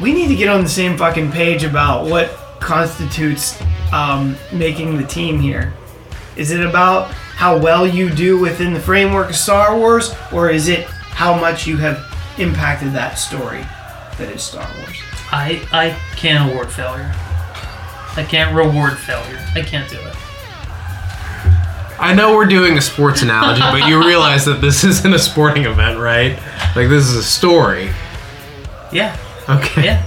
We 0.00 0.12
need 0.12 0.28
to 0.28 0.34
get 0.34 0.48
on 0.48 0.62
the 0.62 0.68
same 0.68 0.96
fucking 0.96 1.30
page 1.30 1.62
about 1.62 2.06
what 2.06 2.30
constitutes 2.58 3.62
um, 3.92 4.36
making 4.52 4.96
the 4.96 5.04
team 5.04 5.38
here. 5.38 5.72
Is 6.36 6.50
it 6.50 6.66
about 6.66 7.12
how 7.12 7.56
well 7.56 7.86
you 7.86 8.10
do 8.10 8.40
within 8.40 8.74
the 8.74 8.80
framework 8.80 9.30
of 9.30 9.36
Star 9.36 9.76
Wars, 9.76 10.14
or 10.32 10.50
is 10.50 10.68
it 10.68 10.86
how 10.86 11.38
much 11.38 11.66
you 11.66 11.76
have 11.76 12.04
impacted 12.38 12.92
that 12.92 13.14
story 13.14 13.64
that 14.20 14.30
is 14.34 14.42
Star 14.42 14.66
Wars? 14.78 14.96
I 15.32 15.60
I 15.72 15.98
can't 16.16 16.50
award 16.50 16.70
failure. 16.70 17.12
I 18.16 18.24
can't 18.28 18.54
reward 18.54 18.96
failure. 18.98 19.38
I 19.54 19.62
can't 19.62 19.88
do 19.90 19.98
it. 19.98 20.14
I 21.98 22.14
know 22.14 22.34
we're 22.34 22.46
doing 22.46 22.78
a 22.78 22.80
sports 22.80 23.20
analogy, 23.22 23.60
but 23.60 23.86
you 23.88 24.04
realize 24.06 24.44
that 24.46 24.60
this 24.62 24.84
isn't 24.92 25.12
a 25.12 25.18
sporting 25.18 25.64
event, 25.66 25.98
right? 25.98 26.32
Like 26.74 26.88
this 26.88 27.06
is 27.08 27.16
a 27.16 27.22
story. 27.22 27.90
Yeah, 28.92 29.16
Okay. 29.48 29.84
yeah. 29.84 30.06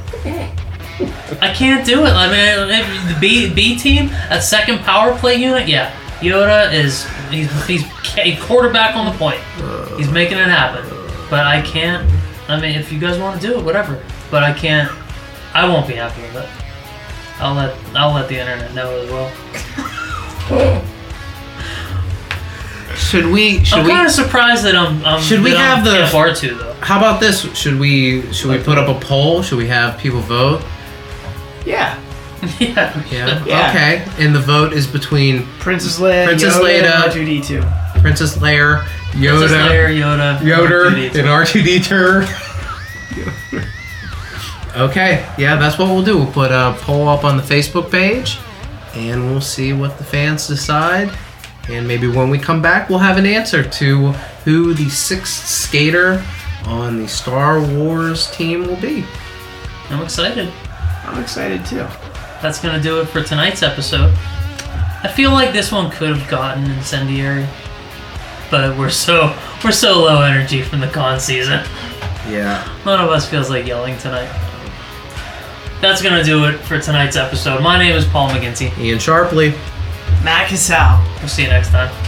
I 1.41 1.51
can't 1.53 1.85
do 1.85 2.05
it. 2.05 2.09
I 2.11 2.27
mean, 2.31 2.69
if 2.79 3.13
the 3.13 3.19
B 3.19 3.53
B 3.53 3.77
team 3.77 4.09
a 4.29 4.41
second 4.41 4.79
power 4.79 5.17
play 5.17 5.35
unit. 5.35 5.67
Yeah, 5.67 5.91
Yoda 6.19 6.71
is 6.73 7.05
he's 7.29 7.49
he's 7.67 7.83
a 8.17 8.35
quarterback 8.41 8.95
on 8.95 9.05
the 9.11 9.17
point. 9.17 9.39
He's 9.97 10.09
making 10.09 10.37
it 10.37 10.47
happen. 10.47 10.85
But 11.29 11.45
I 11.47 11.61
can't. 11.61 12.07
I 12.47 12.59
mean, 12.59 12.75
if 12.77 12.91
you 12.91 12.99
guys 12.99 13.17
want 13.19 13.39
to 13.41 13.47
do 13.47 13.57
it, 13.59 13.63
whatever. 13.65 14.03
But 14.31 14.43
I 14.43 14.53
can't. 14.53 14.91
I 15.53 15.67
won't 15.67 15.87
be 15.87 15.93
happy 15.93 16.21
with 16.23 16.35
it. 16.35 16.49
I'll 17.39 17.53
let 17.55 17.75
I'll 17.95 18.13
let 18.13 18.27
the 18.29 18.39
internet 18.39 18.73
know 18.73 18.89
as 18.99 19.09
well. 19.09 20.81
Should 22.95 23.25
we? 23.27 23.63
Should 23.63 23.79
I'm 23.79 23.87
kind 23.89 24.05
of 24.05 24.11
surprised 24.13 24.63
that 24.65 24.75
I'm. 24.75 25.03
I'm 25.05 25.21
Should 25.21 25.41
we 25.41 25.51
that 25.51 25.59
I'm 25.59 25.83
have 25.83 25.85
the- 25.85 26.09
Camp 26.11 26.13
R2 26.37 26.57
though. 26.59 26.73
How 26.81 26.97
about 26.97 27.19
this? 27.19 27.41
Should 27.55 27.79
we? 27.79 28.21
Should 28.33 28.51
we 28.51 28.59
put 28.63 28.77
up 28.77 28.87
a 28.87 28.99
poll? 29.05 29.41
Should 29.41 29.57
we 29.57 29.67
have 29.67 29.97
people 29.97 30.19
vote? 30.19 30.63
Yeah, 31.65 31.97
yeah. 32.59 33.03
Yeah. 33.09 33.45
Yeah. 33.45 33.69
Okay. 33.69 34.05
And 34.23 34.35
the 34.35 34.39
vote 34.39 34.73
is 34.73 34.85
between 34.85 35.45
Princess 35.59 35.99
Leia, 35.99 36.25
Princess 36.25 36.55
Yoda, 36.55 36.81
Leia. 36.81 37.03
and 37.05 37.11
R2D2. 37.13 38.01
Princess 38.01 38.37
Leia, 38.37 38.85
Yoda, 39.13 39.89
Yoda, 39.89 40.43
Yoder, 40.43 40.89
R2D2. 40.91 41.15
and 41.19 41.27
R2D2. 41.27 42.27
okay. 44.89 45.25
Yeah, 45.37 45.55
that's 45.57 45.77
what 45.77 45.87
we'll 45.89 46.03
do. 46.03 46.17
We'll 46.17 46.31
put 46.31 46.51
a 46.51 46.75
poll 46.79 47.07
up 47.07 47.23
on 47.23 47.37
the 47.37 47.43
Facebook 47.43 47.91
page, 47.91 48.39
and 48.95 49.25
we'll 49.29 49.41
see 49.41 49.73
what 49.73 49.97
the 49.97 50.03
fans 50.03 50.47
decide. 50.47 51.11
And 51.69 51.87
maybe 51.87 52.07
when 52.07 52.29
we 52.29 52.37
come 52.39 52.61
back, 52.61 52.89
we'll 52.89 52.99
have 52.99 53.17
an 53.17 53.25
answer 53.25 53.63
to 53.63 54.11
who 54.43 54.73
the 54.73 54.89
sixth 54.89 55.47
skater 55.47 56.23
on 56.65 56.99
the 57.01 57.07
Star 57.07 57.61
Wars 57.61 58.29
team 58.31 58.67
will 58.67 58.75
be. 58.81 59.05
I'm 59.89 60.01
excited. 60.03 60.51
I'm 61.05 61.21
excited 61.21 61.65
too. 61.65 61.85
That's 62.41 62.59
gonna 62.59 62.81
do 62.81 62.99
it 62.99 63.05
for 63.05 63.21
tonight's 63.23 63.63
episode. 63.63 64.13
I 65.03 65.07
feel 65.13 65.31
like 65.31 65.53
this 65.53 65.71
one 65.71 65.89
could 65.91 66.15
have 66.15 66.29
gotten 66.29 66.69
incendiary, 66.71 67.45
but 68.53 68.77
we're 68.77 68.87
so 68.87 69.35
we're 69.63 69.71
so 69.71 69.99
low 70.03 70.21
energy 70.21 70.61
from 70.61 70.79
the 70.79 70.87
con 70.87 71.19
season. 71.19 71.65
Yeah. 72.29 72.63
None 72.85 73.03
of 73.03 73.09
us 73.09 73.27
feels 73.27 73.49
like 73.49 73.65
yelling 73.65 73.97
tonight. 73.97 74.29
That's 75.81 76.03
gonna 76.03 76.23
do 76.23 76.45
it 76.45 76.59
for 76.59 76.79
tonight's 76.79 77.15
episode. 77.15 77.63
My 77.63 77.79
name 77.79 77.95
is 77.95 78.05
Paul 78.05 78.29
McGinty. 78.29 78.77
Ian 78.77 78.99
Sharpley. 78.99 79.53
Mac 80.23 80.23
Matt 80.23 80.49
Cassell. 80.49 81.03
We'll 81.19 81.29
see 81.29 81.41
you 81.41 81.49
next 81.49 81.69
time. 81.69 82.02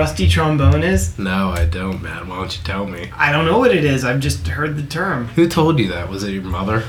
Rusty 0.00 0.26
trombone 0.26 0.82
is? 0.82 1.18
No, 1.18 1.50
I 1.50 1.66
don't, 1.66 2.00
man. 2.00 2.26
Why 2.26 2.36
don't 2.36 2.56
you 2.56 2.64
tell 2.64 2.86
me? 2.86 3.10
I 3.14 3.30
don't 3.32 3.44
know 3.44 3.58
what 3.58 3.70
it 3.70 3.84
is. 3.84 4.02
I've 4.02 4.18
just 4.18 4.46
heard 4.48 4.74
the 4.78 4.82
term. 4.82 5.26
Who 5.36 5.46
told 5.46 5.78
you 5.78 5.88
that? 5.88 6.08
Was 6.08 6.24
it 6.24 6.30
your 6.30 6.42
mother? 6.42 6.84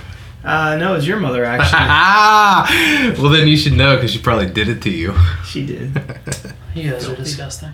Uh, 0.45 0.77
no, 0.77 0.95
it's 0.95 1.05
your 1.05 1.19
mother 1.19 1.43
actually. 1.43 1.67
ah! 1.81 3.13
Well, 3.19 3.29
then 3.29 3.49
you 3.49 3.57
should 3.57 3.73
know 3.73 3.97
because 3.97 4.13
she 4.13 4.19
probably 4.19 4.49
did 4.49 4.69
it 4.69 4.81
to 4.83 4.89
you. 4.89 5.13
she 5.45 5.65
did. 5.65 5.91
You 6.73 6.91
guys 6.91 7.09
are 7.09 7.17
disgusting. 7.17 7.73